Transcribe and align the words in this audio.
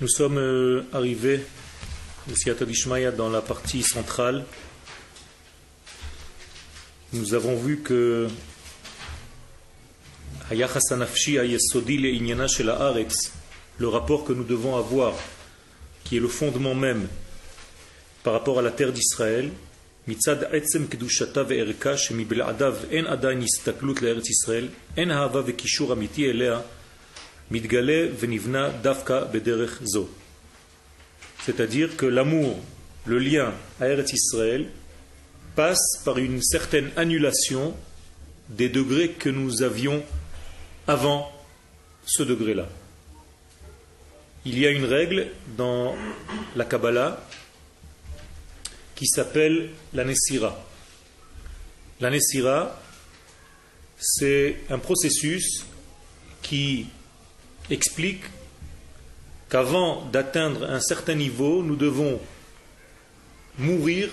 Nous 0.00 0.08
sommes 0.08 0.38
euh, 0.38 0.82
arrivés, 0.92 1.40
dans 3.16 3.30
la 3.30 3.40
partie 3.40 3.82
centrale. 3.82 4.44
Nous 7.12 7.34
avons 7.34 7.56
vu 7.56 7.78
que 7.78 8.28
le 13.78 13.88
rapport 13.88 14.24
que 14.24 14.32
nous 14.32 14.44
devons 14.44 14.76
avoir, 14.76 15.14
qui 16.04 16.16
est 16.16 16.20
le 16.20 16.28
fondement 16.28 16.74
même 16.74 17.08
par 18.22 18.32
rapport 18.32 18.58
à 18.58 18.62
la 18.62 18.70
terre 18.70 18.92
d'Israël, 18.92 19.50
מצד 20.08 20.44
עצם 20.44 20.86
קדושתה 20.86 21.42
וערכה 21.48 21.96
שמבלעדיו 21.96 22.76
אין 22.90 23.06
עדיין 23.06 23.42
הסתכלות 23.42 24.02
לארץ 24.02 24.30
ישראל, 24.30 24.68
אין 24.96 25.10
אהבה 25.10 25.40
וקישור 25.46 25.92
אמיתי 25.92 26.30
אליה, 26.30 26.60
Dafka 28.83 29.29
Zo. 29.83 30.09
C'est-à-dire 31.43 31.97
que 31.97 32.05
l'amour, 32.05 32.57
le 33.05 33.19
lien 33.19 33.53
à 33.79 33.87
Eretz 33.87 34.13
Israël, 34.13 34.67
passe 35.55 36.01
par 36.05 36.17
une 36.17 36.41
certaine 36.41 36.91
annulation 36.95 37.75
des 38.49 38.69
degrés 38.69 39.09
que 39.09 39.29
nous 39.29 39.63
avions 39.63 40.03
avant 40.87 41.31
ce 42.05 42.23
degré-là. 42.23 42.67
Il 44.45 44.57
y 44.57 44.65
a 44.65 44.71
une 44.71 44.85
règle 44.85 45.27
dans 45.57 45.95
la 46.55 46.65
Kabbalah 46.65 47.23
qui 48.95 49.07
s'appelle 49.07 49.69
la 49.93 50.03
Nessira. 50.03 50.63
La 51.99 52.11
c'est 53.97 54.57
un 54.69 54.79
processus 54.79 55.65
qui 56.41 56.87
explique 57.71 58.23
qu'avant 59.49 60.05
d'atteindre 60.11 60.69
un 60.69 60.79
certain 60.79 61.15
niveau, 61.15 61.63
nous 61.63 61.75
devons 61.75 62.19
mourir 63.57 64.09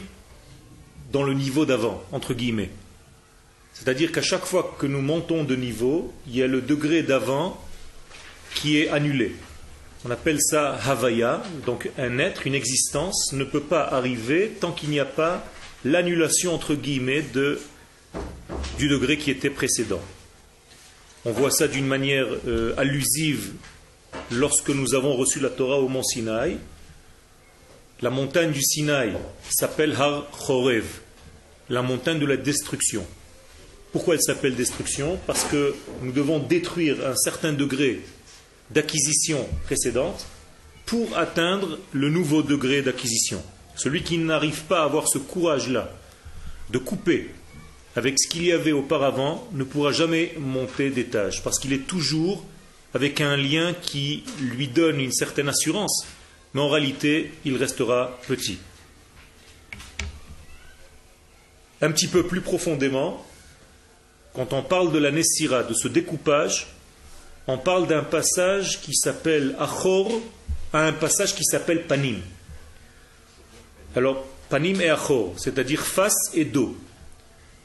dans 1.12 1.22
le 1.22 1.34
niveau 1.34 1.64
d'avant, 1.64 2.02
entre 2.12 2.34
guillemets. 2.34 2.70
C'est-à-dire 3.72 4.10
qu'à 4.10 4.22
chaque 4.22 4.44
fois 4.44 4.76
que 4.78 4.86
nous 4.86 5.00
montons 5.00 5.44
de 5.44 5.54
niveau, 5.54 6.12
il 6.26 6.36
y 6.36 6.42
a 6.42 6.46
le 6.46 6.60
degré 6.60 7.02
d'avant 7.02 7.62
qui 8.54 8.78
est 8.78 8.88
annulé. 8.88 9.36
On 10.04 10.10
appelle 10.10 10.40
ça 10.40 10.74
Havaya, 10.84 11.42
donc 11.64 11.88
un 11.98 12.18
être, 12.18 12.46
une 12.46 12.54
existence 12.54 13.32
ne 13.32 13.44
peut 13.44 13.62
pas 13.62 13.82
arriver 13.84 14.56
tant 14.60 14.72
qu'il 14.72 14.90
n'y 14.90 15.00
a 15.00 15.04
pas 15.04 15.44
l'annulation 15.84 16.54
entre 16.54 16.74
guillemets 16.74 17.24
du 18.78 18.88
degré 18.88 19.16
qui 19.16 19.30
était 19.30 19.50
précédent. 19.50 20.00
On 21.24 21.32
voit 21.32 21.50
ça 21.50 21.66
d'une 21.66 21.86
manière 21.86 22.26
euh, 22.46 22.74
allusive 22.76 23.52
lorsque 24.30 24.70
nous 24.70 24.94
avons 24.94 25.16
reçu 25.16 25.40
la 25.40 25.50
Torah 25.50 25.78
au 25.78 25.88
mont 25.88 26.02
Sinaï. 26.02 26.58
La 28.00 28.10
montagne 28.10 28.52
du 28.52 28.62
Sinaï 28.62 29.16
s'appelle 29.50 29.96
Har 29.98 30.30
Chorev, 30.30 30.84
la 31.68 31.82
montagne 31.82 32.20
de 32.20 32.26
la 32.26 32.36
destruction. 32.36 33.04
Pourquoi 33.90 34.14
elle 34.14 34.22
s'appelle 34.22 34.54
destruction? 34.54 35.18
Parce 35.26 35.44
que 35.44 35.74
nous 36.02 36.12
devons 36.12 36.38
détruire 36.38 37.04
un 37.04 37.16
certain 37.16 37.52
degré 37.52 38.00
d'acquisition 38.70 39.48
précédente 39.64 40.26
pour 40.86 41.18
atteindre 41.18 41.78
le 41.92 42.10
nouveau 42.10 42.42
degré 42.42 42.82
d'acquisition. 42.82 43.42
Celui 43.74 44.02
qui 44.02 44.18
n'arrive 44.18 44.62
pas 44.64 44.82
à 44.82 44.84
avoir 44.84 45.08
ce 45.08 45.18
courage-là 45.18 45.90
de 46.70 46.78
couper 46.78 47.30
avec 47.98 48.16
ce 48.20 48.28
qu'il 48.28 48.44
y 48.44 48.52
avait 48.52 48.70
auparavant 48.70 49.48
ne 49.50 49.64
pourra 49.64 49.90
jamais 49.90 50.32
monter 50.38 50.90
d'étage 50.90 51.42
parce 51.42 51.58
qu'il 51.58 51.72
est 51.72 51.84
toujours 51.84 52.44
avec 52.94 53.20
un 53.20 53.36
lien 53.36 53.74
qui 53.74 54.22
lui 54.40 54.68
donne 54.68 55.00
une 55.00 55.10
certaine 55.10 55.48
assurance, 55.48 56.06
mais 56.54 56.60
en 56.60 56.68
réalité, 56.68 57.32
il 57.44 57.56
restera 57.56 58.16
petit. 58.28 58.58
Un 61.80 61.90
petit 61.90 62.06
peu 62.06 62.22
plus 62.22 62.40
profondément, 62.40 63.26
quand 64.32 64.52
on 64.52 64.62
parle 64.62 64.92
de 64.92 64.98
la 64.98 65.10
Nessira, 65.10 65.64
de 65.64 65.74
ce 65.74 65.88
découpage, 65.88 66.68
on 67.48 67.58
parle 67.58 67.88
d'un 67.88 68.04
passage 68.04 68.80
qui 68.80 68.94
s'appelle 68.94 69.56
Achor 69.58 70.08
à 70.72 70.84
un 70.86 70.92
passage 70.92 71.34
qui 71.34 71.42
s'appelle 71.42 71.84
Panim. 71.88 72.20
Alors, 73.96 74.24
Panim 74.50 74.80
et 74.80 74.88
Achor, 74.88 75.34
c'est-à-dire 75.36 75.82
face 75.82 76.30
et 76.34 76.44
dos. 76.44 76.76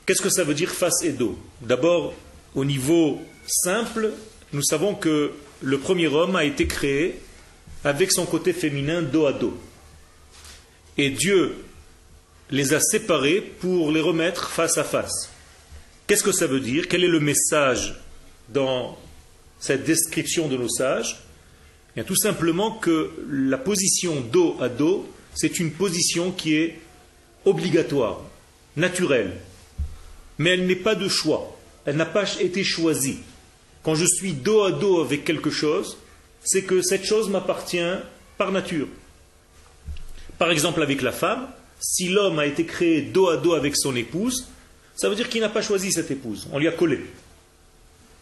Qu'est-ce 0.05 0.21
que 0.21 0.29
ça 0.29 0.43
veut 0.43 0.53
dire 0.53 0.69
face 0.69 1.03
et 1.03 1.13
dos? 1.13 1.37
D'abord, 1.61 2.13
au 2.55 2.65
niveau 2.65 3.21
simple, 3.47 4.11
nous 4.51 4.63
savons 4.63 4.95
que 4.95 5.31
le 5.61 5.79
premier 5.79 6.07
homme 6.07 6.35
a 6.35 6.43
été 6.43 6.67
créé 6.67 7.21
avec 7.83 8.11
son 8.11 8.25
côté 8.25 8.51
féminin 8.53 9.01
dos 9.01 9.25
à 9.25 9.33
dos. 9.33 9.57
Et 10.97 11.09
Dieu 11.09 11.55
les 12.49 12.73
a 12.73 12.79
séparés 12.79 13.41
pour 13.41 13.91
les 13.91 14.01
remettre 14.01 14.49
face 14.49 14.77
à 14.77 14.83
face. 14.83 15.29
Qu'est-ce 16.05 16.23
que 16.23 16.33
ça 16.33 16.47
veut 16.47 16.59
dire? 16.59 16.87
Quel 16.89 17.03
est 17.03 17.07
le 17.07 17.21
message 17.21 17.95
dans 18.49 18.97
cette 19.59 19.85
description 19.85 20.49
de 20.49 20.57
nos 20.57 20.69
sages? 20.69 21.23
Bien, 21.95 22.03
Tout 22.03 22.17
simplement 22.17 22.71
que 22.71 23.11
la 23.29 23.57
position 23.57 24.19
dos 24.19 24.57
à 24.59 24.67
dos, 24.67 25.09
c'est 25.33 25.59
une 25.59 25.71
position 25.71 26.31
qui 26.31 26.55
est 26.55 26.79
obligatoire, 27.45 28.21
naturelle, 28.75 29.31
mais 30.37 30.51
elle 30.51 30.67
n'est 30.67 30.75
pas 30.75 30.95
de 30.95 31.07
choix, 31.07 31.57
elle 31.85 31.95
n'a 31.95 32.05
pas 32.05 32.25
été 32.39 32.63
choisie. 32.63 33.19
Quand 33.83 33.95
je 33.95 34.05
suis 34.05 34.33
dos 34.33 34.63
à 34.63 34.71
dos 34.71 35.01
avec 35.01 35.25
quelque 35.25 35.49
chose, 35.49 35.97
c'est 36.43 36.63
que 36.63 36.81
cette 36.81 37.05
chose 37.05 37.29
m'appartient 37.29 37.97
par 38.37 38.51
nature. 38.51 38.87
Par 40.37 40.51
exemple 40.51 40.81
avec 40.81 41.01
la 41.01 41.11
femme, 41.11 41.47
si 41.79 42.07
l'homme 42.09 42.39
a 42.39 42.45
été 42.45 42.65
créé 42.65 43.01
dos 43.01 43.29
à 43.29 43.37
dos 43.37 43.53
avec 43.53 43.75
son 43.75 43.95
épouse, 43.95 44.47
ça 44.95 45.09
veut 45.09 45.15
dire 45.15 45.29
qu'il 45.29 45.41
n'a 45.41 45.49
pas 45.49 45.61
choisi 45.61 45.91
cette 45.91 46.11
épouse, 46.11 46.47
on 46.51 46.59
lui 46.59 46.67
a 46.67 46.71
collé, 46.71 46.99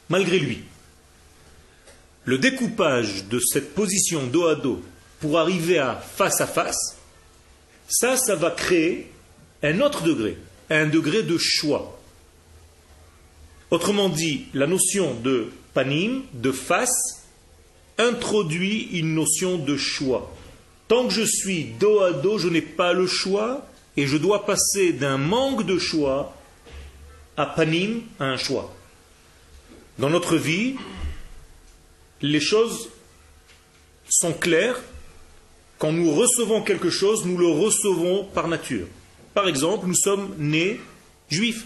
malgré 0.09 0.39
lui 0.39 0.63
le 2.25 2.37
découpage 2.37 3.25
de 3.25 3.39
cette 3.39 3.73
position 3.73 4.27
dos 4.27 4.45
à 4.45 4.55
dos 4.55 4.81
pour 5.19 5.39
arriver 5.39 5.79
à 5.79 5.95
face 5.95 6.41
à 6.41 6.47
face, 6.47 6.97
ça, 7.87 8.15
ça 8.15 8.35
va 8.35 8.51
créer 8.51 9.11
un 9.63 9.79
autre 9.81 10.03
degré, 10.03 10.37
un 10.69 10.87
degré 10.87 11.23
de 11.23 11.37
choix. 11.37 11.99
Autrement 13.71 14.09
dit, 14.09 14.45
la 14.53 14.67
notion 14.67 15.13
de 15.15 15.47
panim, 15.73 16.23
de 16.33 16.51
face, 16.51 17.25
introduit 17.97 18.89
une 18.91 19.15
notion 19.15 19.57
de 19.57 19.77
choix. 19.77 20.35
Tant 20.89 21.07
que 21.07 21.13
je 21.13 21.21
suis 21.21 21.63
dos 21.79 22.01
à 22.01 22.11
dos, 22.11 22.37
je 22.37 22.49
n'ai 22.49 22.61
pas 22.61 22.91
le 22.91 23.07
choix 23.07 23.65
et 23.95 24.07
je 24.07 24.17
dois 24.17 24.45
passer 24.45 24.91
d'un 24.91 25.17
manque 25.17 25.65
de 25.65 25.77
choix 25.77 26.35
à 27.37 27.45
panim, 27.45 28.01
à 28.19 28.25
un 28.25 28.37
choix. 28.37 28.73
Dans 29.99 30.09
notre 30.09 30.35
vie, 30.35 30.75
les 32.21 32.41
choses 32.41 32.89
sont 34.09 34.33
claires. 34.33 34.81
Quand 35.79 35.93
nous 35.93 36.13
recevons 36.13 36.61
quelque 36.61 36.89
chose, 36.89 37.25
nous 37.25 37.37
le 37.37 37.47
recevons 37.47 38.25
par 38.25 38.49
nature. 38.49 38.87
Par 39.33 39.47
exemple, 39.47 39.87
nous 39.87 39.95
sommes 39.95 40.35
nés 40.37 40.81
juifs. 41.29 41.65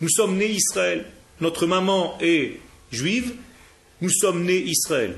Nous 0.00 0.08
sommes 0.08 0.36
nés 0.36 0.50
Israël. 0.50 1.04
Notre 1.40 1.66
maman 1.66 2.18
est 2.20 2.60
juive. 2.92 3.34
Nous 4.00 4.10
sommes 4.10 4.44
nés 4.44 4.58
Israël. 4.58 5.16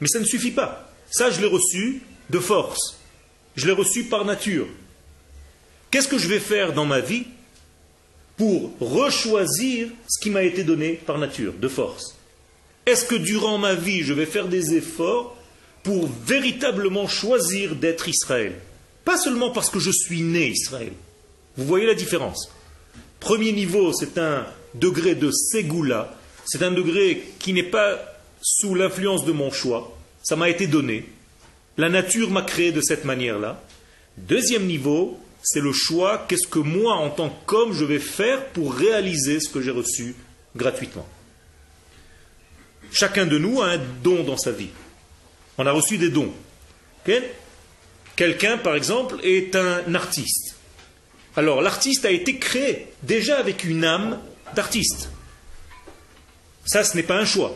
Mais 0.00 0.08
ça 0.08 0.20
ne 0.20 0.24
suffit 0.24 0.50
pas. 0.50 0.92
Ça, 1.10 1.30
je 1.30 1.40
l'ai 1.40 1.46
reçu 1.46 2.02
de 2.30 2.38
force. 2.38 2.98
Je 3.56 3.66
l'ai 3.66 3.72
reçu 3.72 4.04
par 4.04 4.24
nature. 4.24 4.66
Qu'est-ce 5.90 6.08
que 6.08 6.18
je 6.18 6.28
vais 6.28 6.40
faire 6.40 6.72
dans 6.72 6.86
ma 6.86 7.00
vie 7.00 7.24
pour 8.36 8.72
rechoisir 8.80 9.88
ce 10.08 10.20
qui 10.20 10.30
m'a 10.30 10.42
été 10.42 10.64
donné 10.64 10.94
par 10.94 11.18
nature, 11.18 11.52
de 11.52 11.68
force? 11.68 12.16
Est-ce 12.86 13.04
que 13.04 13.14
durant 13.14 13.58
ma 13.58 13.74
vie, 13.74 14.02
je 14.02 14.12
vais 14.12 14.26
faire 14.26 14.48
des 14.48 14.74
efforts 14.74 15.36
pour 15.82 16.08
véritablement 16.26 17.06
choisir 17.06 17.76
d'être 17.76 18.08
Israël? 18.08 18.54
Pas 19.04 19.18
seulement 19.18 19.50
parce 19.50 19.70
que 19.70 19.78
je 19.78 19.90
suis 19.90 20.22
né 20.22 20.48
Israël. 20.48 20.92
Vous 21.56 21.64
voyez 21.64 21.86
la 21.86 21.94
différence 21.94 22.50
Premier 23.20 23.52
niveau, 23.52 23.92
c'est 23.92 24.18
un 24.18 24.44
degré 24.74 25.14
de 25.14 25.30
Ségoula, 25.30 26.16
c'est 26.44 26.62
un 26.62 26.70
degré 26.70 27.32
qui 27.38 27.52
n'est 27.52 27.62
pas 27.62 27.98
sous 28.42 28.74
l'influence 28.74 29.24
de 29.24 29.32
mon 29.32 29.50
choix, 29.50 29.96
ça 30.22 30.36
m'a 30.36 30.48
été 30.48 30.66
donné. 30.66 31.06
La 31.76 31.88
nature 31.88 32.30
m'a 32.30 32.42
créé 32.42 32.72
de 32.72 32.80
cette 32.80 33.04
manière-là. 33.04 33.62
Deuxième 34.16 34.66
niveau, 34.66 35.18
c'est 35.42 35.60
le 35.60 35.72
choix, 35.72 36.24
qu'est-ce 36.28 36.46
que 36.46 36.58
moi, 36.58 36.94
en 36.94 37.10
tant 37.10 37.30
qu'homme, 37.46 37.72
je 37.72 37.84
vais 37.84 37.98
faire 37.98 38.46
pour 38.48 38.74
réaliser 38.74 39.40
ce 39.40 39.48
que 39.48 39.60
j'ai 39.60 39.70
reçu 39.70 40.14
gratuitement? 40.54 41.06
Chacun 42.92 43.26
de 43.26 43.38
nous 43.38 43.60
a 43.60 43.70
un 43.70 43.80
don 44.02 44.22
dans 44.22 44.36
sa 44.36 44.52
vie. 44.52 44.70
On 45.58 45.66
a 45.66 45.72
reçu 45.72 45.98
des 45.98 46.10
dons. 46.10 46.32
Quelqu'un, 48.16 48.58
par 48.58 48.76
exemple, 48.76 49.16
est 49.24 49.56
un 49.56 49.94
artiste. 49.94 50.56
Alors, 51.36 51.60
l'artiste 51.60 52.04
a 52.04 52.10
été 52.12 52.38
créé 52.38 52.86
déjà 53.02 53.38
avec 53.38 53.64
une 53.64 53.84
âme 53.84 54.20
d'artiste. 54.54 55.10
Ça, 56.64 56.84
ce 56.84 56.96
n'est 56.96 57.02
pas 57.02 57.18
un 57.18 57.24
choix. 57.24 57.54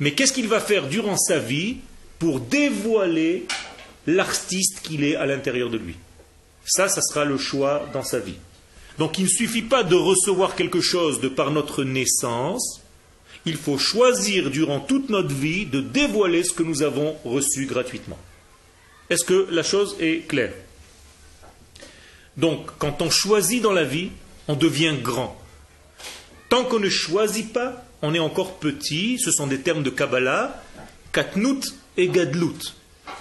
Mais 0.00 0.12
qu'est-ce 0.12 0.32
qu'il 0.32 0.48
va 0.48 0.60
faire 0.60 0.88
durant 0.88 1.16
sa 1.16 1.38
vie 1.38 1.78
pour 2.18 2.40
dévoiler 2.40 3.46
l'artiste 4.06 4.80
qu'il 4.82 5.04
est 5.04 5.16
à 5.16 5.26
l'intérieur 5.26 5.70
de 5.70 5.78
lui? 5.78 5.96
Ça, 6.64 6.88
ça 6.88 7.00
sera 7.00 7.24
le 7.24 7.38
choix 7.38 7.88
dans 7.92 8.02
sa 8.02 8.18
vie. 8.18 8.36
Donc 8.98 9.18
il 9.18 9.24
ne 9.24 9.30
suffit 9.30 9.62
pas 9.62 9.84
de 9.84 9.94
recevoir 9.94 10.56
quelque 10.56 10.80
chose 10.80 11.20
de 11.20 11.28
par 11.28 11.50
notre 11.50 11.84
naissance, 11.84 12.82
il 13.46 13.56
faut 13.56 13.78
choisir 13.78 14.50
durant 14.50 14.80
toute 14.80 15.08
notre 15.08 15.34
vie 15.34 15.64
de 15.64 15.80
dévoiler 15.80 16.42
ce 16.42 16.52
que 16.52 16.62
nous 16.62 16.82
avons 16.82 17.16
reçu 17.24 17.66
gratuitement. 17.66 18.18
Est-ce 19.08 19.24
que 19.24 19.46
la 19.50 19.62
chose 19.62 19.96
est 20.00 20.26
claire? 20.26 20.52
Donc 22.36 22.66
quand 22.78 23.00
on 23.00 23.10
choisit 23.10 23.62
dans 23.62 23.72
la 23.72 23.84
vie, 23.84 24.10
on 24.48 24.54
devient 24.54 24.94
grand. 25.00 25.40
Tant 26.48 26.64
qu'on 26.64 26.80
ne 26.80 26.88
choisit 26.88 27.52
pas, 27.52 27.84
on 28.02 28.14
est 28.14 28.18
encore 28.18 28.58
petit, 28.58 29.18
ce 29.18 29.30
sont 29.30 29.46
des 29.46 29.60
termes 29.60 29.82
de 29.82 29.90
Kabbalah, 29.90 30.62
katnout 31.12 31.74
et 31.96 32.08
gadlout. 32.08 32.74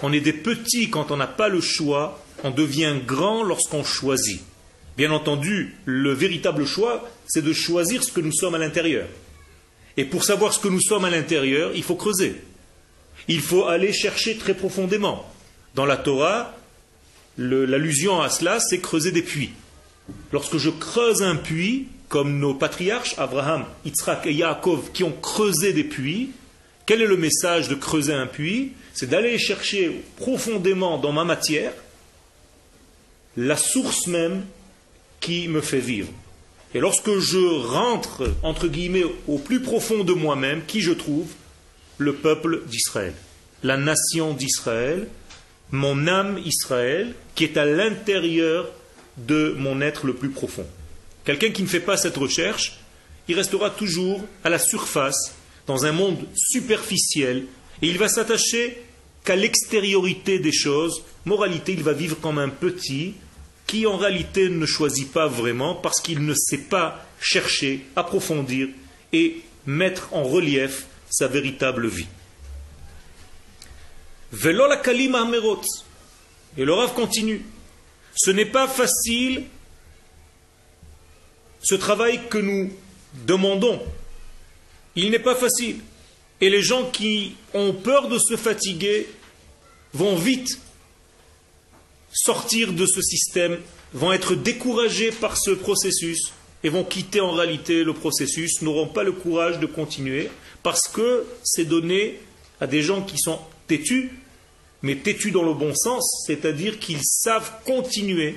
On 0.04 0.14
est 0.14 0.22
des 0.22 0.34
petits 0.34 0.90
quand 0.90 1.12
on 1.12 1.18
n'a 1.18 1.28
pas 1.28 1.50
le 1.50 1.62
choix, 1.62 2.24
on 2.44 2.52
devient 2.52 2.96
grand 3.06 3.44
lorsqu'on 3.44 3.84
choisit. 3.84 4.42
Bien 4.96 5.12
entendu, 5.12 5.76
le 5.86 6.14
véritable 6.14 6.66
choix, 6.66 7.08
c'est 7.28 7.44
de 7.44 7.54
choisir 7.54 8.04
ce 8.04 8.12
que 8.12 8.22
nous 8.22 8.32
sommes 8.32 8.56
à 8.56 8.60
l'intérieur. 8.60 9.08
Et 9.98 10.06
pour 10.06 10.24
savoir 10.24 10.54
ce 10.54 10.60
que 10.60 10.68
nous 10.68 10.82
sommes 10.82 11.06
à 11.06 11.10
l'intérieur, 11.10 11.72
il 11.76 11.84
faut 11.84 11.96
creuser. 11.96 12.36
Il 13.28 13.42
faut 13.42 13.66
aller 13.66 13.92
chercher 13.94 14.38
très 14.38 14.54
profondément. 14.54 15.30
Dans 15.76 15.86
la 15.86 15.98
Torah, 15.98 16.56
l'allusion 17.38 18.22
à 18.22 18.30
cela, 18.30 18.60
c'est 18.60 18.80
creuser 18.80 19.12
des 19.12 19.22
puits. 19.22 19.52
Lorsque 20.32 20.58
je 20.58 20.70
creuse 20.70 21.22
un 21.22 21.36
puits, 21.36 21.88
comme 22.10 22.40
nos 22.40 22.54
patriarches, 22.54 23.16
Abraham, 23.18 23.66
Yitzhak 23.86 24.26
et 24.28 24.34
Yaakov, 24.34 24.92
qui 24.92 25.04
ont 25.04 25.16
creusé 25.22 25.74
des 25.74 25.84
puits, 25.84 26.32
quel 26.86 27.02
est 27.02 27.08
le 27.08 27.18
message 27.18 27.68
de 27.68 27.76
creuser 27.76 28.14
un 28.14 28.28
puits? 28.28 28.72
C'est 28.94 29.10
d'aller 29.10 29.38
chercher 29.38 30.04
profondément 30.16 30.98
dans 30.98 31.12
ma 31.12 31.26
matière 31.26 31.74
la 33.36 33.58
source 33.58 34.08
même 34.08 34.46
qui 35.20 35.48
me 35.48 35.62
fait 35.62 35.80
vivre. 35.80 36.10
Et 36.74 36.80
lorsque 36.80 37.20
je 37.20 37.68
rentre, 37.68 38.34
entre 38.42 38.68
guillemets, 38.68 39.06
au 39.28 39.38
plus 39.38 39.62
profond 39.62 40.04
de 40.04 40.14
moi-même, 40.14 40.64
qui 40.66 40.82
je 40.82 40.92
trouve? 40.92 41.28
Le 41.98 42.14
peuple 42.14 42.62
d'Israël, 42.68 43.14
la 43.64 43.76
nation 43.78 44.34
d'Israël, 44.34 45.08
mon 45.72 46.08
âme 46.08 46.40
Israël, 46.46 47.14
qui 47.36 47.44
est 47.44 47.58
à 47.58 47.66
l'intérieur 47.66 48.70
de 49.18 49.56
mon 49.58 49.82
être 49.82 50.06
le 50.06 50.14
plus 50.14 50.30
profond. 50.30 50.68
Quelqu'un 51.28 51.52
qui 51.52 51.62
ne 51.62 51.68
fait 51.68 51.82
pas 51.82 51.98
cette 51.98 52.16
recherche, 52.16 52.80
il 53.28 53.36
restera 53.36 53.70
toujours 53.70 54.24
à 54.46 54.50
la 54.50 54.60
surface, 54.60 55.36
dans 55.66 55.84
un 55.86 55.92
monde 55.92 56.26
superficiel, 56.34 57.48
et 57.82 57.90
il 57.90 57.98
va 57.98 58.08
s'attacher 58.08 58.82
qu'à 59.26 59.36
l'extériorité 59.36 60.40
des 60.40 60.54
choses. 60.54 61.04
Moralité, 61.26 61.74
il 61.74 61.84
va 61.84 61.92
vivre 61.92 62.16
comme 62.22 62.40
un 62.40 62.48
petit 62.48 63.16
qui 63.66 63.86
en 63.86 63.98
réalité 63.98 64.48
ne 64.48 64.66
choisit 64.66 65.12
pas 65.12 65.28
vraiment 65.28 65.76
parce 65.76 66.00
qu'il 66.00 66.24
ne 66.24 66.34
sait 66.34 66.60
pas 66.60 67.06
chercher, 67.20 67.86
approfondir 67.98 68.70
et 69.12 69.42
mettre 69.66 70.08
en 70.14 70.24
relief 70.24 70.86
sa 71.10 71.28
véritable 71.28 71.90
vie. 71.90 72.08
Et 74.32 74.54
le 76.64 76.74
Rav 76.74 76.94
continue. 76.94 77.42
Ce 78.16 78.32
n'est 78.32 78.46
pas 78.46 78.70
facile 78.70 79.44
ce 81.62 81.76
travail 81.76 82.22
que 82.30 82.38
nous 82.38 82.72
demandons. 83.26 83.82
Il 84.96 85.12
n'est 85.12 85.20
pas 85.20 85.36
facile. 85.36 85.78
Et 86.42 86.50
les 86.50 86.62
gens 86.62 86.90
qui 86.92 87.36
ont 87.54 87.74
peur 87.74 88.08
de 88.10 88.20
se 88.20 88.36
fatiguer 88.36 89.08
vont 89.94 90.16
vite 90.16 90.60
sortir 92.14 92.74
de 92.74 92.86
ce 92.86 93.02
système, 93.02 93.60
vont 93.94 94.14
être 94.14 94.36
découragés 94.36 95.12
par 95.12 95.38
ce 95.38 95.52
processus 95.52 96.34
et 96.64 96.70
vont 96.70 96.84
quitter 96.84 97.22
en 97.22 97.32
réalité 97.32 97.84
le 97.84 97.94
processus, 97.94 98.62
n'auront 98.62 98.88
pas 98.88 99.04
le 99.04 99.12
courage 99.12 99.60
de 99.60 99.66
continuer 99.66 100.30
parce 100.64 100.88
que 100.88 101.26
c'est 101.44 101.66
donné 101.66 102.20
à 102.60 102.68
des 102.68 102.82
gens 102.82 103.02
qui 103.02 103.18
sont 103.18 103.40
têtus 103.68 104.12
mais 104.82 104.96
têtus 104.96 105.32
dans 105.32 105.44
le 105.44 105.54
bon 105.54 105.74
sens, 105.76 106.24
c'est-à-dire 106.26 106.80
qu'ils 106.80 107.04
savent 107.04 107.52
continuer 107.66 108.36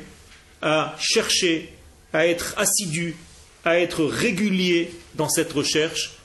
à 0.62 0.96
chercher, 0.98 1.72
à 2.12 2.26
être 2.26 2.54
assidus, 2.56 3.16
à 3.64 3.78
être 3.78 4.04
réguliers 4.04 4.92
dans 5.14 5.28
cette 5.28 5.52
recherche 5.52 6.16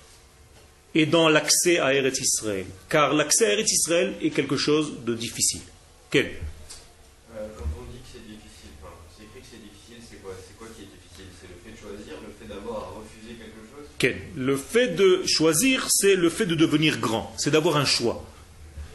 et 0.93 1.05
dans 1.05 1.29
l'accès 1.29 1.79
à 1.79 1.93
Eretz 1.93 2.19
Israël. 2.19 2.65
Car 2.89 3.13
l'accès 3.13 3.45
à 3.45 3.53
Eretz 3.53 3.71
Israël 3.71 4.13
est 4.21 4.29
quelque 4.29 4.57
chose 4.57 5.03
de 5.05 5.13
difficile. 5.13 5.61
Quel 6.09 6.25
euh, 6.25 7.47
Quand 7.57 7.65
on 7.77 7.91
dit 7.91 7.99
que 7.99 8.07
c'est 8.13 8.25
difficile, 8.25 8.71
c'est 9.17 9.23
écrit 9.23 9.41
que 9.41 9.47
c'est 9.51 9.61
difficile, 9.61 9.97
c'est 10.09 10.21
quoi, 10.21 10.31
quoi 10.57 10.67
qui 10.75 10.83
est 10.83 10.85
difficile? 10.85 11.25
C'est 11.41 11.47
le 11.47 11.57
fait 11.63 11.71
de 11.71 11.77
choisir, 11.77 12.13
le 12.25 12.33
fait 12.39 12.53
d'avoir 12.53 12.77
à 12.77 12.87
refuser 12.99 13.35
quelque 13.35 13.59
chose? 13.69 13.85
Quel 13.99 14.21
Le 14.35 14.57
fait 14.57 14.95
de 14.95 15.23
choisir, 15.27 15.87
c'est 15.89 16.15
le 16.15 16.29
fait 16.29 16.45
de 16.45 16.55
devenir 16.55 16.99
grand, 16.99 17.33
c'est 17.37 17.51
d'avoir 17.51 17.75
un 17.75 17.85
choix. 17.85 18.25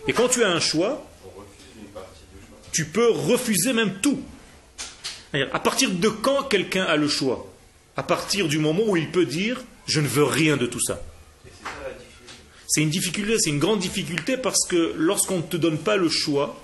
Et 0.08 0.14
quand 0.14 0.28
tu 0.28 0.42
as 0.42 0.50
un 0.50 0.60
choix, 0.60 1.06
tu 2.72 2.87
peux 2.87 3.10
refuser 3.10 3.72
même 3.72 4.00
tout. 4.00 4.22
À 5.32 5.61
partir 5.61 5.91
de 5.91 6.09
quand 6.09 6.44
quelqu'un 6.44 6.85
a 6.85 6.97
le 6.97 7.09
choix? 7.09 7.53
À 7.97 8.03
partir 8.03 8.49
du 8.49 8.59
moment 8.59 8.82
où 8.87 8.97
il 8.97 9.11
peut 9.11 9.27
dire 9.27 9.62
je 9.87 10.00
ne 10.00 10.06
veux 10.06 10.25
rien 10.25 10.56
de 10.56 10.67
tout 10.67 10.81
ça. 10.81 11.03
C'est 12.69 12.82
une 12.82 12.91
difficulté, 12.91 13.37
c'est 13.41 13.50
une 13.50 13.59
grande 13.59 13.81
difficulté 13.81 14.37
parce 14.37 14.65
que 14.69 14.94
lorsqu'on 14.97 15.38
ne 15.38 15.43
te 15.43 15.56
donne 15.56 15.79
pas 15.79 15.97
le 15.97 16.09
choix, 16.09 16.62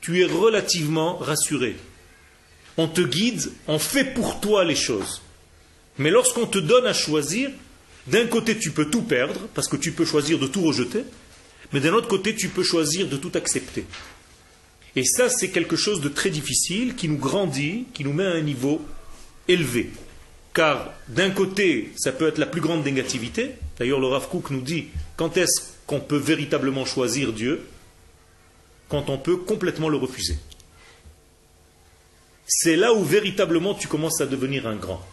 tu 0.00 0.20
es 0.20 0.24
relativement 0.24 1.16
rassuré. 1.18 1.76
On 2.76 2.88
te 2.88 3.00
guide, 3.00 3.50
on 3.68 3.78
fait 3.78 4.04
pour 4.04 4.40
toi 4.40 4.64
les 4.64 4.74
choses. 4.74 5.22
Mais 5.98 6.10
lorsqu'on 6.10 6.46
te 6.46 6.58
donne 6.58 6.86
à 6.86 6.92
choisir, 6.92 7.50
d'un 8.08 8.26
côté 8.26 8.58
tu 8.58 8.72
peux 8.72 8.86
tout 8.86 9.02
perdre 9.02 9.40
parce 9.54 9.68
que 9.68 9.76
tu 9.76 9.92
peux 9.92 10.04
choisir 10.04 10.38
de 10.38 10.46
tout 10.46 10.62
rejeter, 10.62 11.04
mais 11.72 11.80
d'un 11.80 11.92
autre 11.92 12.08
côté 12.08 12.34
tu 12.34 12.48
peux 12.48 12.64
choisir 12.64 13.08
de 13.08 13.16
tout 13.16 13.32
accepter. 13.34 13.84
Et 14.96 15.04
ça, 15.04 15.28
c'est 15.28 15.50
quelque 15.50 15.76
chose 15.76 16.00
de 16.00 16.08
très 16.08 16.30
difficile 16.30 16.94
qui 16.94 17.08
nous 17.08 17.18
grandit, 17.18 17.84
qui 17.94 18.04
nous 18.04 18.12
met 18.12 18.26
à 18.26 18.32
un 18.32 18.40
niveau 18.40 18.84
élevé. 19.46 19.90
Car 20.54 20.92
d'un 21.08 21.30
côté, 21.30 21.92
ça 21.96 22.12
peut 22.12 22.26
être 22.26 22.38
la 22.38 22.46
plus 22.46 22.60
grande 22.60 22.84
négativité. 22.84 23.52
D'ailleurs, 23.78 24.00
le 24.00 24.06
Rav 24.08 24.28
nous 24.50 24.60
dit 24.60 24.86
quand 25.16 25.36
est-ce 25.36 25.62
qu'on 25.86 26.00
peut 26.00 26.16
véritablement 26.18 26.84
choisir 26.84 27.32
Dieu 27.32 27.66
Quand 28.88 29.10
on 29.10 29.18
peut 29.18 29.36
complètement 29.36 29.88
le 29.88 29.96
refuser? 29.96 30.36
C'est 32.46 32.76
là 32.76 32.94
où 32.94 33.04
véritablement 33.04 33.74
tu 33.74 33.88
commences 33.88 34.20
à 34.20 34.26
devenir 34.26 34.66
un 34.66 34.76
grand. 34.76 35.04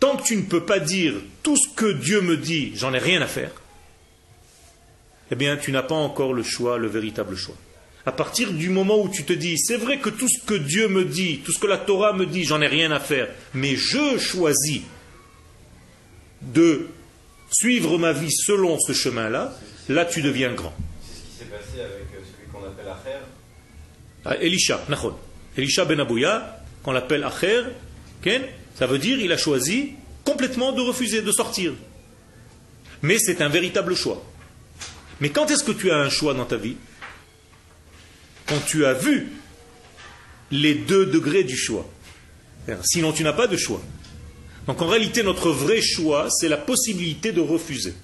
Tant 0.00 0.16
que 0.16 0.24
tu 0.24 0.36
ne 0.36 0.42
peux 0.42 0.64
pas 0.64 0.80
dire 0.80 1.14
tout 1.42 1.56
ce 1.56 1.68
que 1.74 1.92
Dieu 1.92 2.20
me 2.20 2.36
dit, 2.36 2.72
j'en 2.74 2.92
ai 2.92 2.98
rien 2.98 3.22
à 3.22 3.26
faire, 3.26 3.52
eh 5.30 5.36
bien, 5.36 5.56
tu 5.56 5.70
n'as 5.70 5.84
pas 5.84 5.94
encore 5.94 6.34
le 6.34 6.42
choix, 6.42 6.76
le 6.76 6.88
véritable 6.88 7.36
choix. 7.36 7.54
À 8.04 8.12
partir 8.12 8.52
du 8.52 8.68
moment 8.68 9.00
où 9.00 9.08
tu 9.08 9.24
te 9.24 9.32
dis, 9.32 9.58
c'est 9.58 9.76
vrai 9.76 9.98
que 9.98 10.10
tout 10.10 10.28
ce 10.28 10.44
que 10.44 10.54
Dieu 10.54 10.88
me 10.88 11.04
dit, 11.04 11.38
tout 11.44 11.52
ce 11.52 11.60
que 11.60 11.68
la 11.68 11.78
Torah 11.78 12.12
me 12.12 12.26
dit, 12.26 12.44
j'en 12.44 12.60
ai 12.60 12.66
rien 12.66 12.90
à 12.90 12.98
faire, 12.98 13.28
mais 13.54 13.76
je 13.76 14.18
choisis 14.18 14.82
de 16.40 16.88
suivre 17.52 17.98
ma 17.98 18.12
vie 18.12 18.32
selon 18.32 18.78
ce 18.80 18.92
chemin-là, 18.92 19.56
là 19.88 20.04
tu 20.04 20.20
deviens 20.22 20.52
grand. 20.52 20.74
C'est 21.00 21.14
ce 21.14 21.22
qui 21.22 21.38
s'est 21.38 21.44
passé 21.44 21.80
avec 21.80 22.08
euh, 22.14 22.24
celui 22.24 22.50
qu'on 22.52 22.66
appelle 22.66 22.88
Acher 22.88 23.18
ah, 24.24 24.36
Elisha, 24.36 24.80
Nachon. 24.88 25.14
Elisha 25.56 25.84
ben 25.84 26.00
Abouya, 26.00 26.60
qu'on 26.82 26.92
l'appelle 26.92 27.22
Acher, 27.24 27.62
ça 28.74 28.86
veut 28.86 28.98
dire 28.98 29.20
il 29.20 29.30
a 29.32 29.36
choisi 29.36 29.92
complètement 30.24 30.72
de 30.72 30.80
refuser 30.80 31.22
de 31.22 31.30
sortir. 31.32 31.72
Mais 33.02 33.18
c'est 33.18 33.42
un 33.42 33.48
véritable 33.48 33.94
choix. 33.94 34.22
Mais 35.20 35.30
quand 35.30 35.50
est-ce 35.50 35.64
que 35.64 35.72
tu 35.72 35.90
as 35.90 35.96
un 35.96 36.08
choix 36.08 36.34
dans 36.34 36.44
ta 36.44 36.56
vie? 36.56 36.76
Quand 38.46 38.60
tu 38.66 38.84
as 38.84 38.94
vu 38.94 39.28
les 40.50 40.74
deux 40.74 41.06
degrés 41.06 41.44
du 41.44 41.56
choix. 41.56 41.88
Sinon, 42.84 43.12
tu 43.12 43.24
n'as 43.24 43.32
pas 43.32 43.46
de 43.46 43.56
choix. 43.56 43.80
Donc 44.66 44.80
en 44.82 44.86
réalité, 44.86 45.22
notre 45.22 45.50
vrai 45.50 45.80
choix, 45.80 46.28
c'est 46.30 46.48
la 46.48 46.56
possibilité 46.56 47.32
de 47.32 47.40
refuser. 47.40 47.94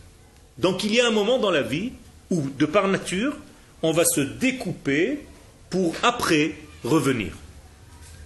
Donc 0.58 0.82
il 0.82 0.92
y 0.94 1.00
a 1.00 1.06
un 1.06 1.12
moment 1.12 1.38
dans 1.38 1.50
la 1.50 1.62
vie 1.62 1.92
où, 2.30 2.48
de 2.58 2.66
par 2.66 2.88
nature, 2.88 3.36
on 3.82 3.92
va 3.92 4.04
se 4.04 4.20
découper 4.20 5.20
pour 5.70 5.94
après 6.02 6.54
revenir. 6.82 7.32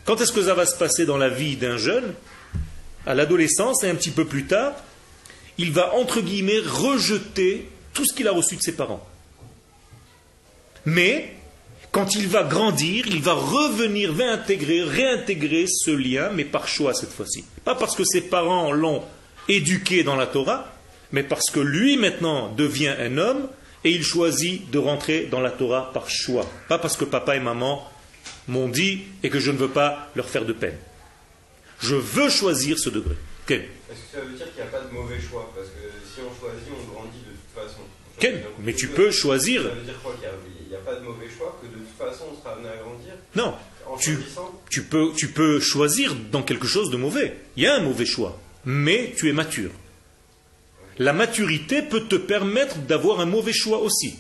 Quand 0.05 0.21
est-ce 0.21 0.33
que 0.33 0.43
ça 0.43 0.55
va 0.55 0.65
se 0.65 0.77
passer 0.77 1.05
dans 1.05 1.19
la 1.19 1.29
vie 1.29 1.57
d'un 1.57 1.77
jeune? 1.77 2.15
À 3.05 3.15
l'adolescence 3.15 3.83
et 3.85 3.91
un 3.91 3.95
petit 3.95 4.11
peu 4.11 4.25
plus 4.25 4.47
tard, 4.47 4.75
il 5.59 5.73
va, 5.73 5.95
entre 5.95 6.21
guillemets, 6.21 6.61
rejeter 6.61 7.69
tout 7.93 8.07
ce 8.07 8.15
qu'il 8.15 8.29
a 8.29 8.33
reçu 8.33 8.57
de 8.57 8.63
ses 8.63 8.73
parents. 8.73 9.07
Mais 10.87 11.35
quand 11.93 12.15
il 12.15 12.27
va 12.27 12.43
grandir, 12.43 13.07
il 13.07 13.23
va 13.23 13.35
revenir, 13.35 14.13
va 14.13 14.33
intégrer, 14.33 14.83
réintégrer 14.83 15.67
ce 15.69 15.91
lien, 15.91 16.31
mais 16.35 16.45
par 16.45 16.67
choix 16.67 16.95
cette 16.95 17.13
fois-ci. 17.13 17.45
Pas 17.65 17.75
parce 17.75 17.95
que 17.95 18.05
ses 18.05 18.23
parents 18.23 18.73
l'ont 18.73 19.03
éduqué 19.49 20.03
dans 20.03 20.17
la 20.17 20.27
Torah, 20.27 20.73
mais 21.13 21.23
parce 21.23 21.51
que 21.51 21.61
lui 21.61 21.97
maintenant 21.97 22.49
devient 22.49 22.95
un 22.99 23.19
homme 23.19 23.49
et 23.85 23.91
il 23.91 24.03
choisit 24.03 24.71
de 24.71 24.79
rentrer 24.79 25.29
dans 25.31 25.41
la 25.41 25.51
Torah 25.51 25.93
par 25.93 26.09
choix, 26.09 26.47
pas 26.69 26.79
parce 26.79 26.97
que 26.97 27.05
papa 27.05 27.37
et 27.37 27.41
maman 27.41 27.89
m'ont 28.49 28.69
dit 28.69 29.03
et 29.23 29.31
que 29.31 29.39
je 29.39 29.51
ne 29.51 29.59
veux 29.59 29.69
pas 29.69 30.11
leur 30.15 30.29
faire 30.29 30.45
de 30.45 30.53
peine. 30.53 30.77
Je 31.81 31.97
veux 31.97 32.29
choisir 32.29 32.79
ce 32.79 32.89
degré. 32.89 33.17
Est-ce 33.51 33.59
que 33.59 33.67
ça 34.13 34.21
veut 34.21 34.35
dire 34.35 34.47
qu'il 34.47 34.63
n'y 34.63 34.69
a 34.69 34.73
pas 34.73 34.81
de 34.81 34.93
mauvais 34.93 35.21
choix 35.21 35.53
Parce 35.55 35.69
que 35.69 35.83
si 36.07 36.21
on 36.21 36.33
choisit, 36.41 36.69
on 36.71 36.95
grandit 36.95 37.19
de 37.19 37.35
toute 37.37 37.53
façon. 37.55 37.83
mais 38.61 38.73
tu 38.73 38.89
peux 38.89 39.11
choisir. 39.11 39.63
Ça 39.63 39.69
veut 39.69 39.83
dire 39.83 40.01
quoi 40.03 40.15
Qu'il 40.15 40.69
n'y 40.69 40.75
a, 40.75 40.79
pas 40.79 40.95
de 40.95 41.05
mauvais 41.05 41.27
choix, 41.29 41.59
amené 42.53 42.69
à 42.69 42.77
grandir 42.77 43.15
Non. 43.35 43.55
Tu, 44.01 44.19
tu, 44.71 44.83
peux, 44.85 45.13
tu 45.17 45.29
peux 45.29 45.61
choisir 45.61 46.15
dans 46.31 46.43
quelque 46.43 46.67
chose 46.67 46.91
de 46.91 46.97
mauvais. 46.97 47.37
Il 47.57 47.65
y 47.65 47.67
a 47.67 47.75
un 47.75 47.81
mauvais 47.81 48.07
choix, 48.07 48.39
mais 48.65 49.13
tu 49.17 49.29
es 49.29 49.33
mature. 49.33 49.71
La 50.99 51.13
maturité 51.13 51.83
peut 51.83 52.03
te 52.03 52.17
permettre 52.17 52.79
d'avoir 52.79 53.21
un 53.21 53.27
mauvais 53.27 53.53
choix 53.53 53.79
aussi. 53.79 54.15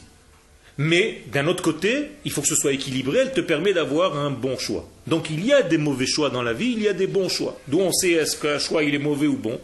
Mais 0.78 1.22
d'un 1.30 1.46
autre 1.46 1.62
côté, 1.62 2.10
il 2.24 2.32
faut 2.32 2.40
que 2.40 2.48
ce 2.48 2.56
soit 2.56 2.72
équilibré, 2.72 3.18
elle 3.18 3.32
te 3.32 3.42
permet 3.42 3.74
d'avoir 3.74 4.16
un 4.16 4.30
bon 4.30 4.56
choix. 4.56 4.88
Donc 5.06 5.28
il 5.28 5.44
y 5.44 5.52
a 5.52 5.62
des 5.62 5.76
mauvais 5.78 6.06
choix 6.06 6.30
dans 6.30 6.42
la 6.42 6.54
vie, 6.54 6.72
il 6.72 6.82
y 6.82 6.88
a 6.88 6.94
des 6.94 7.06
bons 7.06 7.28
choix. 7.28 7.58
D'où 7.68 7.80
on 7.80 7.92
sait 7.92 8.12
est-ce 8.12 8.36
qu'un 8.36 8.58
choix 8.58 8.82
il 8.82 8.94
est 8.94 8.98
mauvais 8.98 9.26
ou 9.26 9.36
bon. 9.36 9.60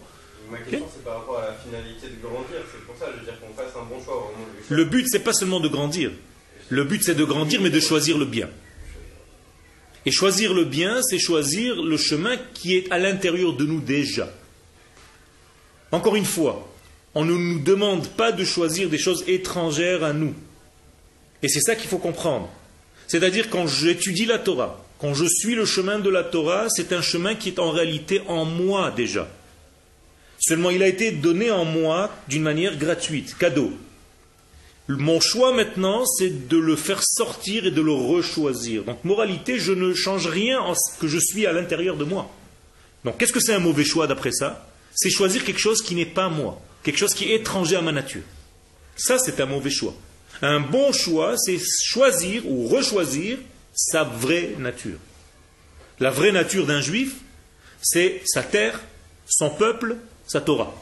Ma 0.50 0.58
question 0.58 0.86
c'est 0.94 1.04
par 1.04 1.18
rapport 1.18 1.38
à 1.38 1.48
la 1.48 1.54
finalité 1.54 2.08
de 2.08 2.22
grandir, 2.22 2.58
c'est 2.72 2.84
pour 2.86 2.96
ça 2.96 3.06
je 3.14 3.20
veux 3.20 3.24
dire 3.24 3.38
qu'on 3.40 3.54
fasse 3.54 3.74
un 3.74 3.84
bon 3.84 4.02
choix 4.02 4.32
mauvais 4.38 4.66
choix. 4.66 4.76
Le 4.76 4.84
but 4.84 5.06
c'est 5.08 5.24
pas 5.24 5.32
seulement 5.32 5.60
de 5.60 5.68
grandir. 5.68 6.10
Le 6.70 6.84
but 6.84 7.02
c'est 7.02 7.14
de 7.14 7.24
grandir 7.24 7.60
mais 7.60 7.70
de 7.70 7.80
choisir 7.80 8.18
le 8.18 8.24
bien. 8.24 8.48
Et 10.06 10.10
choisir 10.10 10.54
le 10.54 10.64
bien, 10.64 11.02
c'est 11.02 11.18
choisir 11.18 11.82
le 11.82 11.96
chemin 11.96 12.36
qui 12.54 12.76
est 12.76 12.90
à 12.90 12.98
l'intérieur 12.98 13.52
de 13.52 13.64
nous 13.64 13.80
déjà. 13.80 14.32
Encore 15.92 16.16
une 16.16 16.24
fois, 16.24 16.72
on 17.14 17.24
ne 17.24 17.32
nous 17.32 17.58
demande 17.58 18.08
pas 18.08 18.32
de 18.32 18.44
choisir 18.44 18.88
des 18.88 18.98
choses 18.98 19.24
étrangères 19.26 20.04
à 20.04 20.12
nous. 20.12 20.34
Et 21.42 21.48
c'est 21.48 21.60
ça 21.60 21.74
qu'il 21.74 21.88
faut 21.88 21.98
comprendre. 21.98 22.50
C'est-à-dire 23.06 23.50
quand 23.50 23.66
j'étudie 23.66 24.26
la 24.26 24.38
Torah, 24.38 24.84
quand 24.98 25.14
je 25.14 25.24
suis 25.26 25.54
le 25.54 25.64
chemin 25.64 25.98
de 25.98 26.10
la 26.10 26.24
Torah, 26.24 26.66
c'est 26.68 26.92
un 26.92 27.02
chemin 27.02 27.34
qui 27.34 27.48
est 27.48 27.58
en 27.58 27.70
réalité 27.70 28.20
en 28.26 28.44
moi 28.44 28.90
déjà. 28.90 29.28
Seulement 30.38 30.70
il 30.70 30.82
a 30.82 30.88
été 30.88 31.10
donné 31.10 31.50
en 31.50 31.64
moi 31.64 32.10
d'une 32.28 32.42
manière 32.42 32.76
gratuite, 32.76 33.36
cadeau. 33.38 33.72
Mon 34.88 35.20
choix 35.20 35.52
maintenant, 35.52 36.06
c'est 36.06 36.48
de 36.48 36.56
le 36.56 36.74
faire 36.74 37.02
sortir 37.02 37.66
et 37.66 37.70
de 37.70 37.82
le 37.82 37.92
rechoisir. 37.92 38.84
Donc, 38.84 39.04
moralité, 39.04 39.58
je 39.58 39.72
ne 39.72 39.92
change 39.92 40.26
rien 40.26 40.60
en 40.60 40.74
ce 40.74 40.98
que 40.98 41.06
je 41.06 41.18
suis 41.18 41.46
à 41.46 41.52
l'intérieur 41.52 41.96
de 41.96 42.04
moi. 42.04 42.30
Donc, 43.04 43.18
qu'est-ce 43.18 43.32
que 43.32 43.40
c'est 43.40 43.52
un 43.52 43.58
mauvais 43.58 43.84
choix 43.84 44.06
d'après 44.06 44.32
ça? 44.32 44.66
C'est 44.94 45.10
choisir 45.10 45.44
quelque 45.44 45.60
chose 45.60 45.82
qui 45.82 45.94
n'est 45.94 46.06
pas 46.06 46.30
moi, 46.30 46.60
quelque 46.82 46.98
chose 46.98 47.12
qui 47.12 47.30
est 47.30 47.36
étranger 47.36 47.76
à 47.76 47.82
ma 47.82 47.92
nature. 47.92 48.22
Ça, 48.96 49.18
c'est 49.18 49.40
un 49.40 49.46
mauvais 49.46 49.70
choix. 49.70 49.94
Un 50.40 50.60
bon 50.60 50.90
choix, 50.92 51.36
c'est 51.36 51.58
choisir 51.84 52.46
ou 52.46 52.66
rechoisir 52.66 53.38
sa 53.74 54.04
vraie 54.04 54.54
nature. 54.58 54.98
La 56.00 56.10
vraie 56.10 56.32
nature 56.32 56.64
d'un 56.64 56.80
juif, 56.80 57.16
c'est 57.82 58.22
sa 58.24 58.42
terre, 58.42 58.80
son 59.26 59.50
peuple, 59.50 59.96
sa 60.26 60.40
Torah. 60.40 60.74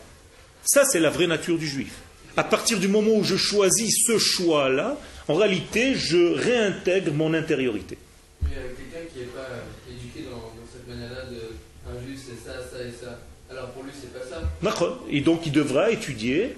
Ça, 0.64 0.84
c'est 0.84 1.00
la 1.00 1.10
vraie 1.10 1.26
nature 1.26 1.58
du 1.58 1.66
juif. 1.66 1.92
À 2.36 2.44
partir 2.44 2.78
du 2.78 2.88
moment 2.88 3.12
où 3.12 3.24
je 3.24 3.36
choisis 3.36 4.04
ce 4.06 4.18
choix-là, 4.18 4.98
en 5.28 5.34
réalité, 5.34 5.94
je 5.94 6.34
réintègre 6.34 7.12
mon 7.12 7.32
intériorité. 7.34 7.98
Mais 8.42 8.50
quelqu'un 8.50 9.06
qui 9.12 9.20
n'est 9.20 9.26
pas 9.26 9.48
éduqué 9.88 10.28
dans, 10.30 10.52
cette 10.72 10.86
manière-là 10.88 11.24
de 11.30 11.90
un 11.90 12.06
juif, 12.06 12.20
c'est 12.26 12.48
ça, 12.48 12.56
ça 12.70 12.82
et 12.82 12.92
ça. 12.92 13.18
Alors 13.50 13.70
pour 13.70 13.84
lui, 13.84 13.92
c'est 13.98 14.12
pas 14.12 14.26
ça. 14.28 14.42
D'accord. 14.62 15.04
Et 15.10 15.20
donc 15.20 15.46
il 15.46 15.52
devra 15.52 15.90
étudier 15.90 16.54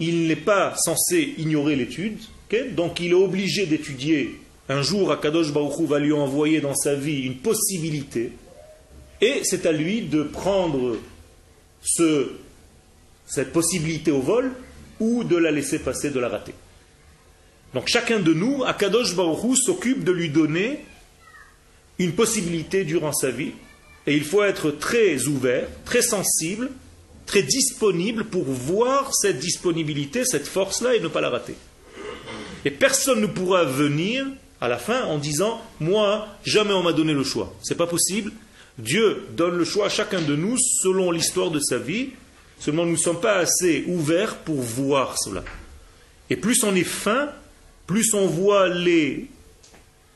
il 0.00 0.26
n'est 0.26 0.36
pas 0.36 0.74
censé 0.76 1.34
ignorer 1.38 1.76
l'étude, 1.76 2.18
donc 2.72 3.00
il 3.00 3.10
est 3.10 3.14
obligé 3.14 3.66
d'étudier. 3.66 4.40
Un 4.68 4.82
jour, 4.82 5.10
Akadosh 5.12 5.52
Baruch 5.52 5.80
va 5.88 5.98
lui 5.98 6.12
envoyer 6.12 6.60
dans 6.60 6.74
sa 6.74 6.94
vie 6.94 7.22
une 7.22 7.36
possibilité, 7.36 8.32
et 9.20 9.40
c'est 9.44 9.66
à 9.66 9.72
lui 9.72 10.02
de 10.02 10.22
prendre 10.22 10.96
cette 13.26 13.52
possibilité 13.52 14.10
au 14.10 14.20
vol 14.20 14.52
ou 15.04 15.24
de 15.24 15.36
la 15.36 15.50
laisser 15.50 15.78
passer, 15.78 16.10
de 16.10 16.18
la 16.18 16.28
rater. 16.28 16.54
Donc 17.74 17.88
chacun 17.88 18.20
de 18.20 18.32
nous, 18.32 18.64
Akadosh 18.64 19.14
Baruch 19.14 19.56
s'occupe 19.56 20.04
de 20.04 20.12
lui 20.12 20.30
donner 20.30 20.84
une 21.98 22.12
possibilité 22.12 22.84
durant 22.84 23.12
sa 23.12 23.30
vie, 23.30 23.52
et 24.06 24.16
il 24.16 24.24
faut 24.24 24.42
être 24.42 24.70
très 24.70 25.26
ouvert, 25.26 25.68
très 25.84 26.02
sensible 26.02 26.70
très 27.26 27.42
disponible 27.42 28.24
pour 28.24 28.44
voir 28.44 29.14
cette 29.14 29.38
disponibilité, 29.38 30.24
cette 30.24 30.46
force-là 30.46 30.94
et 30.94 31.00
ne 31.00 31.08
pas 31.08 31.20
la 31.20 31.30
rater. 31.30 31.54
Et 32.64 32.70
personne 32.70 33.20
ne 33.20 33.26
pourra 33.26 33.64
venir 33.64 34.26
à 34.60 34.68
la 34.68 34.78
fin 34.78 35.04
en 35.04 35.18
disant 35.18 35.60
Moi, 35.80 36.26
jamais 36.44 36.72
on 36.72 36.82
m'a 36.82 36.92
donné 36.92 37.12
le 37.12 37.24
choix. 37.24 37.54
C'est 37.62 37.76
pas 37.76 37.86
possible. 37.86 38.32
Dieu 38.78 39.26
donne 39.36 39.56
le 39.56 39.64
choix 39.64 39.86
à 39.86 39.88
chacun 39.88 40.20
de 40.20 40.34
nous 40.34 40.56
selon 40.58 41.10
l'histoire 41.10 41.50
de 41.50 41.60
sa 41.60 41.78
vie. 41.78 42.10
Seulement, 42.58 42.84
nous 42.84 42.92
ne 42.92 42.96
sommes 42.96 43.20
pas 43.20 43.36
assez 43.36 43.84
ouverts 43.86 44.36
pour 44.36 44.60
voir 44.60 45.18
cela. 45.18 45.44
Et 46.30 46.36
plus 46.36 46.62
on 46.64 46.74
est 46.74 46.84
fin, 46.84 47.30
plus 47.86 48.14
on 48.14 48.26
voit 48.26 48.68
les, 48.68 49.28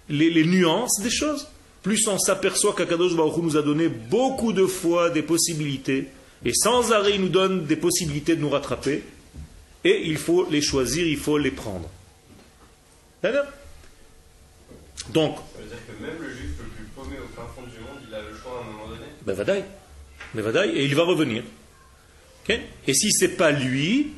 les, 0.08 0.44
nuances 0.44 1.00
des 1.02 1.10
choses, 1.10 1.48
plus 1.82 2.06
on 2.08 2.18
s'aperçoit 2.18 2.74
qu'Akadosh 2.74 3.14
Baruch 3.14 3.36
nous 3.42 3.56
a 3.56 3.62
donné 3.62 3.88
beaucoup 3.88 4.52
de 4.52 4.66
fois 4.66 5.10
des 5.10 5.22
possibilités 5.22 6.08
et 6.44 6.52
sans 6.54 6.92
arrêt, 6.92 7.14
il 7.14 7.20
nous 7.20 7.28
donne 7.28 7.66
des 7.66 7.76
possibilités 7.76 8.36
de 8.36 8.40
nous 8.40 8.50
rattraper. 8.50 9.02
Et 9.84 10.02
il 10.06 10.16
faut 10.16 10.48
les 10.50 10.60
choisir, 10.60 11.06
il 11.06 11.16
faut 11.16 11.38
les 11.38 11.50
prendre. 11.50 11.88
D'accord? 13.22 13.46
Donc. 15.10 15.36
Ça 15.36 15.62
veut 15.62 15.68
dire 15.68 15.78
que 15.86 16.02
même 16.02 16.20
le 16.20 16.34
juif 16.34 16.50
le 16.58 16.68
plus 16.70 16.84
paumé 16.94 17.16
au 17.18 17.34
fin 17.34 17.46
fond 17.54 17.62
du 17.62 17.80
monde, 17.80 18.02
il 18.08 18.14
a 18.14 18.20
le 18.20 18.36
choix 18.36 18.58
à 18.58 18.68
un 18.68 18.72
moment 18.72 18.88
donné? 18.88 19.06
Ben 19.24 19.34
vadaï. 19.34 19.64
Ben 20.34 20.42
vadaï, 20.42 20.70
et 20.70 20.84
il 20.84 20.94
va 20.94 21.04
revenir. 21.04 21.42
Et 22.48 22.94
si 22.94 23.12
ce 23.12 23.24
n'est 23.24 23.32
pas 23.32 23.50
lui, 23.50 24.08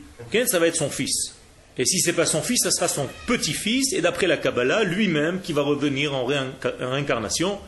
ça 0.47 0.59
va 0.59 0.67
être 0.67 0.77
son 0.77 0.91
fils. 0.91 1.35
Et 1.79 1.85
si 1.85 2.01
ce 2.01 2.11
n'est 2.11 2.17
pas 2.17 2.27
son 2.27 2.43
fils, 2.43 2.63
ça 2.63 2.71
sera 2.71 2.89
son 2.89 3.09
petit-fils, 3.27 3.93
et 3.93 4.01
d'après 4.01 4.27
la 4.27 4.37
Kabbalah, 4.37 4.85
lui-même 4.85 5.41
qui 5.41 5.53
va 5.53 5.63
revenir 5.63 6.15
en 6.15 6.27
réincarnation, 6.27 7.59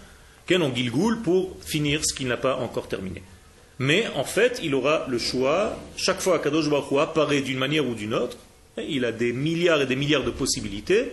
en 0.51 0.75
Gilgoul, 0.75 1.23
pour 1.23 1.57
finir 1.65 2.05
ce 2.05 2.15
qu'il 2.15 2.29
n'a 2.29 2.37
pas 2.37 2.57
encore 2.57 2.89
terminé. 2.89 3.23
Mais 3.79 4.07
en 4.15 4.25
fait, 4.25 4.61
il 4.63 4.75
aura 4.75 5.07
le 5.09 5.19
choix. 5.19 5.79
Chaque 5.97 6.21
fois 6.21 6.39
qu'Adosh 6.39 6.69
Baruch 6.69 7.01
apparaît 7.01 7.41
d'une 7.41 7.59
manière 7.59 7.89
ou 7.89 7.95
d'une 7.95 8.13
autre, 8.13 8.37
il 8.77 9.05
a 9.05 9.13
des 9.13 9.33
milliards 9.33 9.81
et 9.81 9.87
des 9.87 9.97
milliards 9.97 10.25
de 10.25 10.31
possibilités 10.31 11.13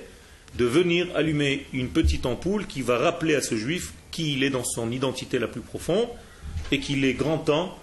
de 0.58 0.65
venir 0.65 1.08
allumer 1.15 1.65
une 1.74 1.89
petite 1.89 2.25
ampoule 2.25 2.65
qui 2.65 2.82
va 2.82 2.98
rappeler 2.98 3.36
à 3.36 3.41
ce 3.41 3.56
juif 3.56 3.94
qui 4.12 4.34
il 4.34 4.44
est 4.44 4.50
dans 4.50 4.63
son 4.63 4.91
identité 4.91 5.39
la 5.39 5.48
plus 5.48 5.62
profonde 5.62 6.08
et 6.72 6.79
qu'il 6.79 7.06
est 7.06 7.13
grand 7.13 7.38
temps 7.38 7.77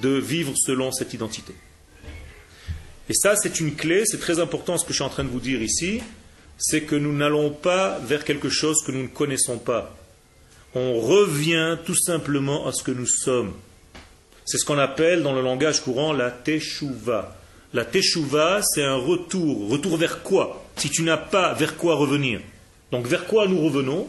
de 0.00 0.10
vivre 0.10 0.52
selon 0.56 0.92
cette 0.92 1.14
identité. 1.14 1.54
Et 3.08 3.14
ça, 3.14 3.36
c'est 3.36 3.60
une 3.60 3.74
clé, 3.74 4.04
c'est 4.04 4.20
très 4.20 4.38
important 4.38 4.76
ce 4.76 4.84
que 4.84 4.90
je 4.90 4.96
suis 4.96 5.04
en 5.04 5.08
train 5.08 5.24
de 5.24 5.30
vous 5.30 5.40
dire 5.40 5.62
ici, 5.62 6.02
c'est 6.58 6.82
que 6.82 6.96
nous 6.96 7.12
n'allons 7.12 7.50
pas 7.50 7.98
vers 8.00 8.24
quelque 8.24 8.48
chose 8.48 8.82
que 8.84 8.92
nous 8.92 9.02
ne 9.02 9.08
connaissons 9.08 9.58
pas. 9.58 9.96
On 10.74 11.00
revient 11.00 11.78
tout 11.86 11.96
simplement 11.96 12.66
à 12.66 12.72
ce 12.72 12.82
que 12.82 12.90
nous 12.90 13.06
sommes. 13.06 13.54
C'est 14.44 14.58
ce 14.58 14.64
qu'on 14.64 14.78
appelle 14.78 15.22
dans 15.22 15.34
le 15.34 15.42
langage 15.42 15.80
courant 15.80 16.12
la 16.12 16.30
teshuva. 16.30 17.36
La 17.72 17.84
teshuva, 17.84 18.60
c'est 18.62 18.82
un 18.82 18.96
retour. 18.96 19.70
Retour 19.70 19.96
vers 19.96 20.22
quoi? 20.22 20.66
Si 20.76 20.90
tu 20.90 21.02
n'as 21.02 21.16
pas 21.16 21.54
vers 21.54 21.76
quoi 21.76 21.96
revenir. 21.96 22.40
Donc 22.92 23.06
vers 23.06 23.26
quoi 23.26 23.46
nous 23.46 23.60
revenons? 23.60 24.08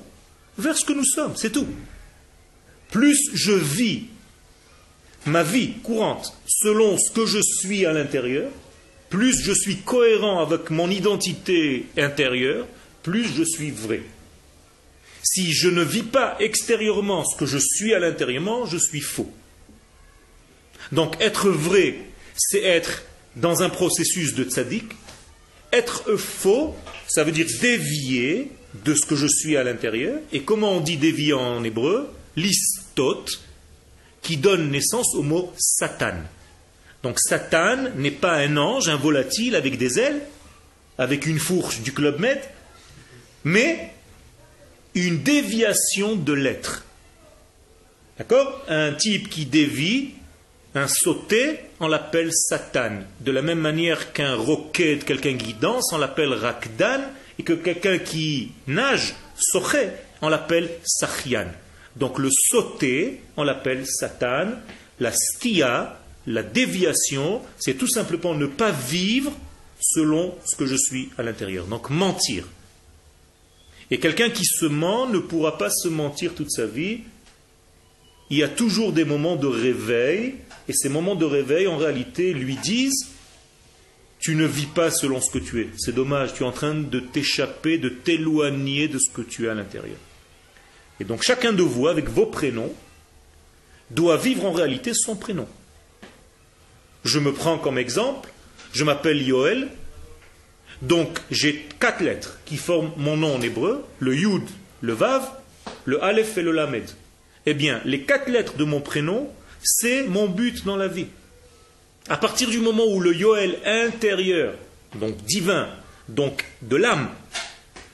Vers 0.57 0.77
ce 0.77 0.85
que 0.85 0.93
nous 0.93 1.05
sommes, 1.05 1.35
c'est 1.35 1.51
tout. 1.51 1.67
Plus 2.89 3.17
je 3.33 3.51
vis 3.51 4.05
ma 5.25 5.43
vie 5.43 5.73
courante 5.83 6.33
selon 6.47 6.97
ce 6.97 7.11
que 7.11 7.25
je 7.25 7.39
suis 7.41 7.85
à 7.85 7.93
l'intérieur, 7.93 8.49
plus 9.09 9.41
je 9.41 9.51
suis 9.51 9.77
cohérent 9.77 10.39
avec 10.39 10.69
mon 10.69 10.89
identité 10.89 11.85
intérieure, 11.97 12.67
plus 13.03 13.25
je 13.35 13.43
suis 13.43 13.71
vrai. 13.71 14.01
Si 15.23 15.51
je 15.51 15.69
ne 15.69 15.83
vis 15.83 16.03
pas 16.03 16.37
extérieurement 16.39 17.25
ce 17.25 17.37
que 17.37 17.45
je 17.45 17.57
suis 17.57 17.93
à 17.93 17.99
l'intérieurement, 17.99 18.65
je 18.65 18.77
suis 18.77 19.01
faux. 19.01 19.31
Donc 20.91 21.15
être 21.19 21.49
vrai, 21.49 21.95
c'est 22.35 22.63
être 22.63 23.03
dans 23.35 23.63
un 23.63 23.69
processus 23.69 24.33
de 24.33 24.43
tzaddik. 24.43 24.85
Être 25.71 26.15
faux, 26.15 26.75
ça 27.07 27.23
veut 27.23 27.31
dire 27.31 27.45
dévier 27.61 28.51
de 28.85 28.93
ce 28.95 29.05
que 29.05 29.15
je 29.15 29.27
suis 29.27 29.55
à 29.57 29.63
l'intérieur. 29.63 30.19
Et 30.31 30.41
comment 30.41 30.73
on 30.73 30.79
dit 30.79 30.97
dévier 30.97 31.33
en 31.33 31.63
hébreu? 31.63 32.09
Listot, 32.35 33.25
qui 34.21 34.37
donne 34.37 34.71
naissance 34.71 35.15
au 35.15 35.23
mot 35.23 35.53
Satan. 35.57 36.15
Donc 37.03 37.19
Satan 37.19 37.89
n'est 37.95 38.11
pas 38.11 38.35
un 38.35 38.57
ange, 38.57 38.89
un 38.89 38.97
volatile 38.97 39.55
avec 39.55 39.77
des 39.77 39.99
ailes, 39.99 40.21
avec 40.97 41.25
une 41.25 41.39
fourche 41.39 41.79
du 41.81 41.93
Club 41.93 42.19
Med, 42.19 42.39
mais 43.43 43.93
une 44.95 45.23
déviation 45.23 46.15
de 46.15 46.33
l'être. 46.33 46.83
D'accord? 48.17 48.65
Un 48.67 48.93
type 48.93 49.29
qui 49.29 49.45
dévie 49.45 50.11
Un 50.75 50.87
sauté, 50.87 51.61
on 51.79 51.87
l'appelle 51.87 52.29
Satan. 52.31 52.99
De 53.21 53.31
la 53.31 53.41
même 53.41 53.59
manière 53.59 54.13
qu'un 54.13 54.35
roquet, 54.35 54.99
quelqu'un 55.03 55.35
qui 55.35 55.55
danse, 55.55 55.91
on 55.93 55.97
l'appelle 55.97 56.33
Rakdan. 56.33 57.01
Et 57.39 57.43
que 57.43 57.53
quelqu'un 57.53 57.97
qui 57.97 58.51
nage, 58.67 59.15
Soché, 59.35 59.89
on 60.21 60.29
l'appelle 60.29 60.69
Sachian. 60.83 61.47
Donc 61.95 62.19
le 62.19 62.29
sauté, 62.31 63.21
on 63.37 63.43
l'appelle 63.43 63.85
Satan. 63.85 64.47
La 64.99 65.11
stia, 65.11 65.99
la 66.27 66.43
déviation, 66.43 67.41
c'est 67.57 67.75
tout 67.75 67.87
simplement 67.87 68.35
ne 68.35 68.45
pas 68.45 68.71
vivre 68.71 69.31
selon 69.79 70.35
ce 70.45 70.55
que 70.55 70.65
je 70.65 70.75
suis 70.75 71.09
à 71.17 71.23
l'intérieur. 71.23 71.65
Donc 71.65 71.89
mentir. 71.89 72.45
Et 73.91 73.99
quelqu'un 73.99 74.29
qui 74.29 74.45
se 74.45 74.65
ment 74.65 75.07
ne 75.07 75.19
pourra 75.19 75.57
pas 75.57 75.69
se 75.69 75.87
mentir 75.87 76.35
toute 76.35 76.51
sa 76.51 76.65
vie. 76.65 76.99
Il 78.29 78.37
y 78.37 78.43
a 78.43 78.49
toujours 78.49 78.93
des 78.93 79.05
moments 79.05 79.35
de 79.35 79.47
réveil, 79.47 80.35
et 80.67 80.73
ces 80.73 80.89
moments 80.89 81.15
de 81.15 81.25
réveil, 81.25 81.65
en 81.65 81.77
réalité, 81.77 82.33
lui 82.33 82.57
disent 82.57 83.07
Tu 84.19 84.35
ne 84.35 84.45
vis 84.45 84.67
pas 84.67 84.91
selon 84.91 85.19
ce 85.19 85.31
que 85.31 85.39
tu 85.39 85.61
es. 85.61 85.69
C'est 85.77 85.95
dommage, 85.95 86.35
tu 86.35 86.43
es 86.43 86.45
en 86.45 86.51
train 86.51 86.75
de 86.75 86.99
t'échapper, 86.99 87.79
de 87.79 87.89
t'éloigner 87.89 88.87
de 88.87 88.99
ce 88.99 89.09
que 89.09 89.21
tu 89.21 89.45
es 89.45 89.49
à 89.49 89.55
l'intérieur. 89.55 89.97
Et 90.99 91.03
donc 91.05 91.23
chacun 91.23 91.53
de 91.53 91.63
vous, 91.63 91.87
avec 91.87 92.09
vos 92.09 92.25
prénoms, 92.25 92.73
doit 93.91 94.17
vivre 94.17 94.45
en 94.45 94.51
réalité 94.51 94.93
son 94.93 95.15
prénom. 95.15 95.47
Je 97.03 97.19
me 97.19 97.33
prends 97.33 97.57
comme 97.57 97.77
exemple, 97.77 98.29
je 98.73 98.83
m'appelle 98.83 99.21
Yoel, 99.21 99.69
donc 100.81 101.19
j'ai 101.31 101.67
quatre 101.79 102.01
lettres 102.01 102.39
qui 102.45 102.57
forment 102.57 102.91
mon 102.97 103.17
nom 103.17 103.35
en 103.35 103.41
hébreu, 103.41 103.85
le 103.99 104.15
Yud, 104.15 104.43
le 104.81 104.93
Vav, 104.93 105.27
le 105.85 106.03
Aleph 106.03 106.37
et 106.37 106.41
le 106.41 106.51
Lamed. 106.51 106.89
Eh 107.45 107.53
bien, 107.53 107.81
les 107.85 108.01
quatre 108.01 108.29
lettres 108.29 108.57
de 108.57 108.63
mon 108.63 108.81
prénom, 108.81 109.29
c'est 109.63 110.03
mon 110.03 110.27
but 110.27 110.65
dans 110.65 110.77
la 110.77 110.87
vie. 110.87 111.07
À 112.09 112.17
partir 112.17 112.49
du 112.49 112.59
moment 112.59 112.85
où 112.85 112.99
le 112.99 113.15
Yoel 113.15 113.57
intérieur, 113.65 114.53
donc 114.95 115.15
divin, 115.23 115.69
donc 116.07 116.45
de 116.61 116.75
l'âme, 116.75 117.09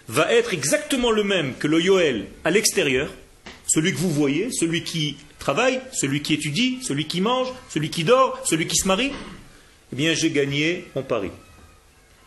va 0.08 0.32
être 0.32 0.54
exactement 0.54 1.12
le 1.12 1.24
même 1.24 1.56
que 1.56 1.68
le 1.68 1.82
Yoel 1.82 2.28
à 2.44 2.52
l'extérieur, 2.52 3.10
celui 3.68 3.94
que 3.94 3.98
vous 3.98 4.12
voyez, 4.12 4.50
celui 4.52 4.84
qui 4.84 5.18
travaille, 5.40 5.82
celui 5.92 6.22
qui 6.22 6.34
étudie, 6.34 6.80
celui 6.84 7.06
qui 7.06 7.22
mange, 7.22 7.48
celui 7.70 7.90
qui 7.90 8.04
dort, 8.04 8.40
celui 8.46 8.68
qui 8.68 8.78
se 8.78 8.88
marie, 8.88 9.12
eh 9.92 9.96
bien 9.96 10.14
j'ai 10.14 10.32
gagné 10.32 10.86
mon 10.96 11.04
pari. 11.04 11.32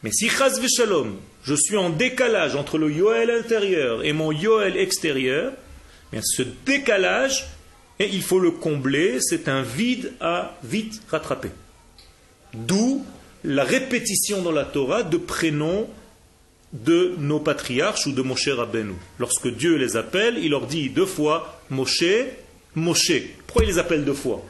Mais 0.02 0.12
si 0.12 0.28
chas 0.28 0.61
shalom, 0.76 1.16
je 1.42 1.54
suis 1.54 1.76
en 1.76 1.90
décalage 1.90 2.54
entre 2.54 2.78
le 2.78 2.90
Yoel 2.90 3.30
intérieur 3.30 4.04
et 4.04 4.12
mon 4.12 4.32
Yoel 4.32 4.76
extérieur, 4.76 5.52
eh 5.54 6.16
bien 6.16 6.23
ce 6.25 6.42
décalage, 6.66 7.47
et 7.99 8.08
il 8.12 8.23
faut 8.23 8.38
le 8.38 8.52
combler, 8.52 9.18
c'est 9.20 9.49
un 9.49 9.62
vide 9.62 10.12
à 10.20 10.56
vite 10.62 11.02
rattraper. 11.11 11.50
D'où 12.54 13.04
la 13.44 13.64
répétition 13.64 14.42
dans 14.42 14.52
la 14.52 14.64
Torah 14.64 15.02
de 15.02 15.16
prénoms 15.16 15.88
de 16.73 17.15
nos 17.19 17.41
patriarches 17.41 18.07
ou 18.07 18.13
de 18.13 18.23
Moshe 18.23 18.49
Rabbeinu. 18.49 18.95
Lorsque 19.19 19.49
Dieu 19.49 19.77
les 19.77 19.97
appelle, 19.97 20.39
il 20.39 20.51
leur 20.51 20.67
dit 20.67 20.91
deux 20.91 21.07
fois 21.07 21.63
Moshe, 21.71 22.05
Moshe. 22.75 23.13
Pourquoi 23.47 23.65
il 23.65 23.69
les 23.69 23.79
appelle 23.79 24.05
deux 24.05 24.15
fois? 24.15 24.45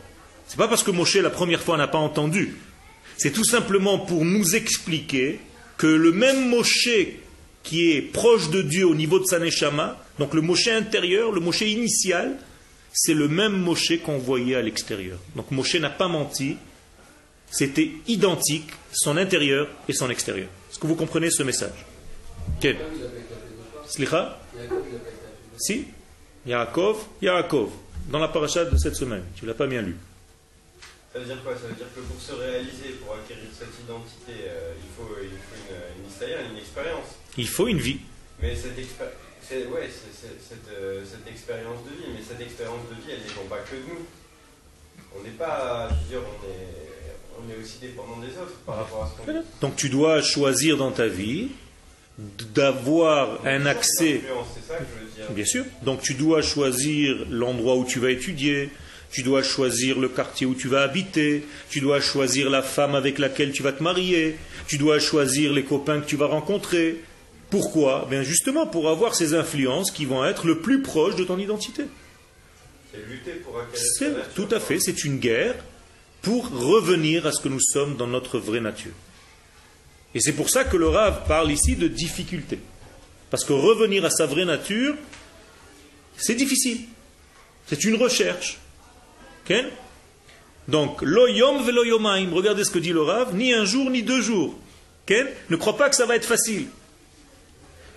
C'est 0.47 0.57
pas 0.57 0.69
parce 0.69 0.83
que 0.83 0.91
Moshe 0.91 1.17
la 1.17 1.31
première 1.31 1.63
fois 1.63 1.77
n'a 1.77 1.89
pas 1.89 1.99
entendu. 1.99 2.57
C'est 3.17 3.33
tout 3.33 3.45
simplement 3.45 3.99
pour 3.99 4.25
nous 4.25 4.57
expliquer 4.57 5.41
que 5.77 5.87
le 5.87 6.13
même 6.13 6.49
Moshe 6.49 6.89
qui 7.63 7.93
est 7.93 8.01
proche 8.03 8.51
de 8.51 8.63
Dieu 8.63 8.87
au 8.87 8.95
niveau 8.95 9.19
de 9.19 9.25
sa 9.25 9.39
neshama, 9.39 9.97
donc 10.19 10.35
le 10.35 10.41
Moshe 10.41 10.69
intérieur, 10.69 11.33
le 11.33 11.41
Moshe 11.41 11.61
initial, 11.61 12.37
c'est 12.93 13.15
le 13.15 13.29
même 13.29 13.53
Moshe 13.53 14.01
qu'on 14.03 14.19
voyait 14.19 14.57
à 14.57 14.63
l'extérieur. 14.63 15.19
Donc 15.37 15.51
Moshe 15.51 15.75
n'a 15.75 15.91
pas 15.91 16.09
menti, 16.09 16.57
c'était 17.51 17.91
identique, 18.07 18.71
son 18.93 19.17
intérieur 19.17 19.69
et 19.89 19.93
son 19.93 20.11
extérieur. 20.11 20.49
Est-ce 20.71 20.79
que 20.79 20.87
vous 20.87 20.97
comprenez 20.97 21.31
ce 21.31 21.43
message? 21.43 21.85
Quel 22.61 22.77
Slicha 23.87 24.39
Si 25.57 25.87
Yaakov, 26.47 26.97
Yaakov, 27.23 27.71
dans 28.09 28.19
la 28.19 28.29
paracha 28.29 28.65
de 28.65 28.77
cette 28.77 28.95
semaine. 28.97 29.23
Tu 29.37 29.45
ne 29.45 29.51
l'as 29.51 29.57
pas 29.57 29.67
bien 29.67 29.83
lu. 29.83 29.97
Ça 31.13 31.19
veut 31.19 31.25
dire 31.25 31.43
quoi? 31.43 31.55
Ça 31.55 31.67
veut 31.69 31.75
dire 31.75 31.87
que 31.95 32.01
pour 32.01 32.21
se 32.21 32.33
réaliser, 32.33 32.97
pour 33.05 33.15
acquérir 33.15 33.49
cette 33.53 33.75
identité, 33.83 34.45
euh, 34.49 34.73
il 34.77 34.89
faut, 34.97 35.09
il 35.23 35.29
faut 35.31 35.57
une, 35.57 36.03
une 36.03 36.09
histoire, 36.09 36.51
une 36.53 36.59
expérience. 36.59 37.09
Il 37.37 37.49
faut 37.49 37.67
une 37.69 37.79
vie. 37.79 37.99
Mais 38.41 38.55
cette, 38.55 38.79
expé- 38.79 39.13
cette, 39.43 39.67
euh, 40.73 41.03
cette 41.05 41.27
expérience 41.33 41.83
de 41.85 41.91
vie, 41.91 42.13
mais 42.15 42.23
cette 42.27 42.41
expérience 42.41 42.81
de 42.91 42.95
vie, 43.03 43.11
elle 43.13 43.23
ne 43.23 43.29
dépend 43.29 43.49
pas 43.49 43.59
que 43.59 43.75
de 43.75 43.81
nous. 43.81 44.07
On 45.19 45.23
n'est 45.25 45.31
pas, 45.31 45.89
je 45.91 45.95
veux 46.15 46.21
dire, 46.21 46.29
on 46.29 46.47
est, 46.47 47.41
on 47.41 47.51
est 47.51 47.63
aussi 47.63 47.79
dépendant 47.81 48.19
des 48.19 48.29
autres 48.39 48.57
par 48.67 48.77
rapport 48.77 49.05
à 49.05 49.09
ce 49.11 49.27
qu'on 49.33 49.45
Donc 49.61 49.77
tu 49.77 49.89
dois 49.89 50.21
choisir 50.23 50.77
dans 50.77 50.93
ta 50.93 51.09
vie 51.09 51.49
d'avoir 52.55 53.47
un 53.47 53.67
accès 53.67 54.23
Influence, 54.25 54.47
C'est 54.55 54.73
ça 54.73 54.79
que 54.79 54.85
je 54.85 55.05
veux 55.05 55.11
dire. 55.15 55.35
Bien 55.35 55.45
sûr. 55.45 55.65
Donc 55.83 56.03
tu 56.03 56.15
dois 56.15 56.43
choisir 56.43 57.27
l'endroit 57.31 57.77
où 57.77 57.85
tu 57.85 58.01
vas 58.01 58.11
étudier, 58.11 58.71
tu 59.11 59.23
dois 59.23 59.43
choisir 59.43 59.99
le 59.99 60.09
quartier 60.09 60.47
où 60.47 60.55
tu 60.55 60.69
vas 60.69 60.83
habiter, 60.83 61.45
tu 61.71 61.81
dois 61.81 62.01
choisir 62.01 62.51
la 62.51 62.63
femme 62.63 62.95
avec 62.95 63.19
laquelle 63.19 63.53
tu 63.53 63.63
vas 63.63 63.73
te 63.73 63.83
marier, 63.83 64.37
tu 64.67 64.79
dois 64.79 64.99
choisir 64.99 65.53
les 65.53 65.65
copains 65.65 66.01
que 66.01 66.07
tu 66.07 66.17
vas 66.17 66.27
rencontrer. 66.27 67.01
Pourquoi? 67.51 68.07
Bien 68.11 68.23
justement 68.23 68.67
pour 68.67 68.89
avoir 68.89 69.15
ces 69.15 69.35
influences 69.35 69.91
qui 69.91 70.05
vont 70.05 70.25
être 70.25 70.47
le 70.47 70.59
plus 70.59 70.83
proches 70.83 71.17
de 71.17 71.25
ton 71.25 71.39
identité. 71.39 71.85
C'est 73.75 74.35
tout 74.35 74.49
à 74.51 74.61
fait, 74.61 74.81
c'est 74.81 75.05
une 75.05 75.19
guerre 75.19 75.55
pour 76.23 76.51
revenir 76.51 77.27
à 77.27 77.33
ce 77.33 77.41
que 77.41 77.49
nous 77.49 77.61
sommes 77.61 77.97
dans 77.97 78.07
notre 78.07 78.39
vraie 78.39 78.61
nature. 78.61 78.93
Et 80.15 80.21
c'est 80.21 80.33
pour 80.33 80.51
ça 80.51 80.65
que 80.65 80.77
le 80.77 80.89
Rav 80.89 81.27
parle 81.27 81.51
ici 81.51 81.77
de 81.77 81.89
difficulté. 81.89 82.59
Parce 83.31 83.45
que 83.45 83.53
revenir 83.53 84.05
à 84.05 84.11
sa 84.11 84.27
vraie 84.27 84.45
nature, 84.45 84.95
c'est 86.17 86.35
difficile. 86.35 86.81
C'est 87.67 87.85
une 87.85 87.97
recherche. 87.97 88.59
Ok 89.45 89.57
Donc, 90.67 91.03
lo 91.03 91.27
yom 91.29 91.63
velo 91.63 91.85
yomaim, 91.85 92.33
regardez 92.33 92.65
ce 92.65 92.71
que 92.71 92.79
dit 92.79 92.93
le 92.93 93.03
Rav, 93.03 93.35
ni 93.35 93.53
un 93.53 93.65
jour 93.65 93.91
ni 93.91 94.03
deux 94.03 94.23
jours. 94.23 94.59
Ne 95.49 95.57
crois 95.57 95.77
pas 95.77 95.89
que 95.89 95.97
ça 95.97 96.07
va 96.07 96.17
être 96.17 96.27
facile. 96.27 96.67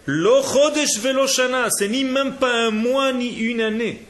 Lo 0.06 0.41
chodesh 0.41 0.97
velo 1.00 1.28
shana, 1.28 1.69
c'est 1.69 1.88
ni 1.88 2.04
même 2.04 2.36
pas 2.36 2.52
un 2.52 2.71
mois 2.71 3.12
ni 3.12 3.36
une 3.38 3.62
année. 3.62 4.02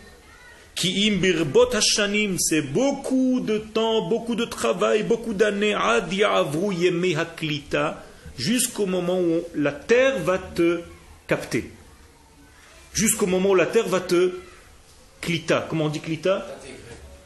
Ki 0.75 1.07
im 1.07 1.19
birbot 1.19 1.73
hashanim, 1.73 2.37
c'est 2.39 2.61
beaucoup 2.61 3.39
de 3.39 3.57
temps, 3.57 4.07
beaucoup 4.07 4.35
de 4.35 4.45
travail, 4.45 5.03
beaucoup 5.03 5.33
d'années, 5.33 5.73
ad 5.73 6.11
ya'avru 6.11 6.73
yemei 6.73 7.15
haklita, 7.15 8.03
jusqu'au 8.37 8.85
moment 8.85 9.19
où 9.19 9.41
la 9.55 9.71
terre 9.73 10.19
va 10.19 10.37
te 10.37 10.79
capter. 11.27 11.71
Jusqu'au 12.93 13.27
moment 13.27 13.51
où 13.51 13.55
la 13.55 13.65
terre 13.65 13.87
va 13.87 13.99
te 13.99 14.39
klita. 15.21 15.65
Comment 15.69 15.85
on 15.85 15.89
dit 15.89 15.99
klita? 15.99 16.45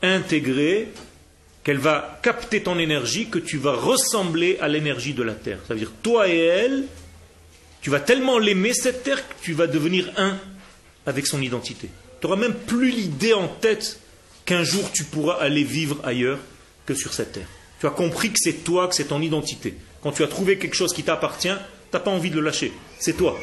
Intégrer, 0.02 0.90
qu'elle 1.64 1.80
va 1.80 2.20
capter 2.22 2.62
ton 2.62 2.78
énergie, 2.78 3.28
que 3.28 3.40
tu 3.40 3.58
vas 3.58 3.74
ressembler 3.74 4.58
à 4.62 4.68
l'énergie 4.68 5.16
de 5.16 5.24
la 5.24 5.34
terre. 5.34 5.60
Ça 5.68 5.74
veut 5.74 5.80
dire, 5.80 5.92
toi 6.04 6.28
et 6.28 6.38
elle, 6.38 6.86
tu 7.82 7.90
vas 7.90 8.00
tellement 8.00 8.38
l'aimer, 8.38 8.74
cette 8.74 9.04
terre, 9.04 9.28
que 9.28 9.34
tu 9.42 9.54
vas 9.54 9.66
devenir 9.66 10.12
un 10.18 10.38
avec 11.08 11.26
son 11.26 11.42
identité. 11.42 11.90
Tu 12.26 12.32
n'auras 12.32 12.42
même 12.42 12.56
plus 12.56 12.90
l'idée 12.90 13.36
en 13.36 13.48
tête 13.48 14.00
qu'un 14.46 14.64
jour 14.64 14.92
tu 14.92 15.04
pourras 15.04 15.36
aller 15.36 15.64
vivre 15.64 16.00
ailleurs 16.04 16.40
que 16.88 16.96
sur 16.96 17.14
cette 17.14 17.34
terre. 17.34 17.46
Tu 17.80 17.86
as 17.86 17.92
compris 17.92 18.32
que 18.32 18.40
c'est 18.40 18.64
toi, 18.64 18.88
que 18.88 18.96
c'est 18.96 19.10
ton 19.10 19.22
identité. 19.22 19.76
Quand 20.02 20.12
tu 20.12 20.24
as 20.24 20.28
trouvé 20.28 20.58
quelque 20.58 20.74
chose 20.74 20.92
qui 20.92 21.04
t'appartient, 21.04 21.50
tu 21.50 21.94
n'as 21.94 22.00
pas 22.00 22.10
envie 22.10 22.32
de 22.32 22.38
le 22.38 22.42
lâcher. 22.42 22.74
C'est 22.98 23.14
toi. 23.14 23.38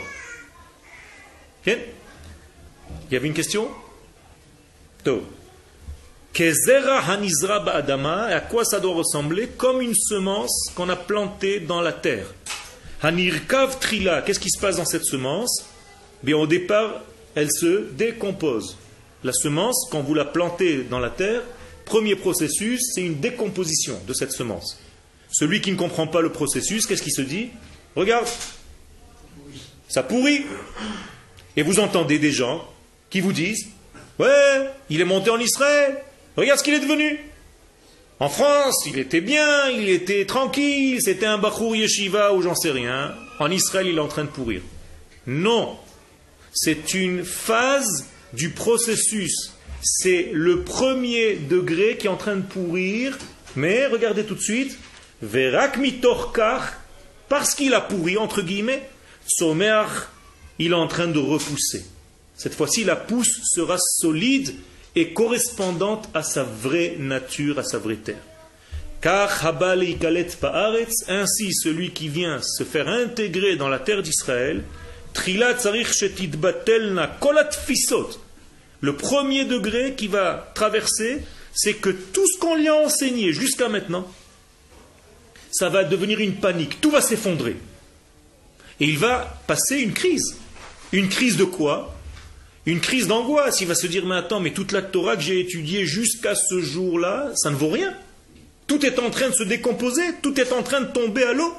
Ok? 1.64 1.78
Il 3.08 3.14
y 3.14 3.16
avait 3.16 3.28
une 3.28 3.34
question? 3.34 3.68
Ba'adama, 7.64 8.24
à 8.24 8.40
quoi 8.40 8.64
ça 8.64 8.80
doit 8.80 8.96
ressembler 8.96 9.46
Comme 9.56 9.80
une 9.80 9.94
semence 9.94 10.72
qu'on 10.74 10.88
a 10.88 10.96
plantée 10.96 11.60
dans 11.60 11.82
la 11.82 11.92
terre? 11.92 12.26
Hanirkav 13.00 13.78
trila, 13.78 14.22
qu'est-ce 14.22 14.40
qui 14.40 14.50
se 14.50 14.58
passe 14.58 14.78
dans 14.78 14.84
cette 14.84 15.04
semence? 15.04 15.66
Bien, 16.24 16.36
au 16.36 16.48
départ, 16.48 17.02
elle 17.34 17.50
se 17.50 17.90
décompose. 17.92 18.76
La 19.24 19.32
semence, 19.32 19.88
quand 19.90 20.02
vous 20.02 20.14
la 20.14 20.24
plantez 20.24 20.82
dans 20.82 20.98
la 20.98 21.10
terre, 21.10 21.42
premier 21.84 22.16
processus, 22.16 22.80
c'est 22.94 23.02
une 23.02 23.20
décomposition 23.20 23.98
de 24.06 24.14
cette 24.14 24.32
semence. 24.32 24.80
Celui 25.30 25.60
qui 25.60 25.72
ne 25.72 25.76
comprend 25.76 26.06
pas 26.06 26.20
le 26.20 26.30
processus, 26.30 26.86
qu'est-ce 26.86 27.02
qu'il 27.02 27.12
se 27.12 27.22
dit? 27.22 27.50
Regarde, 27.96 28.26
ça 29.88 30.02
pourrit. 30.02 30.44
Et 31.56 31.62
vous 31.62 31.80
entendez 31.80 32.18
des 32.18 32.32
gens 32.32 32.66
qui 33.10 33.20
vous 33.20 33.32
disent 33.32 33.68
Ouais, 34.18 34.70
il 34.90 35.00
est 35.00 35.06
monté 35.06 35.30
en 35.30 35.38
Israël, 35.38 35.98
regarde 36.36 36.58
ce 36.58 36.64
qu'il 36.64 36.74
est 36.74 36.80
devenu. 36.80 37.18
En 38.20 38.28
France, 38.28 38.84
il 38.86 38.98
était 38.98 39.20
bien, 39.20 39.68
il 39.70 39.88
était 39.88 40.26
tranquille, 40.26 41.02
c'était 41.02 41.26
un 41.26 41.38
Bachour 41.38 41.74
Yeshiva 41.74 42.32
ou 42.34 42.42
j'en 42.42 42.54
sais 42.54 42.70
rien. 42.70 43.14
En 43.38 43.50
Israël, 43.50 43.88
il 43.88 43.96
est 43.96 44.00
en 44.00 44.08
train 44.08 44.24
de 44.24 44.28
pourrir. 44.28 44.62
Non, 45.26 45.76
c'est 46.52 46.94
une 46.94 47.24
phase 47.24 48.06
du 48.32 48.50
processus 48.50 49.52
c'est 49.82 50.30
le 50.32 50.62
premier 50.62 51.34
degré 51.34 51.96
qui 51.96 52.06
est 52.06 52.10
en 52.10 52.16
train 52.16 52.36
de 52.36 52.42
pourrir, 52.42 53.18
mais 53.56 53.86
regardez 53.86 54.24
tout 54.24 54.36
de 54.36 54.40
suite, 54.40 54.78
parce 57.28 57.54
qu'il 57.54 57.74
a 57.74 57.80
pourri, 57.80 58.16
entre 58.16 58.42
guillemets, 58.42 58.88
Somer, 59.26 59.84
il 60.58 60.70
est 60.70 60.76
en 60.76 60.86
train 60.86 61.08
de 61.08 61.18
repousser. 61.18 61.84
Cette 62.36 62.54
fois-ci, 62.54 62.84
la 62.84 62.96
pousse 62.96 63.40
sera 63.44 63.76
solide 63.78 64.54
et 64.94 65.12
correspondante 65.12 66.08
à 66.14 66.22
sa 66.22 66.44
vraie 66.44 66.96
nature, 66.98 67.58
à 67.58 67.64
sa 67.64 67.78
vraie 67.78 67.96
terre. 67.96 68.22
Car 69.00 69.44
Habal 69.44 69.84
Paaretz, 70.40 71.08
ainsi 71.08 71.52
celui 71.52 71.90
qui 71.90 72.08
vient 72.08 72.40
se 72.40 72.62
faire 72.62 72.86
intégrer 72.86 73.56
dans 73.56 73.68
la 73.68 73.80
terre 73.80 74.02
d'Israël, 74.02 74.62
le 78.83 78.96
premier 78.96 79.44
degré 79.44 79.94
qui 79.94 80.09
va 80.09 80.51
traverser, 80.55 81.22
c'est 81.55 81.75
que 81.75 81.90
tout 81.90 82.27
ce 82.27 82.38
qu'on 82.38 82.57
lui 82.57 82.68
a 82.68 82.75
enseigné 82.75 83.33
jusqu'à 83.33 83.68
maintenant, 83.68 84.11
ça 85.53 85.68
va 85.68 85.85
devenir 85.85 86.18
une 86.20 86.35
panique, 86.35 86.81
tout 86.81 86.90
va 86.90 87.01
s'effondrer. 87.01 87.57
Et 88.81 88.87
il 88.87 88.98
va 88.98 89.40
passer 89.46 89.79
une 89.79 89.92
crise. 89.92 90.37
Une 90.92 91.09
crise 91.09 91.37
de 91.37 91.44
quoi? 91.44 91.94
Une 92.66 92.81
crise 92.81 93.07
d'angoisse. 93.07 93.61
Il 93.61 93.68
va 93.68 93.75
se 93.75 93.87
dire, 93.87 94.05
mais 94.07 94.16
attends, 94.16 94.40
mais 94.40 94.53
toute 94.53 94.72
la 94.72 94.83
Torah 94.83 95.16
que 95.16 95.22
j'ai 95.22 95.38
étudiée 95.40 95.87
jusqu'à 95.87 96.35
ce 96.35 96.61
jour-là, 96.61 97.31
ça 97.37 97.51
ne 97.51 97.55
vaut 97.55 97.68
rien. 97.68 97.94
Tout 98.66 98.85
est 98.85 98.98
en 98.98 99.11
train 99.11 99.29
de 99.29 99.35
se 99.35 99.44
décomposer, 99.44 100.03
tout 100.22 100.40
est 100.40 100.53
en 100.53 100.62
train 100.62 100.81
de 100.81 100.87
tomber 100.87 101.22
à 101.22 101.33
l'eau. 101.33 101.55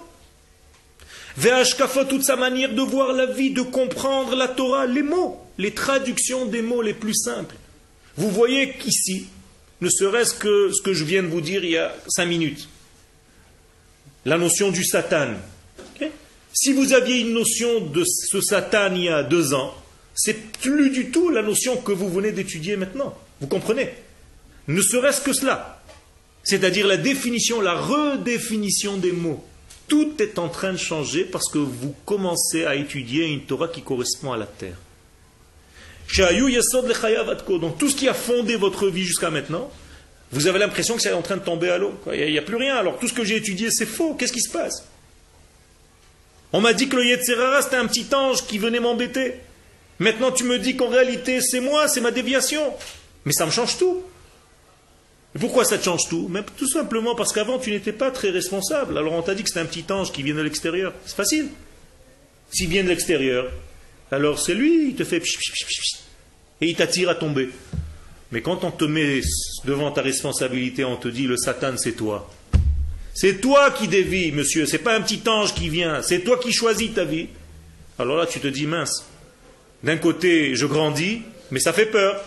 Ve'ashkafa, 1.38 2.06
toute 2.06 2.24
sa 2.24 2.36
manière 2.36 2.74
de 2.74 2.82
voir 2.82 3.14
la 3.14 3.26
vie, 3.26 3.52
de 3.52 3.62
comprendre 3.62 4.36
la 4.36 4.48
Torah, 4.48 4.86
les 4.86 5.02
mots, 5.02 5.42
les 5.58 5.72
traductions 5.72 6.46
des 6.46 6.62
mots 6.62 6.82
les 6.82 6.94
plus 6.94 7.16
simples. 7.16 7.56
Vous 8.16 8.30
voyez 8.30 8.74
qu'ici, 8.74 9.28
ne 9.82 9.90
serait-ce 9.90 10.36
que 10.36 10.72
ce 10.72 10.82
que 10.82 10.94
je 10.94 11.04
viens 11.04 11.24
de 11.24 11.28
vous 11.28 11.42
dire 11.42 11.64
il 11.64 11.72
y 11.72 11.78
a 11.78 11.94
cinq 12.08 12.26
minutes, 12.26 12.70
la 14.26 14.38
notion 14.38 14.72
du 14.72 14.84
Satan. 14.84 15.34
Si 16.56 16.72
vous 16.72 16.94
aviez 16.94 17.22
une 17.22 17.34
notion 17.34 17.80
de 17.80 18.04
ce 18.06 18.40
Satan 18.40 18.94
il 18.94 19.06
y 19.06 19.10
a 19.10 19.24
deux 19.24 19.56
ans, 19.56 19.74
c'est 20.14 20.52
plus 20.60 20.92
du 20.92 21.10
tout 21.10 21.30
la 21.30 21.42
notion 21.42 21.78
que 21.78 21.92
vous 21.92 22.10
venez 22.10 22.32
d'étudier 22.32 22.78
maintenant. 22.78 23.18
Vous 23.42 23.48
comprenez 23.48 23.90
Ne 24.68 24.82
serait-ce 24.82 25.22
que 25.22 25.34
cela. 25.34 25.82
C'est-à-dire 26.44 26.86
la 26.86 26.98
définition, 26.98 27.60
la 27.60 27.74
redéfinition 27.74 28.98
des 28.98 29.12
mots. 29.12 29.44
Tout 29.88 30.14
est 30.20 30.40
en 30.40 30.50
train 30.50 30.72
de 30.72 30.78
changer 30.78 31.24
parce 31.24 31.50
que 31.52 31.58
vous 31.58 31.94
commencez 32.06 32.66
à 32.66 32.76
étudier 32.76 33.26
une 33.26 33.42
Torah 33.42 33.68
qui 33.68 33.82
correspond 33.82 34.32
à 34.32 34.38
la 34.38 34.46
terre. 34.46 34.78
Donc 37.60 37.78
tout 37.78 37.90
ce 37.90 37.96
qui 37.96 38.08
a 38.08 38.14
fondé 38.14 38.56
votre 38.56 38.88
vie 38.88 39.04
jusqu'à 39.04 39.30
maintenant, 39.30 39.72
vous 40.32 40.48
avez 40.48 40.60
l'impression 40.60 40.96
que 40.96 41.02
c'est 41.02 41.14
en 41.14 41.22
train 41.22 41.38
de 41.38 41.44
tomber 41.44 41.70
à 41.70 41.78
l'eau. 41.78 41.94
Il 42.12 42.32
n'y 42.32 42.38
a, 42.38 42.42
plus 42.42 42.56
rien. 42.56 42.76
Alors 42.76 42.98
tout 43.00 43.08
ce 43.08 43.14
que 43.14 43.24
j'ai 43.24 43.36
étudié, 43.36 43.70
c'est 43.72 43.86
faux. 43.86 44.16
Qu'est-ce 44.16 44.34
qui 44.34 44.42
se 44.42 44.52
passe? 44.52 44.88
On 46.52 46.62
m'a 46.62 46.74
dit 46.74 46.88
que 46.88 46.96
le 46.96 47.06
Yetzerara, 47.06 47.62
c'était 47.62 47.78
un 47.78 47.88
petit 47.88 48.08
ange 48.14 48.46
qui 48.46 48.58
venait 48.58 48.80
m'embêter. 48.80 49.36
Maintenant, 50.00 50.32
tu 50.32 50.44
me 50.44 50.60
dis 50.60 50.76
qu'en 50.76 50.88
réalité, 50.88 51.40
c'est 51.42 51.60
moi, 51.60 51.88
c'est 51.88 52.02
ma 52.02 52.12
déviation. 52.12 52.74
Mais 53.26 53.32
ça 53.32 53.46
me 53.46 53.52
change 53.52 53.78
tout. 53.78 54.04
Pourquoi 55.40 55.66
ça 55.66 55.78
te 55.78 55.86
change 55.86 56.08
tout 56.10 56.32
Tout 56.58 56.70
simplement 56.70 57.16
parce 57.16 57.34
qu'avant, 57.34 57.58
tu 57.58 57.72
n'étais 57.72 57.94
pas 57.94 58.12
très 58.12 58.30
responsable. 58.30 58.98
Alors 58.98 59.14
on 59.14 59.22
t'a 59.22 59.34
dit 59.34 59.44
que 59.44 59.50
c'était 59.50 59.62
un 59.62 59.66
petit 59.66 59.86
ange 59.92 60.12
qui 60.12 60.24
vient 60.24 60.36
de 60.36 60.42
l'extérieur. 60.42 60.94
C'est 61.06 61.16
facile. 61.16 61.48
S'il 62.52 62.70
vient 62.70 62.84
de 62.84 62.90
l'extérieur, 62.90 63.52
alors 64.12 64.38
c'est 64.38 64.54
lui, 64.54 64.90
il 64.90 64.96
te 64.96 65.04
fait 65.04 65.24
et 66.62 66.68
il 66.68 66.76
t'attire 66.76 67.10
à 67.10 67.16
tomber. 67.16 67.50
Mais 68.32 68.42
quand 68.42 68.64
on 68.64 68.72
te 68.72 68.86
met 68.86 69.22
devant 69.66 69.92
ta 69.92 70.02
responsabilité, 70.02 70.86
on 70.86 70.98
te 70.98 71.08
dit 71.08 71.26
le 71.26 71.38
Satan 71.38 71.74
c'est 71.78 71.94
toi. 71.94 72.30
C'est 73.16 73.42
toi 73.42 73.72
qui 73.72 73.88
dévis, 73.88 74.32
monsieur, 74.32 74.66
c'est 74.66 74.80
pas 74.80 74.96
un 74.96 75.02
petit 75.02 75.22
ange 75.28 75.54
qui 75.54 75.70
vient, 75.70 76.02
c'est 76.02 76.22
toi 76.22 76.40
qui 76.40 76.52
choisis 76.52 76.94
ta 76.94 77.06
vie. 77.06 77.28
Alors 78.00 78.18
là, 78.18 78.26
tu 78.26 78.40
te 78.40 78.48
dis 78.48 78.66
mince. 78.66 79.06
D'un 79.84 79.98
côté, 79.98 80.56
je 80.56 80.66
grandis, 80.66 81.22
mais 81.52 81.60
ça 81.60 81.74
fait 81.74 81.86
peur. 81.86 82.20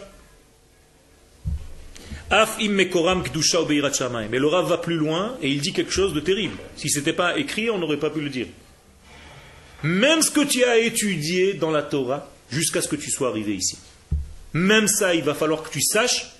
Mais 2.30 4.38
le 4.38 4.46
Rav 4.46 4.68
va 4.68 4.78
plus 4.78 4.96
loin 4.96 5.36
et 5.42 5.48
il 5.48 5.60
dit 5.60 5.72
quelque 5.72 5.92
chose 5.92 6.12
de 6.12 6.20
terrible. 6.20 6.56
Si 6.76 6.88
ce 6.88 6.98
n'était 6.98 7.12
pas 7.12 7.38
écrit, 7.38 7.70
on 7.70 7.78
n'aurait 7.78 7.98
pas 7.98 8.10
pu 8.10 8.20
le 8.20 8.30
dire. 8.30 8.46
Même 9.82 10.22
ce 10.22 10.30
que 10.30 10.44
tu 10.44 10.64
as 10.64 10.78
étudié 10.78 11.54
dans 11.54 11.70
la 11.70 11.82
Torah, 11.82 12.30
jusqu'à 12.50 12.82
ce 12.82 12.88
que 12.88 12.96
tu 12.96 13.10
sois 13.10 13.28
arrivé 13.28 13.54
ici. 13.54 13.78
Même 14.52 14.88
ça, 14.88 15.14
il 15.14 15.22
va 15.22 15.34
falloir 15.34 15.62
que 15.62 15.70
tu 15.70 15.80
saches 15.80 16.32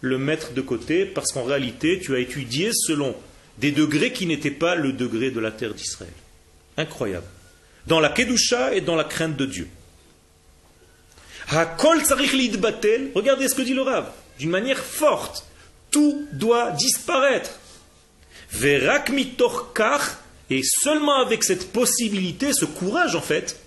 le 0.00 0.18
mettre 0.18 0.52
de 0.52 0.60
côté, 0.60 1.06
parce 1.06 1.32
qu'en 1.32 1.44
réalité, 1.44 2.00
tu 2.00 2.14
as 2.14 2.18
étudié 2.18 2.70
selon 2.72 3.14
des 3.58 3.70
degrés 3.70 4.12
qui 4.12 4.26
n'étaient 4.26 4.50
pas 4.50 4.74
le 4.74 4.92
degré 4.92 5.30
de 5.30 5.40
la 5.40 5.50
terre 5.50 5.74
d'Israël. 5.74 6.12
Incroyable. 6.76 7.26
Dans 7.86 8.00
la 8.00 8.08
Kedusha 8.08 8.74
et 8.74 8.80
dans 8.80 8.96
la 8.96 9.04
crainte 9.04 9.36
de 9.36 9.46
Dieu. 9.46 9.68
Regardez 11.48 13.48
ce 13.48 13.54
que 13.54 13.62
dit 13.62 13.74
le 13.74 13.82
Rav. 13.82 14.10
D'une 14.42 14.50
manière 14.50 14.82
forte. 14.82 15.46
Tout 15.92 16.26
doit 16.32 16.72
disparaître. 16.72 17.60
Verak 18.50 19.12
et 20.50 20.62
seulement 20.64 21.20
avec 21.20 21.44
cette 21.44 21.70
possibilité, 21.70 22.52
ce 22.52 22.64
courage 22.64 23.14
en 23.14 23.20
fait, 23.20 23.60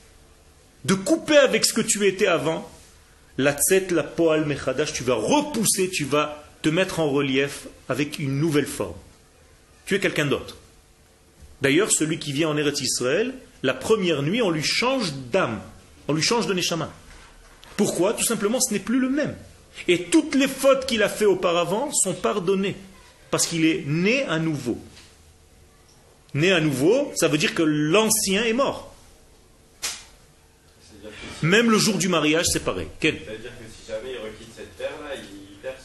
de 0.83 0.93
couper 0.93 1.37
avec 1.37 1.63
ce 1.63 1.71
que 1.71 1.79
tu 1.79 2.05
étais 2.05 2.27
avant, 2.27 2.69
la 3.37 3.53
tset, 3.53 3.87
la 3.91 4.03
poal 4.03 4.43
mechadash, 4.43 4.91
tu 4.91 5.05
vas 5.05 5.15
repousser, 5.15 5.89
tu 5.89 6.03
vas 6.03 6.43
te 6.61 6.67
mettre 6.67 6.99
en 6.99 7.09
relief 7.09 7.67
avec 7.87 8.19
une 8.19 8.37
nouvelle 8.37 8.67
forme. 8.67 8.97
Tu 9.85 9.95
es 9.95 10.01
quelqu'un 10.01 10.25
d'autre. 10.25 10.57
D'ailleurs, 11.61 11.89
celui 11.89 12.19
qui 12.19 12.33
vient 12.33 12.49
en 12.49 12.57
Eretz 12.57 12.81
Israël, 12.81 13.33
la 13.63 13.73
première 13.73 14.23
nuit, 14.23 14.41
on 14.41 14.49
lui 14.49 14.63
change 14.63 15.13
d'âme, 15.31 15.61
on 16.09 16.13
lui 16.13 16.21
change 16.21 16.47
de 16.47 16.53
neshama. 16.53 16.91
Pourquoi? 17.77 18.13
Tout 18.13 18.25
simplement, 18.25 18.59
ce 18.59 18.73
n'est 18.73 18.81
plus 18.81 18.99
le 18.99 19.09
même. 19.09 19.35
Et 19.87 20.05
toutes 20.05 20.35
les 20.35 20.47
fautes 20.47 20.85
qu'il 20.85 21.03
a 21.03 21.09
fait 21.09 21.25
auparavant 21.25 21.91
sont 21.91 22.13
pardonnées, 22.13 22.75
parce 23.31 23.47
qu'il 23.47 23.65
est 23.65 23.83
né 23.85 24.23
à 24.23 24.39
nouveau. 24.39 24.77
Né 26.33 26.51
à 26.51 26.59
nouveau, 26.59 27.11
ça 27.15 27.27
veut 27.27 27.37
dire 27.37 27.53
que 27.53 27.63
l'ancien 27.63 28.43
est 28.43 28.53
mort. 28.53 28.93
Même 31.41 31.69
le 31.69 31.77
jour 31.77 31.97
du 31.97 32.07
mariage, 32.07 32.45
c'est 32.51 32.63
pareil. 32.63 32.87
C'est-à-dire 32.99 33.21
que 33.23 33.65
si 33.69 33.87
jamais 33.87 34.11
il 34.13 34.17
requitte 34.17 34.49
cette 34.55 34.77
terre-là, 34.77 35.15
il 35.15 35.57
perd. 35.61 35.75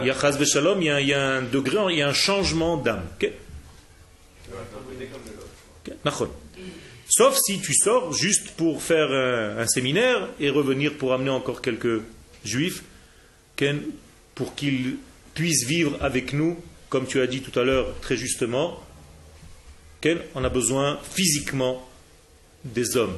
Il 0.00 0.06
y 0.06 0.10
a 0.10 1.00
il 1.00 1.06
y 1.06 1.14
a 1.14 1.30
un 1.30 1.42
degré, 1.42 1.78
il 1.90 1.98
y 1.98 2.02
a 2.02 2.08
un 2.08 2.12
changement 2.12 2.76
d'âme. 2.76 3.04
Sauf 7.08 7.38
si 7.42 7.60
tu 7.60 7.74
sors 7.74 8.12
juste 8.12 8.50
pour 8.56 8.82
faire 8.82 9.10
un, 9.10 9.66
séminaire 9.66 10.28
et 10.38 10.50
revenir 10.50 10.94
pour 10.94 11.12
amener 11.12 11.30
encore 11.30 11.62
quelques 11.62 12.02
juifs 12.44 12.82
pour 14.34 14.54
qu'ils 14.54 14.96
puissent 15.34 15.66
vivre 15.66 15.96
avec 16.00 16.32
nous, 16.32 16.62
comme 16.88 17.06
tu 17.06 17.20
as 17.20 17.26
dit 17.26 17.40
tout 17.40 17.58
à 17.58 17.64
l'heure 17.64 17.94
très 18.00 18.16
justement, 18.16 18.82
on 20.34 20.44
a 20.44 20.48
besoin 20.48 20.98
physiquement 21.02 21.86
des 22.64 22.96
hommes. 22.96 23.16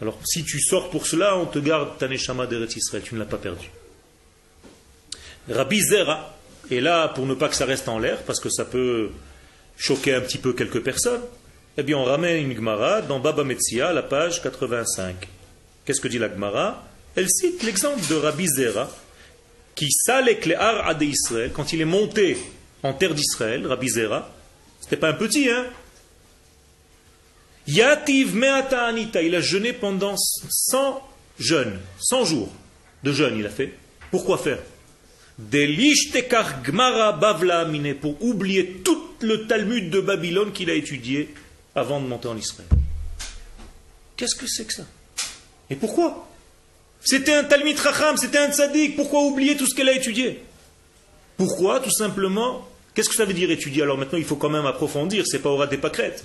Alors, 0.00 0.18
si 0.24 0.44
tu 0.44 0.60
sors 0.60 0.90
pour 0.90 1.06
cela, 1.06 1.36
on 1.36 1.46
te 1.46 1.58
garde 1.58 1.98
ta 1.98 2.06
neshama 2.06 2.46
d'Eretz 2.46 2.76
Israël, 2.76 3.02
tu 3.02 3.14
ne 3.14 3.20
l'as 3.20 3.26
pas 3.26 3.38
perdu. 3.38 3.70
Rabbi 5.48 5.80
Zera 5.80 6.36
est 6.70 6.80
là 6.80 7.08
pour 7.08 7.26
ne 7.26 7.34
pas 7.34 7.48
que 7.48 7.54
ça 7.54 7.64
reste 7.64 7.88
en 7.88 7.98
l'air, 7.98 8.22
parce 8.22 8.40
que 8.40 8.50
ça 8.50 8.64
peut 8.64 9.10
choquer 9.76 10.14
un 10.14 10.20
petit 10.20 10.38
peu 10.38 10.52
quelques 10.52 10.82
personnes. 10.82 11.22
Eh 11.78 11.82
bien, 11.82 11.96
on 11.96 12.04
ramène 12.04 12.50
une 12.50 12.56
Gemara 12.56 13.02
dans 13.02 13.20
Baba 13.20 13.44
Metzia, 13.44 13.92
la 13.92 14.02
page 14.02 14.42
85. 14.42 15.28
Qu'est-ce 15.84 16.00
que 16.00 16.08
dit 16.08 16.18
la 16.18 16.28
Gemara? 16.28 16.84
Elle 17.16 17.30
cite 17.30 17.62
l'exemple 17.62 18.06
de 18.08 18.14
Rabbi 18.14 18.46
Zera, 18.46 18.94
qui 19.74 19.90
salek 19.90 20.46
le 20.46 20.60
Ade 20.60 21.02
Israël, 21.02 21.50
quand 21.52 21.72
il 21.72 21.80
est 21.80 21.86
monté 21.86 22.36
en 22.82 22.92
terre 22.92 23.14
d'Israël, 23.14 23.66
Rabbi 23.66 23.88
Zera, 23.88 24.30
c'était 24.80 24.96
pas 24.96 25.10
un 25.10 25.14
petit, 25.14 25.50
hein. 25.50 25.66
Yativ 27.66 28.36
Meata 28.36 28.84
Anita, 28.84 29.22
il 29.22 29.34
a 29.34 29.40
jeûné 29.40 29.72
pendant 29.72 30.14
100 30.16 31.02
jeûnes, 31.38 31.80
100 31.98 32.24
jours 32.26 32.52
de 33.02 33.12
jeûne 33.12 33.38
il 33.38 33.46
a 33.46 33.50
fait. 33.50 33.72
Pourquoi 34.10 34.38
faire? 34.38 34.58
Bavla 35.38 37.68
pour 38.00 38.22
oublier 38.22 38.80
tout 38.84 39.02
le 39.20 39.46
Talmud 39.46 39.90
de 39.90 40.00
Babylone 40.00 40.52
qu'il 40.52 40.70
a 40.70 40.74
étudié 40.74 41.34
avant 41.74 42.00
de 42.00 42.06
monter 42.06 42.28
en 42.28 42.36
Israël. 42.36 42.68
Qu'est-ce 44.16 44.36
que 44.36 44.46
c'est 44.46 44.64
que 44.64 44.72
ça? 44.72 44.86
Et 45.68 45.76
pourquoi? 45.76 46.26
C'était 47.06 47.34
un 47.34 47.44
Talmud 47.44 47.78
Racham, 47.78 48.16
c'était 48.16 48.38
un 48.38 48.50
tzaddik, 48.50 48.96
pourquoi 48.96 49.22
oublier 49.22 49.56
tout 49.56 49.64
ce 49.64 49.76
qu'elle 49.76 49.88
a 49.88 49.94
étudié? 49.94 50.42
Pourquoi 51.36 51.78
Tout 51.78 51.92
simplement 51.92 52.68
Qu'est-ce 52.94 53.08
que 53.08 53.14
ça 53.14 53.24
veut 53.24 53.32
dire 53.32 53.48
étudier? 53.48 53.82
Alors 53.82 53.96
maintenant, 53.96 54.18
il 54.18 54.24
faut 54.24 54.34
quand 54.34 54.50
même 54.50 54.66
approfondir, 54.66 55.24
c'est 55.24 55.38
pas 55.38 55.50
aura 55.50 55.68
des 55.68 55.76
pâquerettes. 55.76 56.24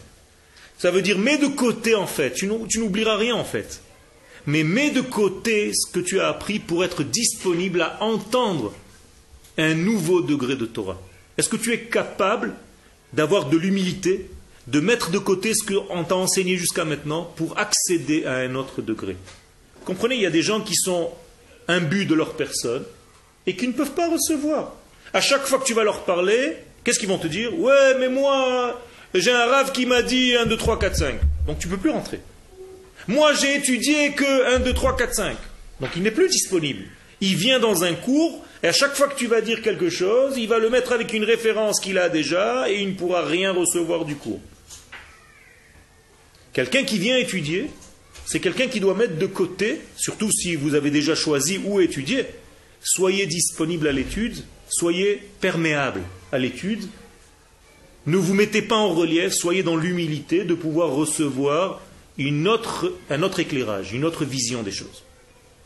Ça 0.80 0.90
veut 0.90 1.04
dire, 1.04 1.20
mets 1.20 1.38
de 1.38 1.46
côté 1.46 1.94
en 1.94 2.08
fait, 2.08 2.34
tu 2.34 2.48
n'oublieras 2.48 3.16
rien 3.18 3.36
en 3.36 3.44
fait. 3.44 3.82
mais 4.48 4.64
mets 4.64 4.90
de 4.90 5.02
côté 5.02 5.72
ce 5.72 5.92
que 5.92 6.00
tu 6.00 6.20
as 6.20 6.30
appris 6.30 6.58
pour 6.58 6.84
être 6.84 7.04
disponible 7.04 7.84
à 7.84 8.02
entendre 8.02 8.74
un 9.60 9.76
nouveau 9.76 10.22
degré 10.22 10.56
de 10.56 10.66
Torah. 10.66 11.00
Est-ce 11.38 11.48
que 11.50 11.58
tu 11.58 11.74
es 11.74 11.82
capable 11.82 12.56
d'avoir 13.14 13.50
de 13.50 13.58
l'humilité, 13.58 14.32
de 14.66 14.80
mettre 14.80 15.12
de 15.12 15.20
côté 15.20 15.54
ce 15.54 15.64
qu'on 15.64 16.04
t'a 16.04 16.16
enseigné 16.16 16.58
jusqu'à 16.58 16.86
maintenant 16.86 17.26
pour 17.36 17.60
accéder 17.60 18.26
à 18.26 18.38
un 18.38 18.56
autre 18.56 18.82
degré? 18.82 19.16
Comprenez, 19.86 20.16
il 20.16 20.22
y 20.22 20.26
a 20.26 20.32
des 20.32 20.42
gens 20.42 20.62
qui 20.62 20.76
sont 20.76 21.12
imbus 21.68 22.06
de 22.06 22.14
leur 22.14 22.36
personne 22.36 22.84
et 23.48 23.56
qui 23.56 23.68
ne 23.68 23.74
peuvent 23.74 23.92
pas 23.92 24.10
recevoir. 24.10 24.76
À 25.14 25.22
chaque 25.22 25.46
fois 25.46 25.60
que 25.60 25.66
tu 25.66 25.74
vas 25.74 25.84
leur 25.84 26.04
parler, 26.06 26.58
qu'est-ce 26.84 27.00
qu'ils 27.00 27.10
vont 27.10 27.18
te 27.18 27.28
dire? 27.28 27.58
Ouais, 27.60 27.96
mais 28.00 28.10
moi, 28.10 28.80
j'ai 29.14 29.32
un 29.32 29.46
rave 29.46 29.72
qui 29.72 29.86
m'a 29.86 30.02
dit 30.02 30.36
1, 30.36 30.46
2, 30.46 30.58
3, 30.58 30.80
4, 30.80 30.96
5. 30.96 31.16
Donc 31.48 31.60
tu 31.60 31.68
ne 31.68 31.74
peux 31.74 31.80
plus 31.80 31.90
rentrer. 31.90 32.20
Moi, 33.08 33.34
j'ai 33.34 33.56
étudié 33.56 34.12
que 34.12 34.56
1, 34.56 34.60
2, 34.60 34.74
3, 34.74 34.96
4, 34.96 35.14
5. 35.14 35.38
Donc 35.80 35.90
il 35.96 36.04
n'est 36.04 36.12
plus 36.12 36.30
disponible. 36.30 36.84
Il 37.20 37.36
vient 37.36 37.60
dans 37.60 37.84
un 37.84 37.94
cours, 37.94 38.44
et 38.64 38.68
à 38.68 38.72
chaque 38.72 38.96
fois 38.96 39.08
que 39.08 39.16
tu 39.16 39.28
vas 39.28 39.42
dire 39.42 39.62
quelque 39.62 39.90
chose, 39.90 40.38
il 40.38 40.48
va 40.48 40.60
le 40.60 40.70
mettre 40.70 40.92
avec 40.92 41.14
une 41.14 41.24
référence 41.24 41.80
qu'il 41.80 41.98
a 41.98 42.10
déjà, 42.10 42.70
et 42.70 42.82
il 42.82 42.90
ne 42.90 42.94
pourra 42.94 43.26
rien 43.26 43.52
recevoir 43.52 44.06
du 44.06 44.16
cours. 44.16 44.40
Quelqu'un 46.54 46.84
qui 46.84 47.00
vient 47.00 47.18
étudier, 47.18 47.72
c'est 48.32 48.40
quelqu'un 48.40 48.70
qui 48.70 48.80
doit 48.80 48.96
mettre 48.96 49.18
de 49.18 49.26
côté, 49.26 49.82
surtout 49.98 50.32
si 50.32 50.56
vous 50.56 50.74
avez 50.74 50.90
déjà 50.90 51.16
choisi 51.16 51.60
où 51.66 51.82
étudier, 51.82 52.26
soyez 52.82 53.26
disponible 53.26 53.90
à 53.90 53.92
l'étude, 53.92 54.46
soyez 54.70 55.22
perméable 55.42 56.02
à 56.32 56.38
l'étude, 56.38 56.88
ne 58.06 58.16
vous 58.16 58.34
mettez 58.34 58.62
pas 58.62 58.78
en 58.78 58.94
relief, 58.94 59.34
soyez 59.34 59.64
dans 59.64 59.76
l'humilité 59.76 60.46
de 60.46 60.54
pouvoir 60.54 60.92
recevoir 60.92 61.82
un 62.18 62.46
autre 62.46 63.40
éclairage, 63.42 63.92
une 63.92 64.06
autre 64.06 64.24
vision 64.24 64.64
des 64.64 64.72
choses. 64.72 65.04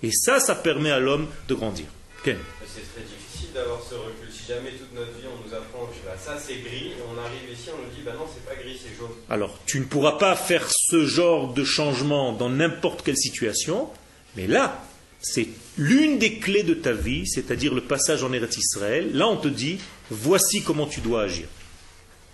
Et 0.01 0.09
ça, 0.11 0.39
ça 0.39 0.55
permet 0.55 0.89
à 0.89 0.99
l'homme 0.99 1.27
de 1.47 1.53
grandir. 1.53 1.85
C'est 2.23 2.33
très 2.33 3.03
difficile 3.03 3.53
d'avoir 3.53 3.79
ce 3.87 3.93
recul. 3.93 4.27
Si 4.31 4.47
jamais 4.47 4.71
toute 4.71 4.91
notre 4.95 5.11
vie 5.11 5.27
on 5.31 5.47
nous 5.47 5.53
apprend 5.53 5.85
que 5.85 6.03
bah, 6.03 6.14
ça 6.25 6.37
c'est 6.39 6.55
gris, 6.55 6.91
on 7.07 7.19
arrive 7.19 7.51
ici, 7.53 7.69
on 7.71 7.77
nous 7.77 7.93
dit 7.95 8.01
bah 8.03 8.13
non, 8.17 8.25
c'est 8.33 8.43
pas 8.45 8.59
gris, 8.59 8.79
c'est 8.81 8.97
jaune. 8.97 9.11
Alors, 9.29 9.59
tu 9.67 9.79
ne 9.79 9.85
pourras 9.85 10.13
pas 10.13 10.35
faire 10.35 10.67
ce 10.71 11.05
genre 11.05 11.53
de 11.53 11.63
changement 11.63 12.31
dans 12.31 12.49
n'importe 12.49 13.03
quelle 13.03 13.17
situation, 13.17 13.89
mais 14.35 14.47
là, 14.47 14.83
c'est 15.21 15.47
l'une 15.77 16.17
des 16.17 16.39
clés 16.39 16.63
de 16.63 16.73
ta 16.73 16.93
vie, 16.93 17.27
c'est-à-dire 17.27 17.75
le 17.75 17.81
passage 17.81 18.23
en 18.23 18.33
Eretz 18.33 18.57
Israël. 18.57 19.11
Là, 19.13 19.27
on 19.27 19.37
te 19.37 19.47
dit 19.47 19.77
voici 20.09 20.63
comment 20.63 20.87
tu 20.87 20.99
dois 20.99 21.23
agir. 21.23 21.45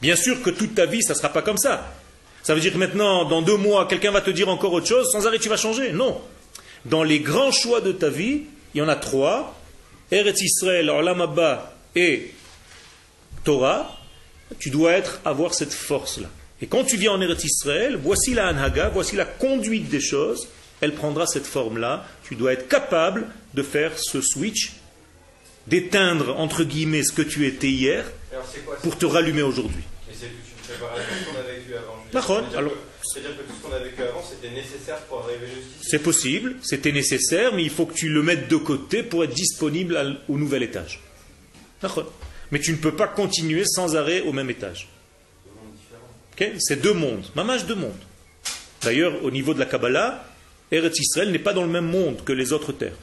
Bien 0.02 0.16
sûr 0.16 0.42
que 0.42 0.50
toute 0.50 0.74
ta 0.74 0.86
vie, 0.86 1.04
ça 1.04 1.14
ne 1.14 1.18
sera 1.18 1.30
pas 1.30 1.42
comme 1.42 1.58
ça. 1.58 1.94
Ça 2.44 2.56
veut 2.56 2.62
dire 2.62 2.74
que 2.74 2.78
maintenant, 2.78 3.26
dans 3.26 3.42
deux 3.42 3.58
mois, 3.58 3.88
quelqu'un 3.88 4.12
va 4.12 4.22
te 4.22 4.32
dire 4.32 4.48
encore 4.48 4.72
autre 4.74 4.88
chose, 4.88 5.10
sans 5.12 5.28
arrêt 5.28 5.38
tu 5.38 5.50
vas 5.50 5.58
changer. 5.58 5.92
Non. 5.92 6.22
Dans 6.86 7.04
les 7.04 7.20
grands 7.20 7.52
choix 7.52 7.82
de 7.82 7.92
ta 7.92 8.10
vie, 8.10 8.44
il 8.74 8.78
y 8.78 8.82
en 8.82 8.88
a 8.88 8.96
trois. 8.96 9.56
Eretz 10.12 10.42
Israël, 10.42 10.90
Olam 10.90 11.22
Abba 11.22 11.76
et 11.96 12.32
Torah. 13.44 13.98
Tu 14.60 14.70
dois 14.70 14.92
être, 14.94 15.20
avoir 15.26 15.54
cette 15.54 15.74
force-là. 15.74 16.28
Et 16.62 16.68
quand 16.68 16.84
tu 16.84 16.98
viens 16.98 17.14
en 17.14 17.22
Eretz 17.22 17.44
Israël, 17.44 17.98
voici 18.02 18.34
la 18.34 18.48
Anhaga, 18.48 18.90
voici 18.90 19.16
la 19.16 19.26
conduite 19.26 19.90
des 19.90 20.02
choses. 20.02 20.48
Elle 20.82 20.94
prendra 20.94 21.26
cette 21.28 21.46
forme-là. 21.48 22.06
Tu 22.24 22.36
dois 22.36 22.54
être 22.54 22.68
capable 22.68 23.28
de 23.54 23.64
faire 23.64 23.92
ce 23.98 24.20
switch, 24.22 24.74
d'éteindre, 25.68 26.38
entre 26.40 26.64
guillemets, 26.64 27.04
ce 27.04 27.12
que 27.12 27.22
tu 27.22 27.46
étais 27.48 27.70
hier, 27.70 28.06
c'est 28.52 28.66
quoi 28.66 28.76
pour 28.78 28.98
te 28.98 29.06
rallumer 29.06 29.42
aujourd'hui. 29.44 29.84
C'est 30.12 30.26
une 30.26 30.32
préparation 30.78 31.14
qu'on 31.26 31.40
a 31.40 31.44
vécu 31.44 31.74
avant. 31.76 31.96
Je 32.02 32.08
veux 32.08 32.14
D'accord, 32.14 32.40
dire, 32.42 32.50
c'est-à-dire 32.52 32.60
alors- 32.60 32.72
que- 32.74 32.78
C'est-à-dire 33.04 33.38
que 33.38 33.42
tout 33.44 33.54
ce 33.58 33.68
qu'on 33.68 33.74
a 33.76 33.80
vécu 33.80 34.04
avant, 34.04 34.24
c'était 34.24 34.54
nécessaire 34.54 34.98
pour 35.10 35.20
arriver 35.24 35.48
jusqu'ici. 35.48 35.90
C'est 35.90 36.00
possible, 36.00 36.56
c'était 36.62 36.92
nécessaire, 36.92 37.54
mais 37.54 37.64
il 37.64 37.70
faut 37.70 37.86
que 37.86 37.94
tu 37.94 38.10
le 38.10 38.22
mettes 38.24 38.48
de 38.48 38.56
côté 38.58 39.02
pour 39.04 39.24
être 39.24 39.34
disponible 39.34 40.18
au 40.30 40.38
nouvel 40.38 40.64
étage. 40.64 41.00
D'accord. 41.82 42.12
Mais 42.52 42.60
tu 42.60 42.72
ne 42.72 42.78
peux 42.78 42.96
pas 42.96 43.08
continuer 43.08 43.64
sans 43.66 43.96
arrêt 43.96 44.22
au 44.22 44.34
même 44.34 44.50
étage. 44.50 44.88
C'est 46.60 46.82
deux 46.82 46.94
mondes, 46.94 47.26
mamage 47.36 47.66
deux 47.66 47.76
mondes. 47.76 47.94
D'ailleurs, 48.82 49.24
au 49.24 49.30
niveau 49.30 49.54
de 49.54 49.60
la 49.60 49.66
Kabbalah, 49.66 50.26
Eretz 50.72 51.00
Israël 51.00 51.32
n'est 51.32 51.40
pas 51.40 51.54
dans 51.54 51.62
le 51.64 51.70
même 51.70 51.86
monde 51.86 52.24
que 52.24 52.34
les 52.34 52.52
autres 52.52 52.72
terres. 52.72 52.96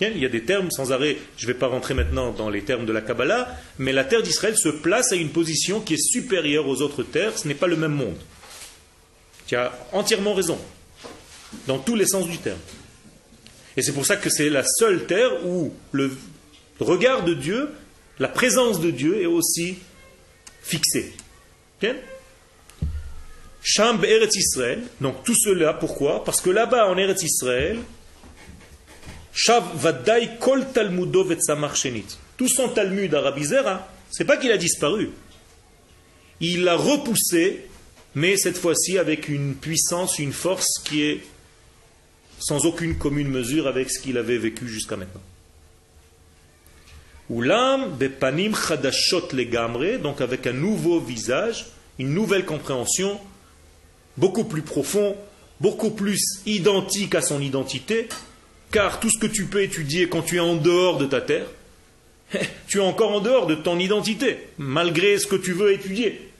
Il 0.00 0.18
y 0.18 0.26
a 0.26 0.28
des 0.28 0.44
termes 0.44 0.70
sans 0.70 0.92
arrêt, 0.92 1.16
je 1.38 1.46
ne 1.46 1.52
vais 1.52 1.58
pas 1.58 1.68
rentrer 1.68 1.94
maintenant 1.94 2.30
dans 2.30 2.50
les 2.50 2.62
termes 2.62 2.84
de 2.84 2.92
la 2.92 3.00
Kabbalah, 3.00 3.48
mais 3.78 3.92
la 3.92 4.04
terre 4.04 4.22
d'Israël 4.22 4.56
se 4.56 4.68
place 4.68 5.10
à 5.12 5.16
une 5.16 5.30
position 5.30 5.80
qui 5.80 5.94
est 5.94 6.10
supérieure 6.12 6.68
aux 6.68 6.82
autres 6.82 7.02
terres, 7.02 7.38
ce 7.38 7.48
n'est 7.48 7.54
pas 7.54 7.66
le 7.66 7.76
même 7.76 7.94
monde. 7.94 8.18
Tu 9.46 9.56
as 9.56 9.72
entièrement 9.92 10.34
raison, 10.34 10.58
dans 11.66 11.78
tous 11.78 11.96
les 11.96 12.06
sens 12.06 12.28
du 12.28 12.36
terme. 12.36 12.58
Et 13.78 13.82
c'est 13.82 13.92
pour 13.92 14.04
ça 14.04 14.16
que 14.16 14.28
c'est 14.28 14.50
la 14.50 14.64
seule 14.64 15.06
terre 15.06 15.46
où 15.46 15.72
le 15.92 16.10
regard 16.78 17.24
de 17.24 17.32
Dieu, 17.32 17.70
la 18.18 18.28
présence 18.28 18.80
de 18.80 18.90
Dieu 18.90 19.20
est 19.20 19.26
aussi 19.26 19.78
fixée. 20.62 21.12
Ok? 21.82 21.90
Sham 23.62 24.04
Eretz 24.04 24.36
Israël, 24.36 24.82
donc 25.00 25.24
tout 25.24 25.34
cela, 25.34 25.74
pourquoi? 25.74 26.22
Parce 26.24 26.40
que 26.40 26.50
là-bas, 26.50 26.88
en 26.88 26.96
Eretz 26.96 27.22
Israël, 27.24 27.78
Shav 29.36 29.76
Vadai 29.76 30.38
Kol 30.40 30.66
Talmudo. 30.72 31.26
Tout 32.36 32.48
son 32.48 32.68
Talmud 32.68 33.14
Zera, 33.42 33.88
c'est 34.10 34.24
pas 34.24 34.36
qu'il 34.36 34.50
a 34.50 34.56
disparu. 34.56 35.10
Il 36.40 36.64
l'a 36.64 36.76
repoussé, 36.76 37.66
mais 38.14 38.36
cette 38.36 38.56
fois-ci 38.56 38.98
avec 38.98 39.28
une 39.28 39.54
puissance, 39.54 40.18
une 40.18 40.32
force 40.32 40.80
qui 40.84 41.02
est 41.02 41.20
sans 42.38 42.64
aucune 42.66 42.96
commune 42.96 43.28
mesure 43.28 43.66
avec 43.66 43.90
ce 43.90 44.00
qu'il 44.00 44.16
avait 44.16 44.38
vécu 44.38 44.68
jusqu'à 44.68 44.96
maintenant. 44.96 45.22
Oulam 47.28 47.96
bepanim 47.96 48.54
chadashot 48.54 49.28
legamre, 49.32 49.98
donc 50.00 50.20
avec 50.20 50.46
un 50.46 50.52
nouveau 50.52 51.00
visage, 51.00 51.66
une 51.98 52.14
nouvelle 52.14 52.44
compréhension, 52.44 53.18
beaucoup 54.16 54.44
plus 54.44 54.62
profond, 54.62 55.16
beaucoup 55.60 55.90
plus 55.90 56.20
identique 56.46 57.14
à 57.14 57.22
son 57.22 57.40
identité, 57.40 58.08
car 58.70 59.00
tout 59.00 59.10
ce 59.10 59.18
que 59.18 59.26
tu 59.26 59.46
peux 59.46 59.62
étudier 59.62 60.08
quand 60.08 60.22
tu 60.22 60.36
es 60.36 60.40
en 60.40 60.54
dehors 60.54 60.98
de 60.98 61.06
ta 61.06 61.20
terre, 61.20 61.46
tu 62.68 62.78
es 62.78 62.82
encore 62.82 63.12
en 63.12 63.20
dehors 63.20 63.46
de 63.46 63.54
ton 63.54 63.78
identité, 63.78 64.38
malgré 64.58 65.18
ce 65.18 65.26
que 65.26 65.36
tu 65.36 65.52
veux 65.52 65.72
étudier. 65.72 66.30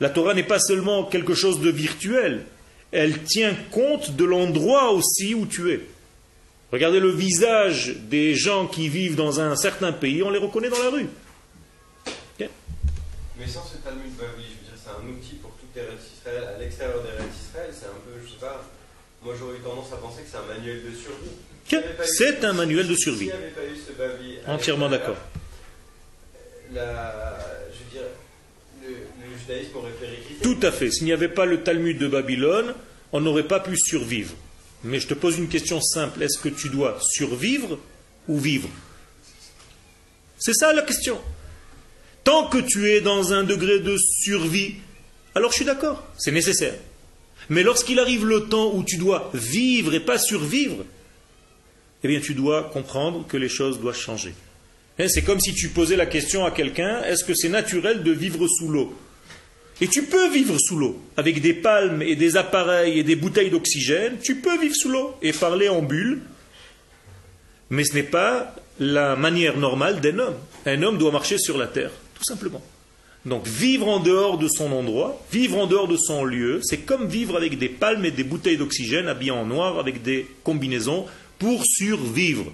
La 0.00 0.08
Torah 0.10 0.34
n'est 0.34 0.42
pas 0.42 0.58
seulement 0.58 1.04
quelque 1.04 1.34
chose 1.34 1.60
de 1.60 1.70
virtuel, 1.70 2.46
elle 2.92 3.22
tient 3.24 3.54
compte 3.70 4.16
de 4.16 4.24
l'endroit 4.24 4.92
aussi 4.92 5.34
où 5.34 5.46
tu 5.46 5.72
es. 5.72 5.80
Regardez 6.74 6.98
le 6.98 7.10
visage 7.10 7.94
des 8.10 8.34
gens 8.34 8.66
qui 8.66 8.88
vivent 8.88 9.14
dans 9.14 9.38
un 9.38 9.54
certain 9.54 9.92
pays, 9.92 10.24
on 10.24 10.30
les 10.30 10.40
reconnaît 10.40 10.70
dans 10.70 10.82
la 10.82 10.90
rue. 10.90 11.06
Mais 13.38 13.46
sans 13.46 13.64
ce 13.64 13.76
Talmud 13.76 14.12
Bavli, 14.16 14.42
je 14.42 14.58
veux 14.58 14.64
dire, 14.64 14.74
c'est 14.82 14.90
un 14.90 15.08
outil 15.08 15.36
pour 15.36 15.52
toute 15.52 15.76
Eretz 15.76 16.02
Israël. 16.18 16.48
À 16.56 16.58
l'extérieur 16.58 17.00
d'Eretz 17.04 17.30
Israël, 17.48 17.70
c'est 17.72 17.86
un 17.86 18.00
peu, 18.04 18.18
je 18.24 18.32
sais 18.32 18.40
pas, 18.40 18.64
moi 19.22 19.34
j'aurais 19.38 19.58
eu 19.58 19.60
tendance 19.60 19.92
à 19.92 19.98
penser 19.98 20.22
que 20.22 20.28
c'est 20.28 20.36
un 20.36 20.52
manuel 20.52 20.82
de 20.82 20.96
survie. 20.96 22.02
C'est 22.06 22.44
un 22.44 22.52
manuel 22.52 22.88
de 22.88 22.96
survie. 22.96 23.26
S'il 23.26 23.26
n'y 23.26 23.32
avait 23.34 23.50
pas 23.50 23.66
eu 23.66 23.76
ce 23.76 23.92
Bavli. 23.92 24.38
à 24.44 24.50
Entièrement 24.52 24.88
d'accord. 24.88 25.16
La, 26.72 27.38
je 27.72 27.84
veux 27.84 27.90
dire, 28.02 28.10
le, 28.82 28.88
le 28.90 29.38
judaïsme 29.38 29.76
aurait 29.76 29.92
périclité. 29.92 30.42
Tout 30.42 30.58
à 30.66 30.72
fait. 30.72 30.90
S'il 30.90 31.04
n'y 31.04 31.12
avait 31.12 31.28
pas 31.28 31.46
le 31.46 31.62
Talmud 31.62 31.98
de 31.98 32.08
Babylone, 32.08 32.74
on 33.12 33.20
n'aurait 33.20 33.46
pas 33.46 33.60
pu 33.60 33.76
survivre. 33.76 34.34
Mais 34.84 35.00
je 35.00 35.08
te 35.08 35.14
pose 35.14 35.38
une 35.38 35.48
question 35.48 35.80
simple. 35.80 36.22
Est-ce 36.22 36.38
que 36.38 36.50
tu 36.50 36.68
dois 36.68 36.98
survivre 37.00 37.78
ou 38.28 38.38
vivre? 38.38 38.68
C'est 40.38 40.54
ça 40.54 40.72
la 40.72 40.82
question. 40.82 41.18
Tant 42.22 42.48
que 42.48 42.58
tu 42.58 42.90
es 42.90 43.00
dans 43.00 43.32
un 43.32 43.44
degré 43.44 43.80
de 43.80 43.96
survie, 43.96 44.74
alors 45.34 45.50
je 45.50 45.56
suis 45.56 45.64
d'accord, 45.64 46.06
c'est 46.18 46.32
nécessaire. 46.32 46.74
Mais 47.48 47.62
lorsqu'il 47.62 47.98
arrive 47.98 48.24
le 48.26 48.44
temps 48.44 48.74
où 48.74 48.82
tu 48.84 48.96
dois 48.96 49.30
vivre 49.34 49.94
et 49.94 50.00
pas 50.00 50.18
survivre, 50.18 50.84
eh 52.02 52.08
bien 52.08 52.20
tu 52.20 52.34
dois 52.34 52.64
comprendre 52.64 53.26
que 53.26 53.36
les 53.36 53.48
choses 53.48 53.80
doivent 53.80 53.98
changer. 53.98 54.34
Hein, 54.98 55.08
C'est 55.08 55.22
comme 55.22 55.40
si 55.40 55.54
tu 55.54 55.68
posais 55.70 55.96
la 55.96 56.06
question 56.06 56.44
à 56.44 56.50
quelqu'un, 56.50 57.02
est-ce 57.04 57.24
que 57.24 57.34
c'est 57.34 57.48
naturel 57.48 58.02
de 58.02 58.12
vivre 58.12 58.46
sous 58.46 58.68
l'eau? 58.68 58.94
Et 59.80 59.88
tu 59.88 60.04
peux 60.04 60.30
vivre 60.30 60.56
sous 60.58 60.76
l'eau, 60.76 61.02
avec 61.16 61.40
des 61.40 61.54
palmes 61.54 62.02
et 62.02 62.14
des 62.16 62.36
appareils 62.36 62.98
et 62.98 63.02
des 63.02 63.16
bouteilles 63.16 63.50
d'oxygène, 63.50 64.18
tu 64.22 64.36
peux 64.36 64.58
vivre 64.60 64.74
sous 64.76 64.88
l'eau 64.88 65.14
et 65.20 65.32
parler 65.32 65.68
en 65.68 65.82
bulle, 65.82 66.20
mais 67.70 67.84
ce 67.84 67.94
n'est 67.94 68.04
pas 68.04 68.54
la 68.78 69.16
manière 69.16 69.56
normale 69.56 70.00
d'un 70.00 70.18
homme. 70.18 70.36
Un 70.66 70.82
homme 70.82 70.98
doit 70.98 71.10
marcher 71.10 71.38
sur 71.38 71.58
la 71.58 71.66
terre, 71.66 71.90
tout 72.14 72.24
simplement. 72.24 72.62
Donc 73.24 73.46
vivre 73.46 73.88
en 73.88 74.00
dehors 74.00 74.38
de 74.38 74.48
son 74.48 74.70
endroit, 74.72 75.20
vivre 75.32 75.58
en 75.58 75.66
dehors 75.66 75.88
de 75.88 75.96
son 75.96 76.24
lieu, 76.24 76.60
c'est 76.62 76.78
comme 76.78 77.08
vivre 77.08 77.36
avec 77.36 77.58
des 77.58 77.70
palmes 77.70 78.04
et 78.04 78.10
des 78.10 78.24
bouteilles 78.24 78.58
d'oxygène 78.58 79.08
habillées 79.08 79.30
en 79.30 79.46
noir 79.46 79.78
avec 79.78 80.02
des 80.02 80.26
combinaisons 80.44 81.06
pour 81.38 81.64
survivre. 81.64 82.52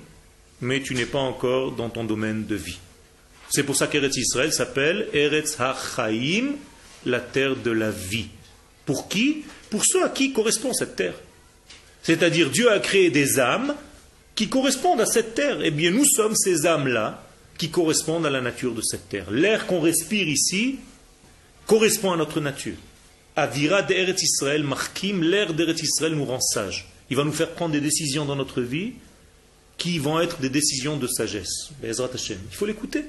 Mais 0.60 0.80
tu 0.80 0.94
n'es 0.94 1.06
pas 1.06 1.18
encore 1.18 1.72
dans 1.72 1.88
ton 1.88 2.04
domaine 2.04 2.46
de 2.46 2.54
vie. 2.54 2.78
C'est 3.50 3.64
pour 3.64 3.74
ça 3.74 3.88
qu'Eretz 3.88 4.16
Israël 4.16 4.52
s'appelle 4.52 5.08
Eretz 5.12 5.58
HaChaim, 5.58 6.54
la 7.06 7.20
terre 7.20 7.56
de 7.56 7.70
la 7.70 7.90
vie. 7.90 8.28
Pour 8.86 9.08
qui 9.08 9.44
Pour 9.70 9.84
ceux 9.84 10.04
à 10.04 10.08
qui 10.08 10.32
correspond 10.32 10.72
cette 10.72 10.96
terre. 10.96 11.14
C'est-à-dire 12.02 12.50
Dieu 12.50 12.70
a 12.70 12.78
créé 12.78 13.10
des 13.10 13.38
âmes 13.38 13.74
qui 14.34 14.48
correspondent 14.48 15.00
à 15.00 15.06
cette 15.06 15.34
terre. 15.34 15.58
Eh 15.62 15.70
bien, 15.70 15.90
nous 15.90 16.04
sommes 16.04 16.34
ces 16.34 16.66
âmes-là 16.66 17.24
qui 17.58 17.70
correspondent 17.70 18.26
à 18.26 18.30
la 18.30 18.40
nature 18.40 18.74
de 18.74 18.80
cette 18.80 19.08
terre. 19.08 19.30
L'air 19.30 19.66
qu'on 19.66 19.80
respire 19.80 20.26
ici 20.26 20.78
correspond 21.66 22.12
à 22.12 22.16
notre 22.16 22.40
nature. 22.40 22.76
Avira 23.36 23.82
d'Eret 23.82 24.16
Israël, 24.20 24.64
Markim, 24.64 25.22
l'air 25.22 25.52
d'Eret 25.54 25.74
Israël 25.74 26.14
nous 26.14 26.24
rend 26.24 26.40
sages. 26.40 26.88
Il 27.10 27.16
va 27.16 27.24
nous 27.24 27.32
faire 27.32 27.50
prendre 27.50 27.72
des 27.72 27.80
décisions 27.80 28.24
dans 28.24 28.36
notre 28.36 28.62
vie 28.62 28.94
qui 29.76 29.98
vont 29.98 30.20
être 30.20 30.40
des 30.40 30.48
décisions 30.48 30.96
de 30.96 31.06
sagesse. 31.06 31.70
Il 31.82 31.94
faut 32.52 32.66
l'écouter. 32.66 33.04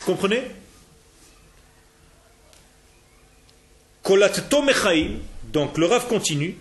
Vous 0.00 0.06
comprenez? 0.06 0.42
Donc 5.52 5.76
le 5.76 5.86
Rav 5.86 6.06
continue, 6.06 6.56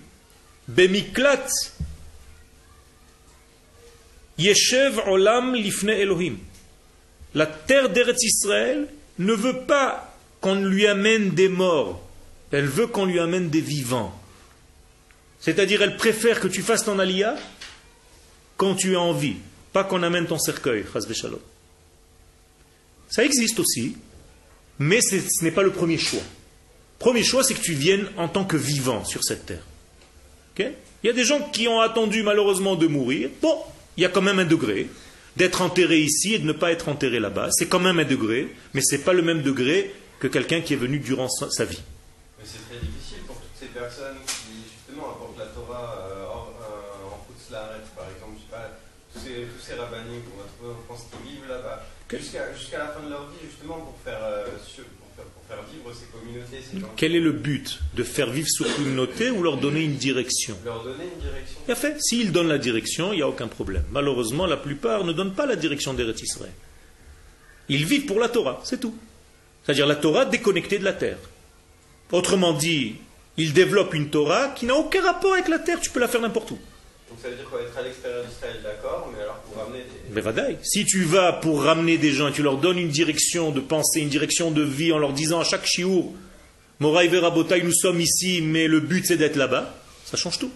Bemiklat 0.67 1.47
Yeshev 4.37 4.99
Olam 5.07 5.55
Lifne 5.55 5.89
Elohim. 5.89 6.37
La 7.33 7.45
terre 7.45 7.89
d'Eretz 7.89 8.21
Israël 8.23 8.87
ne 9.19 9.33
veut 9.33 9.61
pas 9.61 10.13
qu'on 10.41 10.55
lui 10.55 10.87
amène 10.87 11.31
des 11.31 11.49
morts, 11.49 12.01
elle 12.51 12.67
veut 12.67 12.87
qu'on 12.87 13.05
lui 13.05 13.19
amène 13.19 13.49
des 13.49 13.61
vivants. 13.61 14.13
C'est-à-dire, 15.39 15.81
elle 15.81 15.97
préfère 15.97 16.39
que 16.39 16.47
tu 16.47 16.61
fasses 16.61 16.83
ton 16.83 16.99
alia 16.99 17.35
quand 18.57 18.75
tu 18.75 18.93
es 18.93 18.97
en 18.97 19.13
vie, 19.13 19.37
pas 19.71 19.83
qu'on 19.83 20.03
amène 20.03 20.25
ton 20.25 20.39
cercueil, 20.39 20.83
Ça 23.09 23.23
existe 23.23 23.59
aussi, 23.59 23.95
mais 24.79 24.99
ce 25.01 25.43
n'est 25.43 25.51
pas 25.51 25.63
le 25.63 25.71
premier 25.71 25.97
choix. 25.97 26.23
Premier 26.99 27.23
choix, 27.23 27.43
c'est 27.43 27.53
que 27.53 27.61
tu 27.61 27.73
viennes 27.73 28.07
en 28.17 28.27
tant 28.27 28.43
que 28.43 28.57
vivant 28.57 29.05
sur 29.05 29.23
cette 29.23 29.45
terre. 29.45 29.63
Il 31.03 31.07
y 31.07 31.09
a 31.09 31.13
des 31.13 31.23
gens 31.23 31.41
qui 31.51 31.67
ont 31.67 31.79
attendu 31.79 32.23
malheureusement 32.23 32.75
de 32.75 32.87
mourir. 32.87 33.29
Bon, 33.41 33.55
il 33.95 34.03
y 34.03 34.05
a 34.05 34.09
quand 34.09 34.21
même 34.21 34.39
un 34.39 34.45
degré. 34.45 34.89
D'être 35.35 35.61
enterré 35.61 35.99
ici 35.99 36.33
et 36.33 36.39
de 36.39 36.45
ne 36.47 36.51
pas 36.51 36.71
être 36.71 36.89
enterré 36.89 37.19
là-bas, 37.19 37.49
c'est 37.51 37.67
quand 37.67 37.79
même 37.79 37.99
un 37.99 38.05
degré, 38.05 38.55
mais 38.73 38.81
ce 38.81 38.95
n'est 38.95 39.03
pas 39.03 39.13
le 39.13 39.21
même 39.21 39.43
degré 39.43 39.93
que 40.19 40.25
quelqu'un 40.25 40.61
qui 40.61 40.73
est 40.73 40.77
venu 40.77 40.97
durant 40.97 41.29
sa, 41.29 41.63
vie. 41.63 41.83
Mais 42.39 42.43
c'est 42.43 42.65
très 42.67 42.83
difficile 42.83 43.21
pour 43.27 43.35
toutes 43.35 43.53
ces 43.59 43.67
personnes 43.67 44.17
qui, 44.25 44.65
justement, 44.65 45.11
apportent 45.11 45.37
la 45.37 45.45
Torah 45.45 46.09
euh, 46.09 46.25
euh, 46.25 47.13
en 47.13 47.21
Koutzlaret, 47.29 47.85
par 47.95 48.09
exemple. 48.09 48.41
Je 48.41 48.49
sais 48.49 48.49
pas, 48.49 48.73
tous 49.13 49.19
ces, 49.19 49.45
tous 49.45 49.61
ces 49.61 49.75
rabbiniques 49.75 50.25
qu'on 50.25 50.41
va 50.41 50.49
trouver 50.57 50.73
en 50.73 50.83
France 50.89 51.05
qui 51.13 51.29
vivent 51.29 51.47
là-bas, 51.47 51.85
jusqu'à 52.09 52.79
la 52.79 52.87
fin 52.87 53.05
de 53.05 53.11
leur 53.11 53.29
vie, 53.29 53.45
justement, 53.45 53.77
pour 53.77 53.93
faire, 54.03 54.17
euh, 54.23 54.49
faire 55.47 55.63
vivre 55.71 55.93
ces 55.93 56.05
communautés. 56.07 56.91
Quel 56.95 57.15
est 57.15 57.19
le 57.19 57.31
but 57.31 57.79
De 57.95 58.03
faire 58.03 58.29
vivre 58.29 58.47
ces 58.47 58.63
communautés 58.63 59.29
ou 59.29 59.43
leur 59.43 59.57
donner 59.57 59.81
une 59.81 59.95
direction? 59.95 60.57
Leur 60.65 60.83
donner 60.83 61.05
une 61.05 61.21
direction. 61.21 61.59
Bien 61.65 61.75
fait. 61.75 62.01
S'ils 62.01 62.31
donnent 62.31 62.49
la 62.49 62.57
direction, 62.57 63.13
il 63.13 63.17
n'y 63.17 63.21
a 63.21 63.27
aucun 63.27 63.47
problème. 63.47 63.83
Malheureusement, 63.91 64.45
la 64.45 64.57
plupart 64.57 65.03
ne 65.03 65.13
donnent 65.13 65.33
pas 65.33 65.45
la 65.45 65.55
direction 65.55 65.93
d'Eretz 65.93 66.21
Israël. 66.21 66.53
Ils 67.69 67.85
vivent 67.85 68.05
pour 68.05 68.19
la 68.19 68.29
Torah, 68.29 68.61
c'est 68.63 68.79
tout. 68.79 68.95
C'est-à-dire 69.63 69.87
la 69.87 69.95
Torah 69.95 70.25
déconnectée 70.25 70.79
de 70.79 70.85
la 70.85 70.93
terre. 70.93 71.17
Autrement 72.11 72.53
dit, 72.53 72.95
ils 73.35 73.53
développent 73.53 73.93
une 73.93 74.09
Torah 74.09 74.49
qui 74.49 74.65
n'a 74.65 74.75
aucun 74.75 75.01
rapport 75.01 75.33
avec 75.33 75.49
la 75.49 75.59
terre, 75.59 75.79
tu 75.81 75.89
peux 75.89 75.99
la 75.99 76.07
faire 76.07 76.21
n'importe 76.21 76.51
où. 76.51 76.59
Donc 77.09 77.19
ça 77.21 77.29
veut 77.29 77.35
dire 77.35 77.45
qu'on 77.49 77.55
va 77.55 77.61
être 77.63 77.77
à 77.77 77.81
l'extérieur 77.81 78.25
d'Israël, 78.25 78.57
d'accord, 78.63 79.09
mais 79.15 79.23
alors 79.23 79.37
pour 79.37 79.63
ramener 79.63 79.79
des... 79.79 80.21
Mais 80.21 80.57
si 80.63 80.85
tu 80.85 81.03
vas 81.03 81.33
pour 81.33 81.63
ramener 81.63 81.97
des 81.97 82.11
gens 82.11 82.27
et 82.27 82.33
tu 82.33 82.43
leur 82.43 82.57
donnes 82.57 82.77
une 82.77 82.89
direction 82.89 83.51
de 83.51 83.61
pensée, 83.61 84.01
une 84.01 84.09
direction 84.09 84.51
de 84.51 84.61
vie 84.61 84.91
en 84.91 84.97
leur 84.97 85.13
disant 85.13 85.39
à 85.39 85.43
chaque 85.45 85.65
chiour, 85.65 86.13
Moraï 86.79 87.07
Verabotaï, 87.07 87.63
nous 87.63 87.73
sommes 87.73 88.01
ici, 88.01 88.41
mais 88.41 88.67
le 88.67 88.81
but 88.81 89.05
c'est 89.05 89.17
d'être 89.17 89.37
là-bas, 89.37 89.73
ça 90.05 90.17
change 90.17 90.37
tout. 90.37 90.51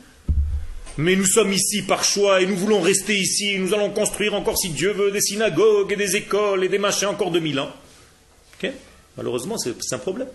Mais 0.97 1.15
nous 1.15 1.25
sommes 1.25 1.53
ici 1.53 1.83
par 1.83 2.03
choix 2.03 2.41
et 2.41 2.45
nous 2.45 2.57
voulons 2.57 2.81
rester 2.81 3.15
ici, 3.17 3.57
nous 3.57 3.73
allons 3.73 3.91
construire 3.91 4.33
encore, 4.33 4.57
si 4.57 4.69
Dieu 4.69 4.91
veut, 4.91 5.11
des 5.11 5.21
synagogues 5.21 5.93
et 5.93 5.95
des 5.95 6.17
écoles 6.17 6.65
et 6.65 6.69
des 6.69 6.79
machins 6.79 7.07
encore 7.07 7.31
2000 7.31 7.59
ans. 7.59 7.71
Malheureusement, 9.17 9.57
c'est 9.57 9.93
un 9.93 9.97
problème. 9.97 10.29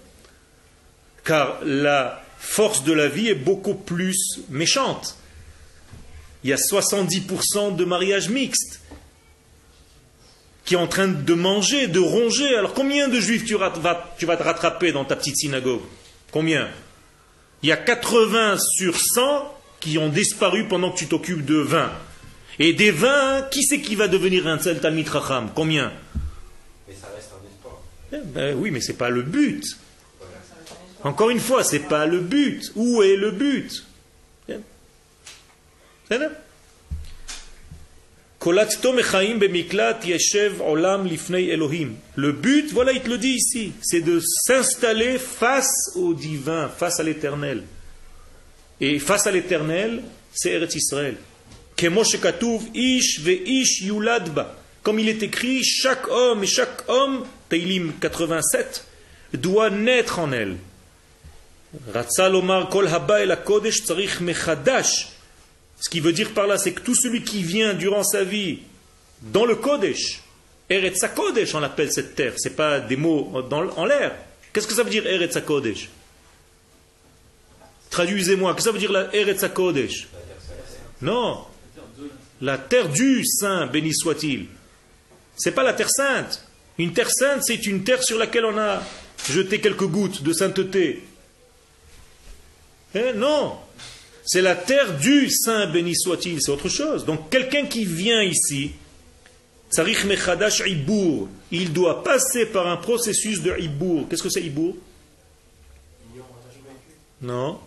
Car 1.24 1.60
la 1.64 2.22
force 2.38 2.84
de 2.84 2.92
la 2.92 3.08
vie 3.08 3.28
est 3.28 3.34
beaucoup 3.34 3.74
plus 3.74 4.40
méchante 4.50 5.16
il 6.46 6.50
y 6.50 6.52
a 6.52 6.56
70% 6.56 7.74
de 7.74 7.84
mariages 7.84 8.28
mixtes 8.28 8.80
qui 10.64 10.74
est 10.74 10.76
en 10.76 10.86
train 10.86 11.08
de 11.08 11.34
manger, 11.34 11.88
de 11.88 11.98
ronger. 11.98 12.54
Alors 12.54 12.72
combien 12.72 13.08
de 13.08 13.18
juifs 13.18 13.44
tu 13.44 13.56
vas, 13.56 13.72
tu 14.16 14.26
vas 14.26 14.36
te 14.36 14.44
rattraper 14.44 14.92
dans 14.92 15.04
ta 15.04 15.16
petite 15.16 15.36
synagogue? 15.36 15.80
Combien? 16.30 16.68
Il 17.64 17.68
y 17.68 17.72
a 17.72 17.76
80 17.76 18.58
sur 18.58 18.96
100 18.96 19.54
qui 19.80 19.98
ont 19.98 20.08
disparu 20.08 20.68
pendant 20.68 20.92
que 20.92 20.98
tu 20.98 21.08
t'occupes 21.08 21.44
de 21.44 21.56
20. 21.56 21.90
Et 22.60 22.74
des 22.74 22.92
20, 22.92 23.50
qui 23.50 23.64
c'est 23.64 23.80
qui 23.80 23.96
va 23.96 24.06
devenir 24.06 24.46
un 24.46 24.58
Talmid 24.58 25.08
Racham 25.08 25.50
Combien? 25.52 25.92
Mais 26.86 26.94
ça 26.94 27.08
reste 27.12 27.30
un 27.32 27.44
espoir. 27.48 27.80
Eh 28.12 28.18
ben, 28.24 28.56
oui, 28.56 28.70
mais 28.70 28.80
ce 28.80 28.92
n'est 28.92 28.98
pas 28.98 29.10
le 29.10 29.22
but. 29.22 29.64
Encore 31.02 31.30
une 31.30 31.40
fois, 31.40 31.64
ce 31.64 31.72
n'est 31.74 31.82
pas 31.82 32.06
le 32.06 32.20
but. 32.20 32.70
Où 32.76 33.02
est 33.02 33.16
le 33.16 33.32
but? 33.32 33.85
Le 42.16 42.32
but, 42.32 42.70
voilà, 42.72 42.92
il 42.92 43.00
te 43.00 43.08
le 43.08 43.18
dit 43.18 43.34
ici, 43.34 43.72
c'est 43.82 44.02
de 44.02 44.20
s'installer 44.20 45.18
face 45.18 45.90
au 45.96 46.14
divin, 46.14 46.68
face 46.68 47.00
à 47.00 47.02
l'éternel. 47.02 47.64
Et 48.80 49.00
face 49.00 49.26
à 49.26 49.32
l'éternel, 49.32 50.02
c'est 50.32 50.52
Eretz 50.52 50.76
Israël. 50.76 51.16
Comme 54.82 54.98
il 55.00 55.08
est 55.08 55.22
écrit, 55.22 55.64
chaque 55.64 56.08
homme 56.08 56.44
et 56.44 56.46
chaque 56.46 56.88
homme, 56.88 57.24
Teilim 57.48 57.94
87, 58.00 58.84
doit 59.34 59.70
naître 59.70 60.20
en 60.20 60.30
elle. 60.30 60.56
kol 62.70 62.86
haba 62.88 63.20
el 63.22 63.36
kodesh 63.44 63.82
tsarich 63.82 64.20
mechadash. 64.20 65.15
Ce 65.80 65.90
qui 65.90 66.00
veut 66.00 66.12
dire 66.12 66.32
par 66.32 66.46
là, 66.46 66.58
c'est 66.58 66.72
que 66.72 66.80
tout 66.80 66.94
celui 66.94 67.22
qui 67.22 67.42
vient 67.42 67.74
durant 67.74 68.02
sa 68.02 68.24
vie 68.24 68.60
dans 69.22 69.44
le 69.44 69.56
Kodesh, 69.56 70.22
Eretz 70.68 71.04
Kodesh, 71.14 71.54
on 71.54 71.62
appelle 71.62 71.92
cette 71.92 72.14
terre, 72.14 72.34
ce 72.36 72.48
n'est 72.48 72.54
pas 72.54 72.80
des 72.80 72.96
mots 72.96 73.32
en 73.76 73.84
l'air. 73.84 74.16
Qu'est-ce 74.52 74.66
que 74.66 74.74
ça 74.74 74.82
veut 74.82 74.90
dire 74.90 75.06
Eretz 75.06 75.38
Kodesh 75.44 75.88
Traduisez-moi, 77.90 78.54
que 78.54 78.62
ça 78.62 78.72
veut 78.72 78.78
dire 78.78 78.92
la 78.92 79.14
Eretz 79.14 79.46
Kodesh 79.54 80.08
Non, 81.02 81.44
la 82.40 82.58
terre 82.58 82.88
du 82.88 83.24
Saint, 83.24 83.66
béni 83.66 83.94
soit-il. 83.94 84.46
C'est 85.36 85.52
pas 85.52 85.62
la 85.62 85.72
terre 85.72 85.90
sainte. 85.90 86.42
Une 86.78 86.92
terre 86.92 87.10
sainte, 87.10 87.42
c'est 87.44 87.66
une 87.66 87.84
terre 87.84 88.02
sur 88.02 88.18
laquelle 88.18 88.44
on 88.44 88.58
a 88.58 88.82
jeté 89.30 89.60
quelques 89.60 89.86
gouttes 89.86 90.22
de 90.22 90.32
sainteté. 90.32 91.04
Eh, 92.94 93.12
non, 93.14 93.58
c'est 94.26 94.42
la 94.42 94.56
terre 94.56 94.98
du 94.98 95.30
Saint 95.30 95.66
béni 95.68 95.94
soit-il, 95.94 96.42
c'est 96.42 96.50
autre 96.50 96.68
chose. 96.68 97.04
Donc 97.04 97.30
quelqu'un 97.30 97.64
qui 97.66 97.84
vient 97.84 98.22
ici, 98.22 98.72
il 101.52 101.72
doit 101.72 102.02
passer 102.02 102.46
par 102.46 102.66
un 102.66 102.76
processus 102.76 103.40
de 103.42 103.56
Ibour. 103.58 104.08
Qu'est-ce 104.08 104.22
que 104.24 104.28
c'est 104.28 104.42
Ibour? 104.42 104.74
Non. 107.22 107.60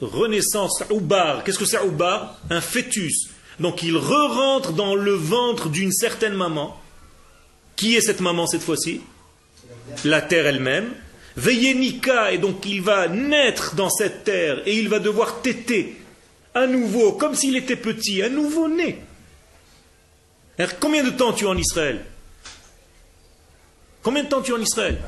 Renaissance, 0.00 0.82
Oubar. 0.90 1.44
Qu'est-ce 1.44 1.58
que 1.58 1.66
c'est 1.66 1.80
Oubar 1.80 2.40
Un 2.50 2.60
fœtus. 2.60 3.28
Donc 3.60 3.82
il 3.82 3.96
re-rentre 3.96 4.72
dans 4.72 4.94
le 4.94 5.12
ventre 5.12 5.68
d'une 5.68 5.92
certaine 5.92 6.34
maman. 6.34 6.80
Qui 7.76 7.94
est 7.94 8.00
cette 8.00 8.20
maman 8.20 8.46
cette 8.46 8.62
fois-ci? 8.62 9.02
La 10.04 10.22
terre 10.22 10.46
elle-même. 10.46 10.94
Nika, 11.46 12.32
et 12.32 12.38
donc 12.38 12.64
il 12.66 12.82
va 12.82 13.08
naître 13.08 13.74
dans 13.74 13.90
cette 13.90 14.24
terre 14.24 14.66
et 14.66 14.76
il 14.76 14.88
va 14.88 14.98
devoir 14.98 15.40
téter 15.40 15.96
à 16.54 16.66
nouveau, 16.66 17.12
comme 17.12 17.34
s'il 17.34 17.56
était 17.56 17.76
petit, 17.76 18.22
un 18.22 18.28
nouveau-né. 18.28 18.98
Combien 20.80 21.04
de 21.04 21.10
temps 21.10 21.32
tu 21.32 21.44
es 21.44 21.48
en 21.48 21.56
Israël? 21.56 22.04
Combien 24.02 24.24
de 24.24 24.28
temps 24.28 24.42
tu 24.42 24.50
es 24.50 24.54
en 24.54 24.60
Israël? 24.60 24.98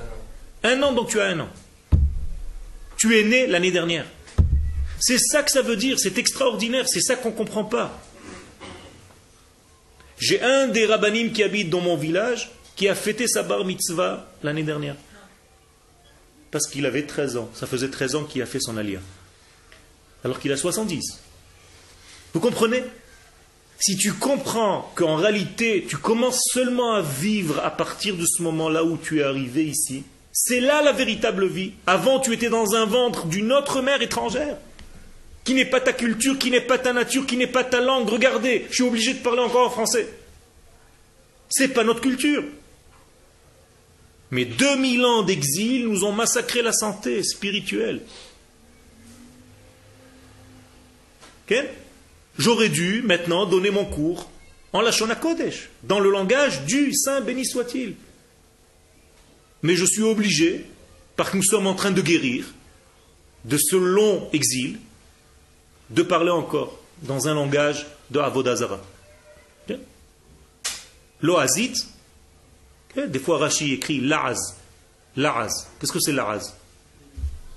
Un 0.63 0.81
an, 0.83 0.93
donc 0.93 1.09
tu 1.09 1.21
as 1.21 1.27
un 1.27 1.41
an. 1.41 1.49
Tu 2.97 3.19
es 3.19 3.25
né 3.25 3.47
l'année 3.47 3.73
dernière. 3.73 4.05
C'est 5.01 5.19
ça 5.19 5.43
que 5.43 5.51
ça 5.51 5.63
veut 5.63 5.77
dire, 5.77 5.99
c'est 5.99 6.19
extraordinaire, 6.19 6.89
c'est 6.89 7.01
ça 7.01 7.17
qu'on 7.17 7.31
ne 7.31 7.37
comprend 7.37 7.65
pas. 7.65 7.99
J'ai 10.19 10.41
un 10.43 10.69
des 10.69 10.85
rabbinim 10.85 11.33
qui 11.33 11.43
habite 11.43 11.71
dans 11.71 11.81
mon 11.81 11.97
village 11.97 12.51
qui 12.77 12.89
a 12.89 12.95
fêté 12.95 13.27
sa 13.27 13.43
bar 13.43 13.65
mitzvah 13.65 14.31
l'année 14.43 14.63
dernière 14.63 14.97
parce 16.51 16.67
qu'il 16.67 16.87
avait 16.87 17.07
13 17.07 17.37
ans. 17.37 17.51
Ça 17.55 17.67
faisait 17.67 17.89
13 17.89 18.15
ans 18.17 18.25
qu'il 18.25 18.43
a 18.43 18.47
fait 18.47 18.61
son 18.61 18.77
alia. 18.77 19.01
Alors 20.25 20.41
qu'il 20.41 20.53
a 20.53 20.57
70. 20.57 21.19
Vous 22.35 22.41
comprenez? 22.41 22.83
Si 23.79 23.97
tu 23.97 24.13
comprends 24.13 24.93
qu'en 24.95 25.17
réalité, 25.17 25.87
tu 25.89 25.97
commences 25.97 26.43
seulement 26.53 26.93
à 26.93 27.01
vivre 27.01 27.61
à 27.65 27.71
partir 27.71 28.15
de 28.17 28.27
ce 28.27 28.43
moment-là 28.43 28.85
où 28.85 28.99
tu 28.99 29.21
es 29.21 29.23
arrivé 29.23 29.65
ici, 29.65 30.05
c'est 30.33 30.61
là 30.61 30.83
la 30.83 30.93
véritable 30.93 31.47
vie. 31.47 31.73
Avant, 31.87 32.21
tu 32.21 32.35
étais 32.35 32.51
dans 32.51 32.75
un 32.75 32.85
ventre 32.85 33.27
d'une 33.27 33.53
autre 33.53 33.81
mère 33.81 34.03
étrangère, 34.03 34.59
qui 35.45 35.55
n'est 35.55 35.65
pas 35.65 35.81
ta 35.81 35.95
culture, 35.95 36.39
qui 36.39 36.51
n'est 36.51 36.61
pas 36.61 36.77
ta 36.77 36.93
nature, 36.93 37.27
qui 37.27 37.39
n'est 37.39 37.47
pas 37.47 37.65
ta 37.65 37.81
langue. 37.81 38.09
Regardez, 38.09 38.67
je 38.69 38.75
suis 38.75 38.85
obligé 38.85 39.15
de 39.15 39.21
parler 39.21 39.41
encore 39.41 39.67
en 39.67 39.71
français. 39.71 40.09
C'est 41.49 41.69
pas 41.69 41.83
notre 41.83 42.03
culture. 42.03 42.45
Mais 44.31 44.45
2000 44.45 45.05
ans 45.05 45.23
d'exil 45.23 45.89
nous 45.89 46.05
ont 46.05 46.13
massacré 46.13 46.63
la 46.63 46.73
santé 46.73 47.23
spirituelle. 47.23 48.01
J'aurais 52.39 52.69
dû 52.69 53.03
maintenant 53.03 53.45
donner 53.45 53.71
mon 53.71 53.85
cours 53.85 54.31
en 54.73 54.81
Lachon 54.81 55.09
Kodesh, 55.21 55.69
dans 55.83 55.99
le 55.99 56.11
langage 56.11 56.63
du 56.65 56.95
Saint 56.95 57.21
béni 57.21 57.45
soit-il. 57.45 57.97
Mais 59.63 59.75
je 59.75 59.85
suis 59.85 60.03
obligé, 60.03 60.65
parce 61.17 61.31
que 61.31 61.37
nous 61.37 61.43
sommes 61.43 61.67
en 61.67 61.75
train 61.75 61.91
de 61.91 62.01
guérir 62.01 62.47
de 63.45 63.59
ce 63.59 63.77
long 63.77 64.29
exil, 64.33 64.79
de 65.91 66.03
parler 66.03 66.31
encore 66.31 66.79
dans 67.03 67.27
un 67.27 67.35
langage 67.35 67.87
de 68.11 68.21
Avodazara. 68.21 68.81
L'oazit, 71.21 71.87
des 72.97 73.19
fois 73.19 73.39
Rashi 73.39 73.73
écrit 73.75 74.01
la'az. 74.01 74.57
La'az. 75.17 75.69
Qu'est-ce 75.79 75.93
que 75.93 76.01
c'est 76.01 76.13
la'az? 76.13 76.55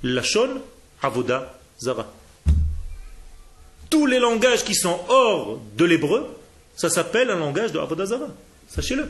Lachon, 0.03 0.61
Avoda, 1.01 1.57
Zara. 1.81 2.11
Tous 3.89 4.05
les 4.05 4.19
langages 4.19 4.63
qui 4.63 4.75
sont 4.75 4.99
hors 5.07 5.59
de 5.77 5.86
l'hébreu, 5.86 6.36
ça 6.75 6.89
s'appelle 6.89 7.29
un 7.29 7.38
langage 7.38 7.71
de 7.71 7.79
Avoda 7.79 8.05
Zara. 8.05 8.27
Sachez-le. 8.67 9.09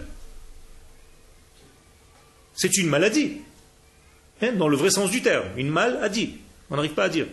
C'est 2.55 2.77
une 2.77 2.87
maladie. 2.87 3.37
Hein, 4.41 4.53
dans 4.53 4.67
le 4.67 4.77
vrai 4.77 4.91
sens 4.91 5.09
du 5.09 5.21
terme. 5.21 5.47
Une 5.57 5.69
maladie. 5.69 6.35
On 6.69 6.75
n'arrive 6.75 6.93
pas 6.93 7.05
à 7.05 7.09
dire. 7.09 7.27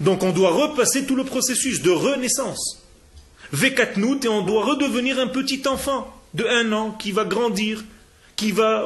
Donc 0.00 0.22
on 0.22 0.32
doit 0.32 0.50
repasser 0.50 1.06
tout 1.06 1.16
le 1.16 1.24
processus 1.24 1.82
de 1.82 1.90
renaissance. 1.90 2.81
Vekatnout 3.52 4.24
et 4.24 4.28
on 4.28 4.42
doit 4.42 4.64
redevenir 4.64 5.18
un 5.18 5.26
petit 5.26 5.62
enfant 5.66 6.12
de 6.34 6.44
un 6.44 6.72
an 6.72 6.92
qui 6.92 7.12
va 7.12 7.24
grandir, 7.24 7.84
qui 8.36 8.50
va 8.50 8.84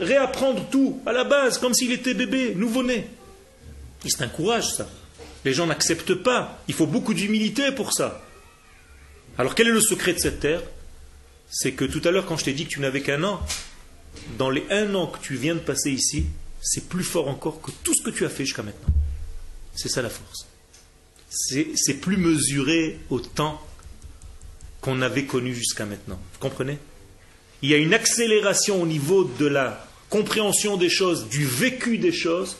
réapprendre 0.00 0.64
tout 0.70 1.00
à 1.04 1.12
la 1.12 1.24
base, 1.24 1.58
comme 1.58 1.74
s'il 1.74 1.92
était 1.92 2.14
bébé, 2.14 2.54
nouveau-né. 2.54 3.08
C'est 4.06 4.22
un 4.22 4.28
courage 4.28 4.72
ça. 4.72 4.88
Les 5.44 5.52
gens 5.52 5.66
n'acceptent 5.66 6.14
pas. 6.14 6.62
Il 6.68 6.74
faut 6.74 6.86
beaucoup 6.86 7.12
d'humilité 7.12 7.72
pour 7.72 7.92
ça. 7.92 8.22
Alors 9.36 9.54
quel 9.54 9.68
est 9.68 9.72
le 9.72 9.80
secret 9.80 10.12
de 10.12 10.18
cette 10.18 10.40
terre? 10.40 10.62
C'est 11.50 11.72
que 11.72 11.84
tout 11.84 12.00
à 12.04 12.10
l'heure 12.10 12.26
quand 12.26 12.36
je 12.36 12.44
t'ai 12.44 12.52
dit 12.52 12.64
que 12.64 12.70
tu 12.70 12.80
n'avais 12.80 13.02
qu'un 13.02 13.24
an, 13.24 13.40
dans 14.38 14.50
les 14.50 14.64
un 14.70 14.94
an 14.94 15.08
que 15.08 15.18
tu 15.18 15.34
viens 15.34 15.54
de 15.54 15.60
passer 15.60 15.90
ici, 15.90 16.26
c'est 16.62 16.88
plus 16.88 17.04
fort 17.04 17.28
encore 17.28 17.60
que 17.60 17.70
tout 17.82 17.94
ce 17.94 18.02
que 18.02 18.10
tu 18.10 18.24
as 18.24 18.28
fait 18.28 18.44
jusqu'à 18.44 18.62
maintenant. 18.62 18.94
C'est 19.74 19.88
ça 19.88 20.02
la 20.02 20.08
force. 20.08 20.46
C'est 21.28 22.00
plus 22.00 22.16
mesuré 22.16 23.00
au 23.10 23.18
temps 23.18 23.60
qu'on 24.84 25.00
avait 25.00 25.24
connu 25.24 25.54
jusqu'à 25.54 25.86
maintenant. 25.86 26.20
Vous 26.34 26.38
comprenez? 26.40 26.76
Il 27.62 27.70
y 27.70 27.74
a 27.74 27.78
une 27.78 27.94
accélération 27.94 28.82
au 28.82 28.86
niveau 28.86 29.24
de 29.24 29.46
la 29.46 29.88
compréhension 30.10 30.76
des 30.76 30.90
choses, 30.90 31.26
du 31.30 31.46
vécu 31.46 31.96
des 31.96 32.12
choses, 32.12 32.58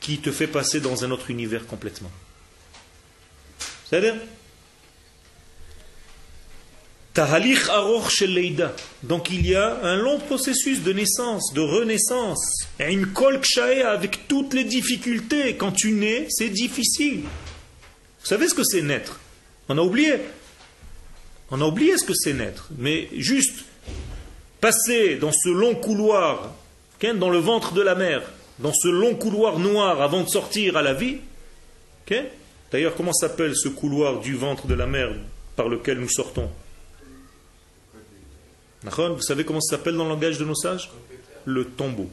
qui 0.00 0.18
te 0.18 0.30
fait 0.30 0.46
passer 0.46 0.80
dans 0.80 1.02
un 1.02 1.10
autre 1.10 1.30
univers 1.30 1.66
complètement. 1.66 2.10
C'est-à-dire 3.88 4.16
donc 9.04 9.30
il 9.30 9.46
y 9.46 9.54
a 9.54 9.78
un 9.84 9.96
long 9.96 10.18
processus 10.18 10.82
de 10.82 10.92
naissance, 10.92 11.54
de 11.54 11.60
renaissance. 11.60 12.66
Une 12.78 13.06
kol 13.06 13.40
avec 13.86 14.28
toutes 14.28 14.52
les 14.52 14.64
difficultés. 14.64 15.56
Quand 15.56 15.72
tu 15.72 15.92
nais, 15.92 16.26
c'est 16.28 16.50
difficile. 16.50 17.20
Vous 17.20 18.26
savez 18.26 18.48
ce 18.48 18.54
que 18.54 18.64
c'est 18.64 18.82
naître? 18.82 19.18
On 19.70 19.78
a 19.78 19.80
oublié. 19.80 20.16
On 21.56 21.60
a 21.60 21.66
oublié 21.66 21.96
ce 21.96 22.04
que 22.04 22.14
c'est 22.14 22.32
naître. 22.32 22.68
Mais 22.78 23.08
juste 23.16 23.64
passer 24.60 25.14
dans 25.14 25.30
ce 25.30 25.48
long 25.50 25.76
couloir, 25.76 26.52
dans 27.00 27.30
le 27.30 27.38
ventre 27.38 27.74
de 27.74 27.80
la 27.80 27.94
mer, 27.94 28.22
dans 28.58 28.72
ce 28.72 28.88
long 28.88 29.14
couloir 29.14 29.60
noir 29.60 30.02
avant 30.02 30.24
de 30.24 30.28
sortir 30.28 30.76
à 30.76 30.82
la 30.82 30.94
vie. 30.94 31.18
D'ailleurs, 32.72 32.96
comment 32.96 33.12
s'appelle 33.12 33.54
ce 33.54 33.68
couloir 33.68 34.18
du 34.18 34.34
ventre 34.34 34.66
de 34.66 34.74
la 34.74 34.86
mer 34.86 35.12
par 35.54 35.68
lequel 35.68 36.00
nous 36.00 36.08
sortons? 36.08 36.50
Vous 38.82 39.22
savez 39.22 39.44
comment 39.44 39.60
ça 39.60 39.76
s'appelle 39.76 39.94
dans 39.94 40.04
le 40.04 40.10
langage 40.10 40.38
de 40.38 40.44
nos 40.44 40.56
sages? 40.56 40.90
Le 41.44 41.66
tombeau. 41.66 42.10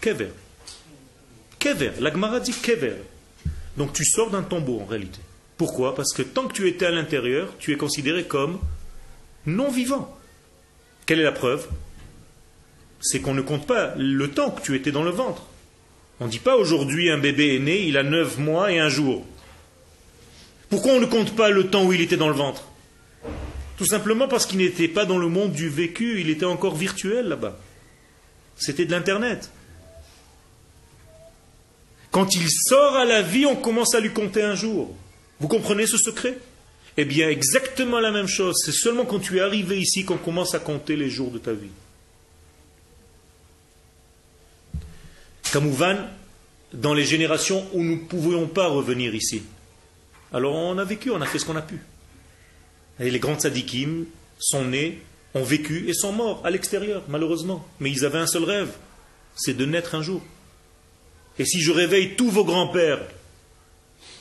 Kever. 0.00 0.30
Kever. 1.58 1.90
L'Agmara 1.98 2.38
dit 2.38 2.52
Kever. 2.52 2.94
Donc 3.76 3.92
tu 3.92 4.04
sors 4.04 4.30
d'un 4.30 4.42
tombeau 4.42 4.82
en 4.82 4.84
réalité. 4.84 5.18
Pourquoi? 5.56 5.94
Parce 5.94 6.12
que 6.12 6.22
tant 6.22 6.46
que 6.46 6.52
tu 6.52 6.68
étais 6.68 6.86
à 6.86 6.90
l'intérieur, 6.90 7.54
tu 7.58 7.72
es 7.72 7.76
considéré 7.76 8.24
comme 8.24 8.58
non 9.46 9.70
vivant. 9.70 10.14
Quelle 11.06 11.20
est 11.20 11.24
la 11.24 11.32
preuve? 11.32 11.68
C'est 13.00 13.20
qu'on 13.20 13.34
ne 13.34 13.42
compte 13.42 13.66
pas 13.66 13.94
le 13.96 14.30
temps 14.30 14.50
que 14.50 14.60
tu 14.60 14.74
étais 14.74 14.92
dans 14.92 15.04
le 15.04 15.10
ventre. 15.10 15.44
On 16.20 16.26
ne 16.26 16.30
dit 16.30 16.38
pas 16.38 16.56
aujourd'hui 16.56 17.10
un 17.10 17.18
bébé 17.18 17.56
est 17.56 17.60
né, 17.60 17.82
il 17.82 17.96
a 17.96 18.02
neuf 18.02 18.38
mois 18.38 18.72
et 18.72 18.78
un 18.78 18.88
jour. 18.88 19.24
Pourquoi 20.68 20.92
on 20.92 21.00
ne 21.00 21.06
compte 21.06 21.36
pas 21.36 21.50
le 21.50 21.68
temps 21.68 21.84
où 21.84 21.92
il 21.92 22.00
était 22.00 22.16
dans 22.16 22.28
le 22.28 22.34
ventre? 22.34 22.64
Tout 23.76 23.86
simplement 23.86 24.26
parce 24.26 24.46
qu'il 24.46 24.58
n'était 24.58 24.88
pas 24.88 25.04
dans 25.04 25.18
le 25.18 25.28
monde 25.28 25.52
du 25.52 25.68
vécu, 25.68 26.20
il 26.20 26.30
était 26.30 26.46
encore 26.46 26.74
virtuel 26.74 27.28
là-bas. 27.28 27.56
C'était 28.56 28.86
de 28.86 28.90
l'Internet. 28.90 29.50
Quand 32.10 32.34
il 32.34 32.48
sort 32.50 32.96
à 32.96 33.04
la 33.04 33.20
vie, 33.20 33.44
on 33.44 33.56
commence 33.56 33.94
à 33.94 34.00
lui 34.00 34.10
compter 34.12 34.42
un 34.42 34.54
jour. 34.54 34.96
Vous 35.40 35.48
comprenez 35.48 35.86
ce 35.86 35.98
secret? 35.98 36.38
Eh 36.96 37.04
bien, 37.04 37.28
exactement 37.28 38.00
la 38.00 38.10
même 38.10 38.26
chose. 38.26 38.56
C'est 38.64 38.72
seulement 38.72 39.04
quand 39.04 39.20
tu 39.20 39.38
es 39.38 39.40
arrivé 39.40 39.78
ici 39.78 40.04
qu'on 40.04 40.16
commence 40.16 40.54
à 40.54 40.58
compter 40.58 40.96
les 40.96 41.10
jours 41.10 41.30
de 41.30 41.38
ta 41.38 41.52
vie. 41.52 41.70
Kamouvan, 45.52 45.96
dans 46.72 46.94
les 46.94 47.04
générations 47.04 47.66
où 47.72 47.82
nous 47.82 47.96
ne 47.96 48.04
pouvions 48.06 48.46
pas 48.46 48.68
revenir 48.68 49.14
ici. 49.14 49.42
Alors 50.32 50.54
on 50.54 50.78
a 50.78 50.84
vécu, 50.84 51.10
on 51.10 51.20
a 51.20 51.26
fait 51.26 51.38
ce 51.38 51.44
qu'on 51.44 51.56
a 51.56 51.62
pu. 51.62 51.80
Et 52.98 53.10
les 53.10 53.18
grands 53.18 53.38
tzadikim 53.38 54.06
sont 54.38 54.64
nés, 54.64 55.02
ont 55.34 55.44
vécu 55.44 55.88
et 55.88 55.94
sont 55.94 56.12
morts 56.12 56.40
à 56.44 56.50
l'extérieur, 56.50 57.02
malheureusement. 57.08 57.66
Mais 57.78 57.90
ils 57.90 58.04
avaient 58.04 58.18
un 58.18 58.26
seul 58.26 58.44
rêve, 58.44 58.72
c'est 59.34 59.56
de 59.56 59.64
naître 59.66 59.94
un 59.94 60.02
jour. 60.02 60.22
Et 61.38 61.44
si 61.44 61.60
je 61.60 61.70
réveille 61.70 62.16
tous 62.16 62.30
vos 62.30 62.44
grands-pères 62.44 63.00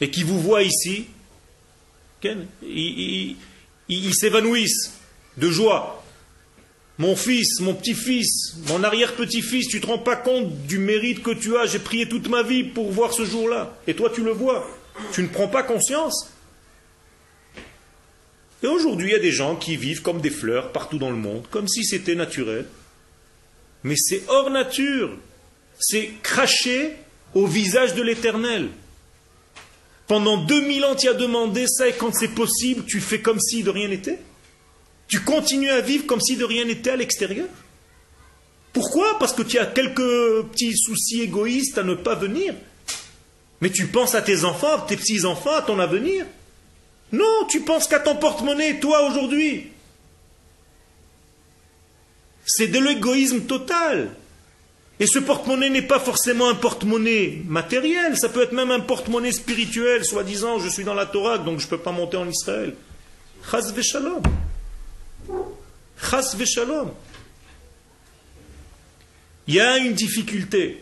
et 0.01 0.09
qui 0.09 0.23
vous 0.23 0.39
voient 0.39 0.63
ici, 0.63 1.07
ils, 2.63 4.13
s'évanouissent 4.13 4.93
de 5.37 5.49
joie. 5.49 6.03
Mon 6.97 7.15
fils, 7.15 7.59
mon 7.59 7.73
petit-fils, 7.73 8.55
mon 8.67 8.83
arrière-petit-fils, 8.83 9.67
tu 9.67 9.77
ne 9.77 9.81
te 9.81 9.87
rends 9.87 9.99
pas 9.99 10.15
compte 10.15 10.65
du 10.65 10.79
mérite 10.79 11.21
que 11.21 11.31
tu 11.31 11.57
as. 11.57 11.65
J'ai 11.65 11.79
prié 11.79 12.07
toute 12.07 12.29
ma 12.29 12.41
vie 12.41 12.63
pour 12.63 12.91
voir 12.91 13.13
ce 13.13 13.25
jour-là. 13.25 13.77
Et 13.85 13.95
toi, 13.95 14.09
tu 14.13 14.23
le 14.23 14.31
vois. 14.31 14.69
Tu 15.11 15.21
ne 15.21 15.27
prends 15.27 15.49
pas 15.49 15.63
conscience. 15.63 16.29
Et 18.63 18.67
aujourd'hui, 18.67 19.09
il 19.09 19.11
y 19.11 19.15
a 19.15 19.19
des 19.19 19.33
gens 19.33 19.57
qui 19.57 19.75
vivent 19.75 20.01
comme 20.01 20.21
des 20.21 20.29
fleurs 20.29 20.71
partout 20.71 20.97
dans 20.97 21.09
le 21.09 21.17
monde, 21.17 21.45
comme 21.51 21.67
si 21.67 21.83
c'était 21.83 22.15
naturel. 22.15 22.65
Mais 23.83 23.95
c'est 23.97 24.23
hors 24.29 24.49
nature. 24.49 25.17
C'est 25.77 26.11
craché 26.23 26.93
au 27.33 27.45
visage 27.45 27.93
de 27.93 28.01
l'éternel. 28.01 28.69
Pendant 30.07 30.37
2000 30.37 30.85
ans, 30.85 30.95
tu 30.95 31.09
as 31.09 31.13
demandé 31.13 31.65
ça 31.67 31.87
et 31.87 31.93
quand 31.93 32.13
c'est 32.13 32.29
possible, 32.29 32.85
tu 32.85 33.01
fais 33.01 33.21
comme 33.21 33.39
si 33.39 33.63
de 33.63 33.69
rien 33.69 33.87
n'était? 33.87 34.19
Tu 35.07 35.21
continues 35.21 35.69
à 35.69 35.81
vivre 35.81 36.05
comme 36.05 36.21
si 36.21 36.35
de 36.35 36.45
rien 36.45 36.65
n'était 36.65 36.91
à 36.91 36.95
l'extérieur? 36.95 37.47
Pourquoi? 38.73 39.17
Parce 39.19 39.33
que 39.33 39.41
tu 39.41 39.57
as 39.57 39.65
quelques 39.65 40.43
petits 40.51 40.77
soucis 40.77 41.21
égoïstes 41.21 41.77
à 41.77 41.83
ne 41.83 41.95
pas 41.95 42.15
venir. 42.15 42.53
Mais 43.61 43.69
tu 43.69 43.87
penses 43.87 44.15
à 44.15 44.21
tes 44.21 44.43
enfants, 44.43 44.75
à 44.75 44.85
tes 44.85 44.97
petits-enfants, 44.97 45.55
à 45.55 45.61
ton 45.61 45.79
avenir. 45.79 46.25
Non, 47.11 47.45
tu 47.49 47.61
penses 47.61 47.87
qu'à 47.87 47.99
ton 47.99 48.15
porte-monnaie, 48.15 48.79
toi, 48.79 49.07
aujourd'hui. 49.07 49.71
C'est 52.45 52.67
de 52.67 52.79
l'égoïsme 52.79 53.41
total. 53.41 54.11
Et 54.99 55.07
ce 55.07 55.19
porte-monnaie 55.19 55.69
n'est 55.69 55.81
pas 55.81 55.99
forcément 55.99 56.49
un 56.49 56.55
porte-monnaie 56.55 57.41
matériel, 57.45 58.15
ça 58.15 58.29
peut 58.29 58.41
être 58.41 58.53
même 58.53 58.71
un 58.71 58.79
porte-monnaie 58.79 59.33
spirituel, 59.33 60.05
soi-disant 60.05 60.59
je 60.59 60.69
suis 60.69 60.85
dans 60.85 60.93
la 60.93 61.05
Torah, 61.05 61.37
donc 61.37 61.59
je 61.59 61.65
ne 61.65 61.69
peux 61.71 61.79
pas 61.79 61.91
monter 61.91 62.17
en 62.17 62.29
Israël. 62.29 62.73
Chas 63.49 63.71
v'shalom. 63.75 64.21
Chas 66.01 66.35
v'shalom. 66.37 66.91
Il 69.47 69.55
y 69.55 69.59
a 69.59 69.77
une 69.77 69.93
difficulté. 69.93 70.81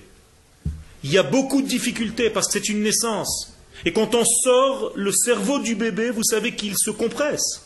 Il 1.03 1.11
y 1.11 1.17
a 1.17 1.23
beaucoup 1.23 1.61
de 1.61 1.67
difficultés 1.67 2.29
parce 2.29 2.47
que 2.47 2.53
c'est 2.53 2.69
une 2.69 2.83
naissance. 2.83 3.53
Et 3.83 3.91
quand 3.91 4.15
on 4.15 4.23
sort 4.23 4.93
le 4.95 5.11
cerveau 5.11 5.59
du 5.59 5.75
bébé, 5.75 6.11
vous 6.11 6.23
savez 6.23 6.55
qu'il 6.55 6.77
se 6.77 6.91
compresse. 6.91 7.63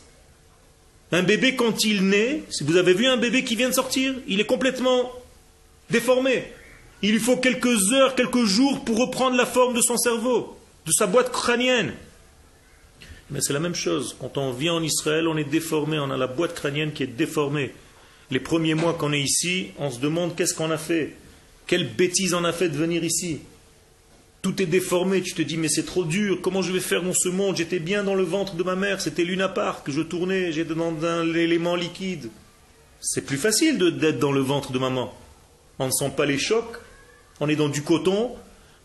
Un 1.12 1.22
bébé, 1.22 1.54
quand 1.54 1.84
il 1.84 2.08
naît, 2.08 2.42
si 2.50 2.64
vous 2.64 2.76
avez 2.76 2.92
vu 2.92 3.06
un 3.06 3.16
bébé 3.16 3.44
qui 3.44 3.54
vient 3.54 3.68
de 3.68 3.74
sortir, 3.74 4.14
il 4.26 4.40
est 4.40 4.46
complètement 4.46 5.12
déformé. 5.90 6.44
Il 7.02 7.12
lui 7.12 7.20
faut 7.20 7.36
quelques 7.36 7.92
heures, 7.92 8.14
quelques 8.14 8.44
jours 8.44 8.84
pour 8.84 8.98
reprendre 8.98 9.36
la 9.36 9.46
forme 9.46 9.74
de 9.74 9.80
son 9.80 9.96
cerveau, 9.96 10.58
de 10.86 10.92
sa 10.92 11.06
boîte 11.06 11.30
crânienne. 11.30 11.92
Mais 13.30 13.40
c'est 13.40 13.52
la 13.52 13.60
même 13.60 13.74
chose. 13.74 14.16
Quand 14.20 14.38
on 14.38 14.52
vient 14.52 14.74
en 14.74 14.82
Israël, 14.82 15.28
on 15.28 15.36
est 15.36 15.44
déformé, 15.44 15.98
on 15.98 16.10
a 16.10 16.16
la 16.16 16.26
boîte 16.26 16.54
crânienne 16.54 16.92
qui 16.92 17.02
est 17.02 17.06
déformée. 17.06 17.72
Les 18.30 18.40
premiers 18.40 18.74
mois 18.74 18.94
qu'on 18.94 19.12
est 19.12 19.20
ici, 19.20 19.68
on 19.78 19.90
se 19.90 20.00
demande 20.00 20.34
qu'est-ce 20.34 20.54
qu'on 20.54 20.70
a 20.70 20.78
fait. 20.78 21.14
Quelle 21.66 21.88
bêtise 21.88 22.34
on 22.34 22.44
a 22.44 22.52
fait 22.52 22.68
de 22.68 22.76
venir 22.76 23.04
ici. 23.04 23.40
Tout 24.40 24.62
est 24.62 24.66
déformé, 24.66 25.20
tu 25.20 25.34
te 25.34 25.42
dis 25.42 25.56
mais 25.56 25.68
c'est 25.68 25.84
trop 25.84 26.04
dur, 26.04 26.40
comment 26.40 26.62
je 26.62 26.72
vais 26.72 26.80
faire 26.80 27.02
dans 27.02 27.12
ce 27.12 27.28
monde? 27.28 27.56
J'étais 27.56 27.80
bien 27.80 28.04
dans 28.04 28.14
le 28.14 28.22
ventre 28.22 28.54
de 28.54 28.62
ma 28.62 28.76
mère, 28.76 29.00
c'était 29.00 29.24
Luna 29.24 29.48
Park, 29.48 29.90
je 29.90 30.00
tournais, 30.00 30.52
j'étais 30.52 30.74
dans 30.74 30.94
un 31.04 31.34
élément 31.34 31.74
liquide. 31.74 32.30
C'est 33.00 33.26
plus 33.26 33.36
facile 33.36 33.78
d'être 33.78 34.18
dans 34.18 34.32
le 34.32 34.40
ventre 34.40 34.72
de 34.72 34.78
maman. 34.78 35.12
On 35.78 35.86
ne 35.86 35.92
sent 35.92 36.12
pas 36.16 36.26
les 36.26 36.38
chocs, 36.38 36.78
on 37.40 37.48
est 37.48 37.56
dans 37.56 37.68
du 37.68 37.82
coton, 37.82 38.34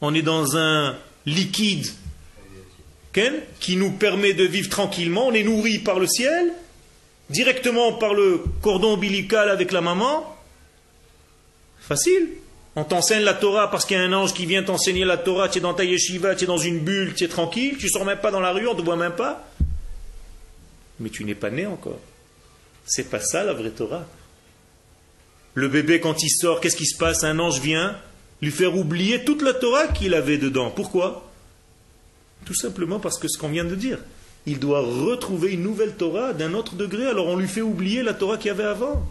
on 0.02 0.14
est 0.14 0.22
dans 0.22 0.58
un 0.58 0.96
liquide 1.26 1.88
qui 3.60 3.76
nous 3.76 3.92
permet 3.92 4.34
de 4.34 4.44
vivre 4.44 4.70
tranquillement, 4.70 5.28
on 5.28 5.34
est 5.34 5.44
nourri 5.44 5.80
par 5.80 6.00
le 6.00 6.08
ciel, 6.08 6.52
directement 7.30 7.94
par 7.94 8.14
le 8.14 8.44
cordon 8.62 8.94
ombilical 8.94 9.50
avec 9.50 9.72
la 9.72 9.82
maman. 9.82 10.36
Facile. 11.80 12.30
On 12.76 12.84
t'enseigne 12.84 13.24
la 13.24 13.36
Torah 13.36 13.70
parce 13.70 13.86
qu'il 13.86 13.98
y 13.98 14.00
a 14.00 14.04
un 14.04 14.14
ange 14.14 14.34
qui 14.34 14.48
vient 14.48 14.64
t'enseigner 14.64 15.06
la 15.06 15.18
Torah, 15.18 15.48
tu 15.48 15.60
es 15.60 15.62
dans 15.62 15.76
ta 15.76 15.84
yeshiva, 15.84 16.34
tu 16.34 16.46
es 16.46 16.48
dans 16.48 16.58
une 16.58 16.80
bulle, 16.80 17.14
tu 17.14 17.24
es 17.24 17.28
tranquille, 17.28 17.78
tu 17.78 17.88
sors 17.88 18.04
même 18.04 18.18
pas 18.18 18.32
dans 18.32 18.40
la 18.40 18.52
rue, 18.52 18.68
on 18.68 18.74
ne 18.74 18.80
te 18.80 18.84
voit 18.84 18.96
même 18.96 19.14
pas. 19.14 19.48
Mais 21.00 21.10
tu 21.10 21.24
n'es 21.24 21.36
pas 21.36 21.52
né 21.52 21.68
encore. 21.68 22.00
C'est 22.86 23.12
pas 23.12 23.20
ça 23.20 23.44
la 23.44 23.54
vraie 23.54 23.70
Torah. 23.70 24.06
Le 25.56 25.68
bébé, 25.68 26.00
quand 26.00 26.24
il 26.24 26.30
sort, 26.30 26.60
qu'est-ce 26.60 26.76
qui 26.76 26.86
se 26.86 26.98
passe? 26.98 27.24
Un 27.24 27.40
ange 27.40 27.60
vient 27.60 27.96
lui 28.42 28.52
faire 28.52 28.76
oublier 28.76 29.24
toute 29.24 29.42
la 29.42 29.54
Torah 29.54 29.88
qu'il 29.88 30.14
avait 30.14 30.38
dedans. 30.38 30.70
Pourquoi? 30.70 31.32
Tout 32.46 32.56
simplement 32.56 33.00
parce 33.00 33.18
que 33.18 33.28
ce 33.28 33.38
qu'on 33.38 33.50
vient 33.50 33.64
de 33.64 33.76
dire. 33.76 34.00
Il 34.46 34.60
doit 34.60 34.82
retrouver 34.82 35.54
une 35.54 35.64
nouvelle 35.64 35.94
Torah 35.94 36.34
d'un 36.34 36.54
autre 36.54 36.76
degré, 36.76 37.06
alors 37.06 37.28
on 37.28 37.38
lui 37.38 37.48
fait 37.48 37.62
oublier 37.62 38.04
la 38.04 38.14
Torah 38.14 38.38
qu'il 38.38 38.48
y 38.48 38.50
avait 38.50 38.64
avant. 38.64 39.02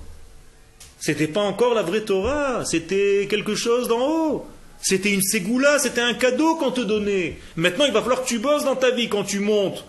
C'était 1.01 1.29
pas 1.29 1.41
encore 1.41 1.73
la 1.73 1.83
vraie 1.83 2.03
Torah, 2.03 2.65
c'était 2.67 3.27
quelque 3.31 3.55
chose 3.55 3.89
d'en 3.89 4.07
haut. 4.07 4.47
C'était 4.83 5.13
une 5.13 5.23
ségoula, 5.23 5.79
c'était 5.79 6.01
un 6.01 6.13
cadeau 6.13 6.57
qu'on 6.57 6.73
te 6.73 6.81
donnait. 6.81 7.39
Maintenant, 7.57 7.87
il 7.87 7.93
va 7.93 8.03
falloir 8.03 8.23
que 8.23 8.29
tu 8.29 8.41
bosses 8.41 8.65
dans 8.65 8.77
ta 8.77 8.91
vie 8.91 9.09
quand 9.09 9.25
tu 9.25 9.39
montes. 9.39 9.85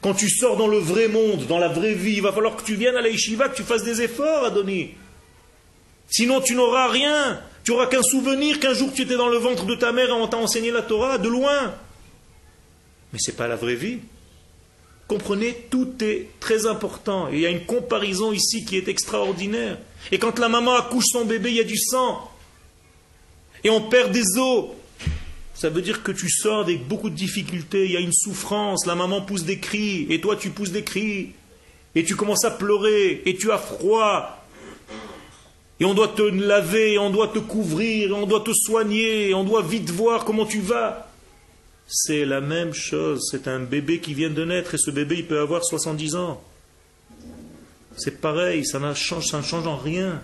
Quand 0.00 0.14
tu 0.14 0.30
sors 0.30 0.56
dans 0.56 0.68
le 0.68 0.78
vrai 0.78 1.08
monde, 1.08 1.46
dans 1.46 1.58
la 1.58 1.68
vraie 1.68 1.94
vie, 1.94 2.14
il 2.14 2.22
va 2.22 2.32
falloir 2.32 2.56
que 2.56 2.62
tu 2.62 2.76
viennes 2.76 2.96
à 2.96 3.02
la 3.02 3.08
yeshiva, 3.08 3.48
que 3.48 3.56
tu 3.56 3.64
fasses 3.64 3.82
des 3.82 4.02
efforts 4.02 4.44
à 4.44 4.50
donner. 4.50 4.96
Sinon, 6.08 6.40
tu 6.40 6.54
n'auras 6.54 6.88
rien. 6.88 7.40
Tu 7.64 7.72
auras 7.72 7.86
qu'un 7.86 8.02
souvenir 8.02 8.60
qu'un 8.60 8.74
jour 8.74 8.92
tu 8.94 9.02
étais 9.02 9.16
dans 9.16 9.28
le 9.28 9.38
ventre 9.38 9.66
de 9.66 9.74
ta 9.74 9.90
mère 9.90 10.08
et 10.08 10.12
on 10.12 10.28
t'a 10.28 10.36
enseigné 10.36 10.70
la 10.70 10.82
Torah 10.82 11.18
de 11.18 11.28
loin. 11.28 11.74
Mais 13.12 13.18
ce 13.18 13.30
n'est 13.30 13.36
pas 13.36 13.48
la 13.48 13.56
vraie 13.56 13.74
vie. 13.74 13.98
Comprenez, 15.08 15.66
tout 15.70 15.92
est 16.00 16.28
très 16.38 16.66
important. 16.66 17.28
Et 17.28 17.34
il 17.34 17.40
y 17.40 17.46
a 17.46 17.50
une 17.50 17.64
comparaison 17.64 18.32
ici 18.32 18.64
qui 18.64 18.76
est 18.76 18.88
extraordinaire. 18.88 19.78
Et 20.12 20.18
quand 20.18 20.38
la 20.38 20.48
maman 20.48 20.74
accouche 20.74 21.06
son 21.10 21.24
bébé, 21.24 21.50
il 21.50 21.56
y 21.56 21.60
a 21.60 21.64
du 21.64 21.76
sang. 21.76 22.30
Et 23.64 23.70
on 23.70 23.80
perd 23.82 24.12
des 24.12 24.38
os. 24.38 24.66
Ça 25.54 25.70
veut 25.70 25.82
dire 25.82 26.02
que 26.02 26.12
tu 26.12 26.28
sors 26.28 26.60
avec 26.60 26.86
beaucoup 26.86 27.08
de 27.08 27.14
difficultés, 27.14 27.86
il 27.86 27.92
y 27.92 27.96
a 27.96 28.00
une 28.00 28.12
souffrance, 28.12 28.84
la 28.84 28.94
maman 28.94 29.22
pousse 29.22 29.44
des 29.44 29.58
cris, 29.58 30.06
et 30.10 30.20
toi 30.20 30.36
tu 30.36 30.50
pousses 30.50 30.70
des 30.70 30.84
cris, 30.84 31.30
et 31.94 32.04
tu 32.04 32.14
commences 32.14 32.44
à 32.44 32.50
pleurer, 32.50 33.22
et 33.24 33.36
tu 33.36 33.50
as 33.50 33.56
froid, 33.56 34.35
et 35.78 35.84
on 35.84 35.94
doit 35.94 36.08
te 36.08 36.22
laver, 36.22 36.98
on 36.98 37.10
doit 37.10 37.28
te 37.28 37.38
couvrir, 37.38 38.16
on 38.16 38.26
doit 38.26 38.40
te 38.40 38.52
soigner, 38.52 39.34
on 39.34 39.44
doit 39.44 39.62
vite 39.62 39.90
voir 39.90 40.24
comment 40.24 40.46
tu 40.46 40.60
vas. 40.60 41.10
C'est 41.86 42.24
la 42.24 42.40
même 42.40 42.72
chose, 42.72 43.28
c'est 43.30 43.46
un 43.46 43.60
bébé 43.60 44.00
qui 44.00 44.14
vient 44.14 44.30
de 44.30 44.44
naître 44.44 44.74
et 44.74 44.78
ce 44.78 44.90
bébé 44.90 45.16
il 45.18 45.26
peut 45.26 45.38
avoir 45.38 45.64
70 45.64 46.16
ans. 46.16 46.42
C'est 47.96 48.20
pareil, 48.20 48.64
ça, 48.64 48.78
ne 48.78 48.92
change, 48.94 49.66
en 49.66 49.76
rien. 49.76 50.22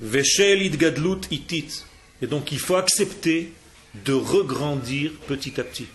Veshel 0.00 0.62
idgadlut 0.62 1.20
itit. 1.30 1.84
Et 2.22 2.26
donc 2.26 2.52
il 2.52 2.58
faut 2.58 2.76
accepter 2.76 3.52
de 4.04 4.12
regrandir 4.12 5.12
petit 5.26 5.60
à 5.60 5.64
petit. 5.64 5.86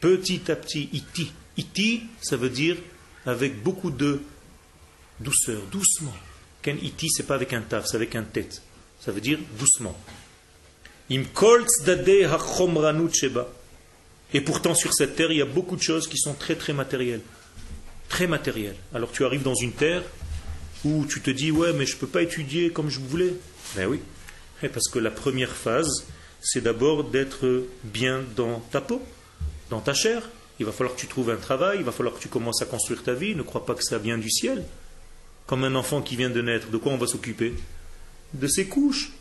Petit 0.00 0.50
à 0.50 0.56
petit, 0.56 0.88
iti. 0.92 1.32
Iti, 1.56 2.02
ça 2.20 2.36
veut 2.36 2.50
dire 2.50 2.76
avec 3.26 3.62
beaucoup 3.62 3.90
de 3.90 4.20
douceur, 5.20 5.62
doucement. 5.70 6.14
Ken 6.62 6.78
iti, 6.82 7.08
c'est 7.10 7.26
pas 7.26 7.34
avec 7.34 7.52
un 7.52 7.60
taf, 7.60 7.86
c'est 7.86 7.96
avec 7.96 8.14
un 8.16 8.22
tête. 8.22 8.62
Ça 9.00 9.12
veut 9.12 9.20
dire 9.20 9.38
doucement. 9.58 9.96
Et 11.10 11.20
pourtant, 14.40 14.74
sur 14.74 14.94
cette 14.94 15.16
terre, 15.16 15.30
il 15.30 15.38
y 15.38 15.42
a 15.42 15.46
beaucoup 15.46 15.76
de 15.76 15.82
choses 15.82 16.08
qui 16.08 16.16
sont 16.16 16.32
très 16.34 16.56
très 16.56 16.72
matérielles. 16.72 17.20
Très 18.08 18.26
matérielles. 18.26 18.76
Alors 18.94 19.12
tu 19.12 19.24
arrives 19.24 19.42
dans 19.42 19.54
une 19.54 19.72
terre 19.72 20.02
où 20.84 21.04
tu 21.06 21.20
te 21.20 21.30
dis, 21.30 21.50
ouais, 21.50 21.72
mais 21.74 21.84
je 21.86 21.94
ne 21.96 22.00
peux 22.00 22.06
pas 22.06 22.22
étudier 22.22 22.70
comme 22.70 22.88
je 22.88 23.00
voulais. 23.00 23.34
Ben 23.76 23.86
oui. 23.86 24.00
Parce 24.72 24.88
que 24.88 24.98
la 24.98 25.10
première 25.10 25.52
phase, 25.52 26.06
c'est 26.40 26.62
d'abord 26.62 27.04
d'être 27.04 27.66
bien 27.82 28.22
dans 28.36 28.60
ta 28.70 28.80
peau, 28.80 29.02
dans 29.68 29.80
ta 29.80 29.92
chair. 29.92 30.22
Il 30.58 30.66
va 30.66 30.72
falloir 30.72 30.94
que 30.94 31.00
tu 31.00 31.06
trouves 31.06 31.30
un 31.30 31.36
travail, 31.36 31.78
il 31.78 31.84
va 31.84 31.92
falloir 31.92 32.14
que 32.14 32.20
tu 32.20 32.28
commences 32.28 32.62
à 32.62 32.66
construire 32.66 33.02
ta 33.02 33.12
vie. 33.12 33.34
Ne 33.34 33.42
crois 33.42 33.66
pas 33.66 33.74
que 33.74 33.82
ça 33.82 33.98
vient 33.98 34.16
du 34.16 34.30
ciel. 34.30 34.64
Comme 35.46 35.64
un 35.64 35.74
enfant 35.74 36.00
qui 36.00 36.16
vient 36.16 36.30
de 36.30 36.40
naître, 36.40 36.70
de 36.70 36.76
quoi 36.76 36.92
on 36.92 36.96
va 36.96 37.06
s'occuper? 37.06 37.54
De 38.32 38.46
ses 38.46 38.66
couches, 38.66 39.12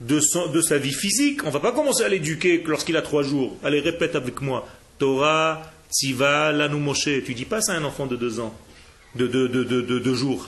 de, 0.00 0.20
sa 0.20 0.78
vie 0.78 0.92
physique. 0.92 1.42
On 1.44 1.48
ne 1.48 1.52
va 1.52 1.60
pas 1.60 1.72
commencer 1.72 2.02
à 2.02 2.08
l'éduquer 2.08 2.62
lorsqu'il 2.66 2.96
a 2.96 3.02
trois 3.02 3.22
jours. 3.22 3.56
Allez, 3.62 3.80
répète 3.80 4.16
avec 4.16 4.40
moi. 4.40 4.66
Torah, 4.98 5.62
Tziva, 5.90 6.52
Lanu 6.52 6.76
Moshe. 6.76 7.24
Tu 7.24 7.34
dis 7.34 7.44
pas 7.44 7.60
ça 7.60 7.72
à 7.72 7.76
un 7.76 7.84
enfant 7.84 8.06
de 8.06 8.16
deux 8.16 8.40
ans, 8.40 8.54
de 9.14 9.26
deux, 9.26 9.48
de, 9.48 9.62
de, 9.64 9.80
de, 9.80 10.14
jours, 10.14 10.46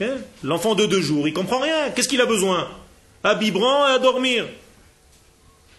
hein? 0.00 0.06
L'enfant 0.42 0.74
de 0.74 0.86
deux 0.86 1.00
jours, 1.00 1.26
il 1.28 1.32
comprend 1.32 1.60
rien. 1.60 1.90
Qu'est-ce 1.90 2.08
qu'il 2.08 2.20
a 2.20 2.26
besoin? 2.26 2.68
À 3.22 3.34
biberon 3.34 3.86
et 3.88 3.92
à 3.92 3.98
dormir. 3.98 4.46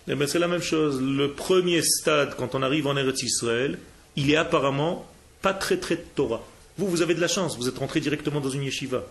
Eh 0.07 0.15
bien, 0.15 0.27
c'est 0.27 0.39
la 0.39 0.47
même 0.47 0.61
chose. 0.61 1.01
Le 1.01 1.31
premier 1.31 1.81
stade, 1.81 2.35
quand 2.37 2.55
on 2.55 2.61
arrive 2.61 2.87
en 2.87 2.95
Eretz 2.95 3.23
Israël, 3.23 3.79
il 4.15 4.31
est 4.31 4.35
apparemment 4.35 5.05
pas 5.41 5.53
très 5.53 5.77
très 5.77 5.97
Torah. 5.97 6.43
Vous, 6.77 6.87
vous 6.87 7.01
avez 7.01 7.13
de 7.13 7.21
la 7.21 7.27
chance, 7.27 7.57
vous 7.57 7.67
êtes 7.67 7.77
rentré 7.77 7.99
directement 7.99 8.41
dans 8.41 8.49
une 8.49 8.63
yeshiva. 8.63 9.03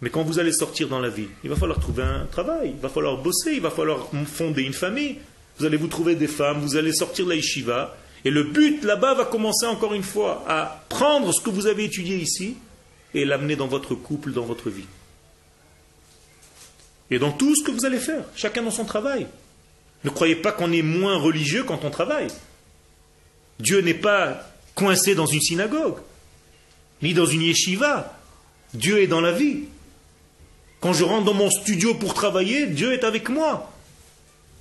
Mais 0.00 0.10
quand 0.10 0.22
vous 0.22 0.38
allez 0.38 0.52
sortir 0.52 0.88
dans 0.88 0.98
la 0.98 1.08
vie, 1.08 1.28
il 1.44 1.50
va 1.50 1.56
falloir 1.56 1.78
trouver 1.78 2.02
un 2.02 2.26
travail, 2.26 2.72
il 2.74 2.80
va 2.80 2.88
falloir 2.88 3.18
bosser, 3.18 3.52
il 3.52 3.60
va 3.60 3.70
falloir 3.70 4.08
fonder 4.26 4.62
une 4.62 4.72
famille. 4.72 5.18
Vous 5.58 5.66
allez 5.66 5.76
vous 5.76 5.88
trouver 5.88 6.14
des 6.14 6.26
femmes, 6.26 6.60
vous 6.60 6.76
allez 6.76 6.92
sortir 6.92 7.26
de 7.26 7.30
la 7.30 7.36
yeshiva. 7.36 7.96
Et 8.24 8.30
le 8.30 8.44
but 8.44 8.82
là-bas 8.82 9.14
va 9.14 9.24
commencer 9.26 9.66
encore 9.66 9.94
une 9.94 10.02
fois 10.02 10.44
à 10.48 10.84
prendre 10.88 11.32
ce 11.32 11.40
que 11.40 11.50
vous 11.50 11.66
avez 11.66 11.84
étudié 11.84 12.16
ici 12.16 12.56
et 13.14 13.24
l'amener 13.24 13.56
dans 13.56 13.66
votre 13.66 13.94
couple, 13.94 14.32
dans 14.32 14.44
votre 14.44 14.70
vie. 14.70 14.86
Et 17.10 17.18
dans 17.18 17.32
tout 17.32 17.54
ce 17.56 17.64
que 17.64 17.70
vous 17.70 17.84
allez 17.84 17.98
faire, 17.98 18.24
chacun 18.36 18.62
dans 18.62 18.70
son 18.70 18.84
travail. 18.84 19.26
Ne 20.04 20.10
croyez 20.10 20.36
pas 20.36 20.52
qu'on 20.52 20.72
est 20.72 20.82
moins 20.82 21.18
religieux 21.18 21.64
quand 21.64 21.84
on 21.84 21.90
travaille. 21.90 22.28
Dieu 23.58 23.80
n'est 23.80 23.94
pas 23.94 24.50
coincé 24.74 25.14
dans 25.14 25.26
une 25.26 25.40
synagogue 25.40 25.96
ni 27.02 27.14
dans 27.14 27.26
une 27.26 27.42
yeshiva. 27.42 28.18
Dieu 28.74 29.02
est 29.02 29.06
dans 29.06 29.20
la 29.20 29.32
vie. 29.32 29.64
Quand 30.80 30.92
je 30.92 31.04
rentre 31.04 31.24
dans 31.24 31.34
mon 31.34 31.50
studio 31.50 31.94
pour 31.94 32.14
travailler, 32.14 32.66
Dieu 32.66 32.92
est 32.92 33.04
avec 33.04 33.28
moi. 33.28 33.72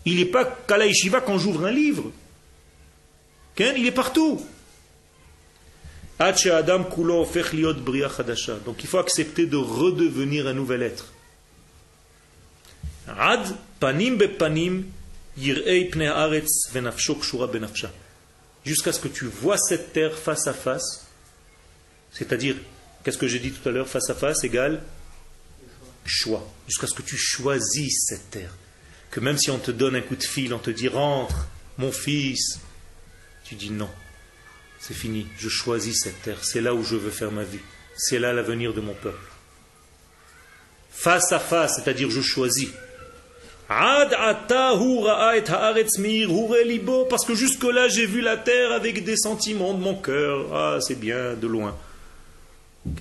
Il 0.05 0.17
n'est 0.17 0.25
pas 0.25 0.45
qu'à 0.45 0.77
la 0.77 0.85
yeshiva 0.85 1.21
quand 1.21 1.37
j'ouvre 1.37 1.65
un 1.65 1.71
livre. 1.71 2.11
Il 3.59 3.85
est 3.85 3.91
partout. 3.91 4.41
Donc 8.65 8.83
il 8.83 8.87
faut 8.87 8.97
accepter 8.97 9.45
de 9.45 9.57
redevenir 9.57 10.47
un 10.47 10.53
nouvel 10.53 10.81
être. 10.83 11.05
Jusqu'à 18.65 18.91
ce 18.91 18.99
que 18.99 19.07
tu 19.07 19.25
vois 19.25 19.57
cette 19.57 19.93
terre 19.93 20.17
face 20.17 20.47
à 20.47 20.53
face 20.53 21.08
c'est-à-dire, 22.11 22.55
qu'est-ce 23.03 23.17
que 23.17 23.27
j'ai 23.27 23.39
dit 23.39 23.51
tout 23.51 23.67
à 23.67 23.71
l'heure, 23.71 23.87
face 23.87 24.09
à 24.09 24.15
face 24.15 24.43
égale 24.43 24.81
choix. 26.09 26.45
Jusqu'à 26.67 26.87
ce 26.87 26.93
que 26.93 27.01
tu 27.01 27.17
choisisses 27.17 28.05
cette 28.07 28.31
terre. 28.31 28.53
Que 29.11 29.19
même 29.19 29.37
si 29.37 29.51
on 29.51 29.59
te 29.59 29.71
donne 29.71 29.95
un 29.95 30.01
coup 30.01 30.15
de 30.15 30.23
fil, 30.23 30.53
on 30.53 30.59
te 30.59 30.69
dit 30.69 30.87
rentre, 30.87 31.47
mon 31.77 31.91
fils, 31.91 32.59
tu 33.43 33.55
dis 33.55 33.71
non, 33.71 33.89
c'est 34.79 34.93
fini, 34.93 35.25
je 35.37 35.49
choisis 35.49 36.01
cette 36.03 36.21
terre, 36.21 36.43
c'est 36.43 36.61
là 36.61 36.75
où 36.75 36.83
je 36.83 36.95
veux 36.95 37.09
faire 37.09 37.31
ma 37.31 37.43
vie, 37.43 37.59
c'est 37.95 38.19
là 38.19 38.33
l'avenir 38.33 38.73
de 38.73 38.81
mon 38.81 38.93
peuple. 38.93 39.17
Face 40.91 41.31
à 41.31 41.39
face, 41.39 41.77
c'est-à-dire 41.77 42.11
je 42.11 42.21
choisis. 42.21 42.69
Parce 43.67 44.05
que 47.25 47.35
jusque-là, 47.35 47.87
j'ai 47.87 48.05
vu 48.05 48.21
la 48.21 48.37
terre 48.37 48.71
avec 48.71 49.03
des 49.03 49.15
sentiments 49.15 49.73
de 49.73 49.79
mon 49.79 49.95
cœur. 49.95 50.53
Ah, 50.53 50.79
c'est 50.81 50.99
bien, 50.99 51.35
de 51.35 51.47
loin 51.47 51.77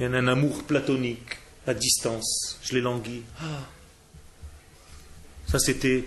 un 0.00 0.28
amour 0.28 0.64
platonique, 0.64 1.38
à 1.66 1.74
distance, 1.74 2.58
je 2.62 2.74
l'ai 2.74 2.80
langui. 2.80 3.22
Ah. 3.40 3.66
Ça 5.46 5.58
c'était 5.58 6.04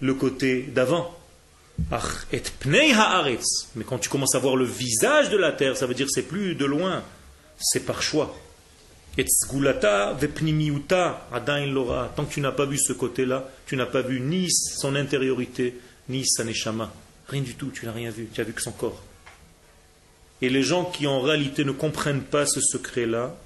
le 0.00 0.14
côté 0.14 0.62
d'avant. 0.62 1.16
Mais 3.74 3.84
quand 3.84 3.98
tu 3.98 4.08
commences 4.08 4.34
à 4.34 4.38
voir 4.38 4.56
le 4.56 4.64
visage 4.64 5.30
de 5.30 5.36
la 5.36 5.52
terre, 5.52 5.76
ça 5.76 5.86
veut 5.86 5.94
dire 5.94 6.08
c'est 6.10 6.22
plus 6.22 6.54
de 6.54 6.64
loin, 6.64 7.02
c'est 7.58 7.84
par 7.86 8.02
choix. 8.02 8.36
Tant 9.16 9.24
que 12.24 12.32
tu 12.32 12.40
n'as 12.40 12.52
pas 12.52 12.66
vu 12.66 12.78
ce 12.78 12.92
côté-là, 12.92 13.48
tu 13.66 13.76
n'as 13.76 13.86
pas 13.86 14.02
vu 14.02 14.20
ni 14.20 14.50
son 14.50 14.94
intériorité, 14.96 15.78
ni 16.08 16.26
sa 16.26 16.44
neshama. 16.44 16.92
Rien 17.28 17.42
du 17.42 17.54
tout, 17.54 17.70
tu 17.70 17.86
n'as 17.86 17.92
rien 17.92 18.10
vu, 18.10 18.28
tu 18.32 18.40
as 18.40 18.44
vu 18.44 18.52
que 18.52 18.62
son 18.62 18.72
corps. 18.72 19.02
Et 20.42 20.50
les 20.50 20.62
gens 20.62 20.84
qui 20.84 21.06
en 21.06 21.20
réalité 21.20 21.64
ne 21.64 21.72
comprennent 21.72 22.22
pas 22.22 22.46
ce 22.46 22.60
secret-là, 22.60 23.36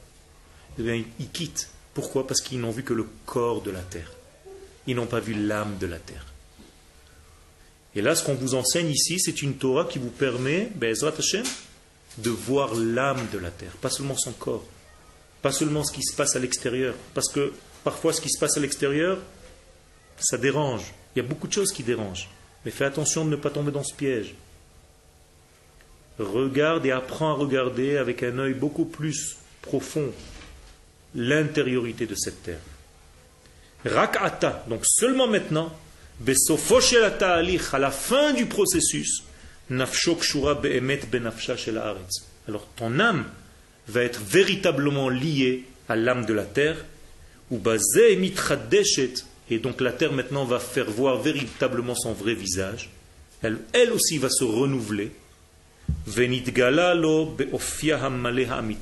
eh 0.81 1.05
ils 1.21 1.29
quittent. 1.31 1.69
Pourquoi? 1.95 2.27
Parce 2.27 2.41
qu'ils 2.41 2.59
n'ont 2.59 2.71
vu 2.71 2.83
que 2.83 2.95
le 2.95 3.07
corps 3.27 3.63
de 3.63 3.71
la 3.71 3.81
terre. 3.81 4.13
Ils 4.87 4.97
n'ont 4.97 5.07
pas 5.07 5.21
vu 5.21 5.35
l'âme 5.35 5.77
de 5.79 5.87
la 5.87 5.99
terre. 5.99 6.27
Et 7.95 8.03
là, 8.03 8.15
ce 8.15 8.25
qu'on 8.25 8.35
vous 8.35 8.55
enseigne 8.55 8.89
ici, 8.89 9.19
c'est 9.19 9.43
une 9.43 9.55
Torah 9.55 9.85
qui 9.85 9.99
vous 9.99 10.11
permet, 10.11 10.71
Bezrat 10.75 11.15
Hashem, 11.19 11.45
de 12.19 12.31
voir 12.31 12.75
l'âme 12.75 13.27
de 13.33 13.39
la 13.39 13.51
terre, 13.51 13.73
pas 13.81 13.91
seulement 13.91 14.17
son 14.17 14.33
corps, 14.33 14.65
pas 15.43 15.53
seulement 15.53 15.85
ce 15.85 15.93
qui 15.93 16.03
se 16.03 16.15
passe 16.15 16.37
à 16.37 16.39
l'extérieur. 16.39 16.95
Parce 17.15 17.29
que 17.29 17.53
parfois, 17.85 18.13
ce 18.13 18.21
qui 18.21 18.31
se 18.31 18.39
passe 18.39 18.57
à 18.57 18.61
l'extérieur, 18.61 19.19
ça 20.19 20.39
dérange. 20.39 20.95
Il 21.15 21.23
y 21.23 21.25
a 21.25 21.29
beaucoup 21.29 21.49
de 21.49 21.53
choses 21.53 21.73
qui 21.73 21.83
dérangent. 21.83 22.31
Mais 22.65 22.71
fais 22.71 22.85
attention 22.85 23.25
de 23.25 23.31
ne 23.31 23.37
pas 23.37 23.51
tomber 23.51 23.73
dans 23.73 23.85
ce 23.85 23.95
piège. 23.95 24.35
Regarde 26.19 26.87
et 26.87 26.93
apprends 26.93 27.31
à 27.31 27.35
regarder 27.35 27.97
avec 27.97 28.23
un 28.23 28.39
œil 28.39 28.55
beaucoup 28.55 28.87
plus 28.87 29.37
profond 29.63 30.13
l'intériorité 31.15 32.07
de 32.07 32.15
cette 32.15 32.43
terre. 32.43 32.61
Rak'ata, 33.85 34.65
donc 34.69 34.85
seulement 34.85 35.27
maintenant, 35.29 35.73
à 37.73 37.79
la 37.79 37.91
fin 37.91 38.33
du 38.33 38.47
processus, 38.47 39.23
alors 42.49 42.67
ton 42.77 43.01
âme 43.01 43.25
va 43.89 44.03
être 44.03 44.21
véritablement 44.21 45.09
liée 45.09 45.65
à 45.89 45.97
l'âme 45.97 46.25
de 46.27 46.33
la 46.33 46.45
terre, 46.45 46.85
et 49.49 49.59
donc 49.59 49.81
la 49.81 49.93
terre 49.93 50.13
maintenant 50.13 50.45
va 50.45 50.59
faire 50.59 50.91
voir 50.91 51.21
véritablement 51.21 51.95
son 51.95 52.13
vrai 52.13 52.35
visage. 52.35 52.91
Elle 53.43 53.93
aussi 53.93 54.19
va 54.19 54.29
se 54.31 54.45
renouveler. 54.45 55.13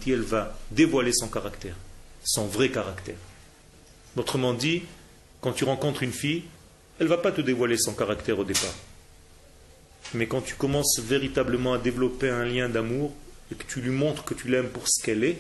Elle 0.07 0.21
va 0.23 0.59
dévoiler 0.71 1.13
son 1.13 1.29
caractère, 1.29 1.77
son 2.25 2.47
vrai 2.47 2.71
caractère. 2.71 3.17
Autrement 4.17 4.55
dit, 4.55 4.83
quand 5.41 5.53
tu 5.53 5.65
rencontres 5.65 6.03
une 6.03 6.13
fille, 6.13 6.45
elle 6.99 7.07
ne 7.07 7.11
va 7.11 7.19
pas 7.19 7.33
te 7.33 7.41
dévoiler 7.41 7.77
son 7.77 7.95
caractère 7.95 8.39
au 8.39 8.45
départ. 8.45 8.75
Mais 10.15 10.27
quand 10.27 10.43
tu 10.43 10.55
commences 10.55 11.01
véritablement 11.01 11.75
à 11.75 11.79
développer 11.79 12.29
un 12.29 12.45
lien 12.45 12.69
d'amour 12.69 13.13
et 13.51 13.55
que 13.55 13.65
tu 13.65 13.81
lui 13.81 13.91
montres 13.91 14.25
que 14.25 14.35
tu 14.35 14.49
l'aimes 14.49 14.69
pour 14.69 14.87
ce 14.87 15.03
qu'elle 15.03 15.25
est, 15.25 15.39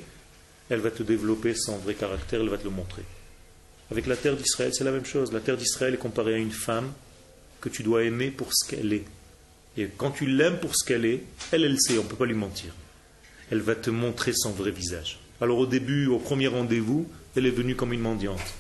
elle 0.70 0.80
va 0.80 0.90
te 0.90 1.02
développer 1.02 1.54
son 1.54 1.76
vrai 1.76 1.94
caractère, 1.94 2.40
elle 2.40 2.48
va 2.48 2.58
te 2.58 2.64
le 2.64 2.70
montrer. 2.70 3.02
Avec 3.90 4.06
la 4.06 4.16
terre 4.16 4.36
d'Israël, 4.36 4.72
c'est 4.74 4.84
la 4.84 4.90
même 4.90 5.04
chose. 5.04 5.32
La 5.32 5.40
terre 5.40 5.56
d'Israël 5.56 5.94
est 5.94 5.98
comparée 5.98 6.34
à 6.34 6.38
une 6.38 6.50
femme 6.50 6.92
que 7.60 7.68
tu 7.68 7.82
dois 7.82 8.02
aimer 8.02 8.30
pour 8.30 8.48
ce 8.52 8.68
qu'elle 8.68 8.92
est. 8.92 9.04
Et 9.76 9.88
quand 9.96 10.12
tu 10.12 10.26
l'aimes 10.26 10.58
pour 10.58 10.76
ce 10.76 10.84
qu'elle 10.86 11.04
est, 11.04 11.22
elle, 11.50 11.64
elle 11.64 11.80
sait, 11.80 11.98
on 11.98 12.04
ne 12.04 12.08
peut 12.08 12.16
pas 12.16 12.26
lui 12.26 12.34
mentir. 12.34 12.72
Elle 13.50 13.60
va 13.60 13.74
te 13.74 13.90
montrer 13.90 14.32
son 14.34 14.50
vrai 14.50 14.70
visage. 14.70 15.18
Alors 15.40 15.58
au 15.58 15.66
début, 15.66 16.06
au 16.06 16.18
premier 16.18 16.46
rendez-vous, 16.46 17.08
elle 17.36 17.46
est 17.46 17.50
venue 17.50 17.74
comme 17.74 17.92
une 17.92 18.00
mendiante. 18.00 18.54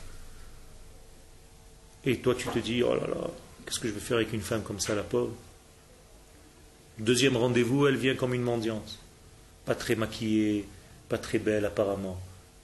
Et 2.04 2.18
toi, 2.18 2.34
tu 2.34 2.48
te 2.48 2.58
dis, 2.58 2.82
oh 2.82 2.94
là 2.94 3.06
là, 3.06 3.30
qu'est-ce 3.64 3.80
que 3.80 3.88
je 3.88 3.94
vais 3.94 4.00
faire 4.00 4.16
avec 4.16 4.32
une 4.32 4.42
femme 4.42 4.62
comme 4.62 4.80
ça, 4.80 4.94
la 4.94 5.02
pauvre? 5.02 5.34
Deuxième 6.98 7.36
rendez-vous, 7.36 7.86
elle 7.86 7.96
vient 7.96 8.14
comme 8.14 8.34
une 8.34 8.42
mendiante. 8.42 8.98
Pas 9.64 9.74
très 9.74 9.94
maquillée, 9.94 10.66
pas 11.08 11.18
très 11.18 11.38
belle 11.38 11.64
apparemment. 11.64 12.20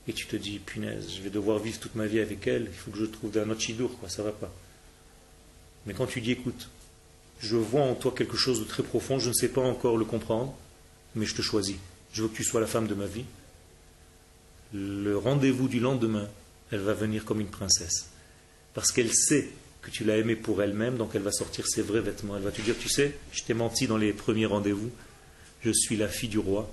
Et 0.08 0.12
tu 0.12 0.26
te 0.26 0.36
dis, 0.36 0.58
punaise, 0.58 1.10
je 1.16 1.22
vais 1.22 1.30
devoir 1.30 1.58
vivre 1.58 1.78
toute 1.78 1.94
ma 1.94 2.06
vie 2.06 2.20
avec 2.20 2.46
elle, 2.46 2.64
il 2.70 2.76
faut 2.76 2.90
que 2.90 2.98
je 2.98 3.04
trouve 3.04 3.36
un 3.38 3.48
autre 3.48 3.60
chidour, 3.60 3.98
quoi, 3.98 4.08
ça 4.08 4.22
va 4.22 4.32
pas. 4.32 4.52
Mais 5.86 5.94
quand 5.94 6.06
tu 6.06 6.20
dis, 6.20 6.32
écoute, 6.32 6.68
je 7.40 7.56
vois 7.56 7.82
en 7.82 7.94
toi 7.94 8.12
quelque 8.16 8.36
chose 8.36 8.60
de 8.60 8.64
très 8.64 8.82
profond, 8.82 9.18
je 9.18 9.30
ne 9.30 9.34
sais 9.34 9.48
pas 9.48 9.62
encore 9.62 9.96
le 9.96 10.04
comprendre, 10.04 10.54
mais 11.14 11.26
je 11.26 11.34
te 11.34 11.42
choisis. 11.42 11.76
Je 12.12 12.22
veux 12.22 12.28
que 12.28 12.36
tu 12.36 12.44
sois 12.44 12.60
la 12.60 12.66
femme 12.66 12.86
de 12.86 12.94
ma 12.94 13.06
vie. 13.06 13.24
Le 14.74 15.16
rendez-vous 15.16 15.68
du 15.68 15.80
lendemain, 15.80 16.28
elle 16.70 16.80
va 16.80 16.92
venir 16.92 17.24
comme 17.24 17.40
une 17.40 17.48
princesse. 17.48 18.10
Parce 18.74 18.92
qu'elle 18.92 19.12
sait 19.12 19.48
que 19.82 19.90
tu 19.90 20.04
l'as 20.04 20.18
aimée 20.18 20.36
pour 20.36 20.62
elle-même, 20.62 20.96
donc 20.96 21.12
elle 21.14 21.22
va 21.22 21.32
sortir 21.32 21.66
ses 21.66 21.82
vrais 21.82 22.02
vêtements. 22.02 22.36
Elle 22.36 22.42
va 22.42 22.50
te 22.50 22.60
dire, 22.60 22.76
tu 22.78 22.88
sais, 22.88 23.16
je 23.32 23.42
t'ai 23.42 23.54
menti 23.54 23.86
dans 23.86 23.96
les 23.96 24.12
premiers 24.12 24.46
rendez-vous, 24.46 24.90
je 25.64 25.70
suis 25.70 25.96
la 25.96 26.08
fille 26.08 26.28
du 26.28 26.38
roi, 26.38 26.70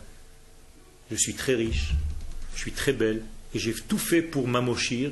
je 1.09 1.15
suis 1.15 1.33
très 1.33 1.55
riche, 1.55 1.93
je 2.55 2.59
suis 2.59 2.73
très 2.73 2.93
belle, 2.93 3.23
et 3.53 3.59
j'ai 3.59 3.73
tout 3.73 3.97
fait 3.97 4.21
pour 4.21 4.47
m'amochir, 4.47 5.11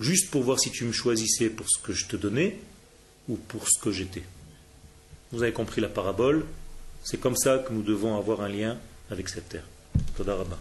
juste 0.00 0.30
pour 0.30 0.42
voir 0.42 0.58
si 0.58 0.70
tu 0.70 0.84
me 0.84 0.92
choisissais 0.92 1.50
pour 1.50 1.66
ce 1.70 1.80
que 1.80 1.92
je 1.92 2.06
te 2.06 2.16
donnais 2.16 2.58
ou 3.28 3.36
pour 3.36 3.68
ce 3.68 3.80
que 3.80 3.92
j'étais. 3.92 4.24
Vous 5.32 5.42
avez 5.42 5.52
compris 5.52 5.80
la 5.80 5.88
parabole, 5.88 6.44
c'est 7.02 7.18
comme 7.18 7.36
ça 7.36 7.58
que 7.58 7.72
nous 7.72 7.82
devons 7.82 8.16
avoir 8.16 8.42
un 8.42 8.48
lien 8.48 8.76
avec 9.10 9.28
cette 9.28 9.48
terre. 9.48 9.64
Todarabah. 10.16 10.58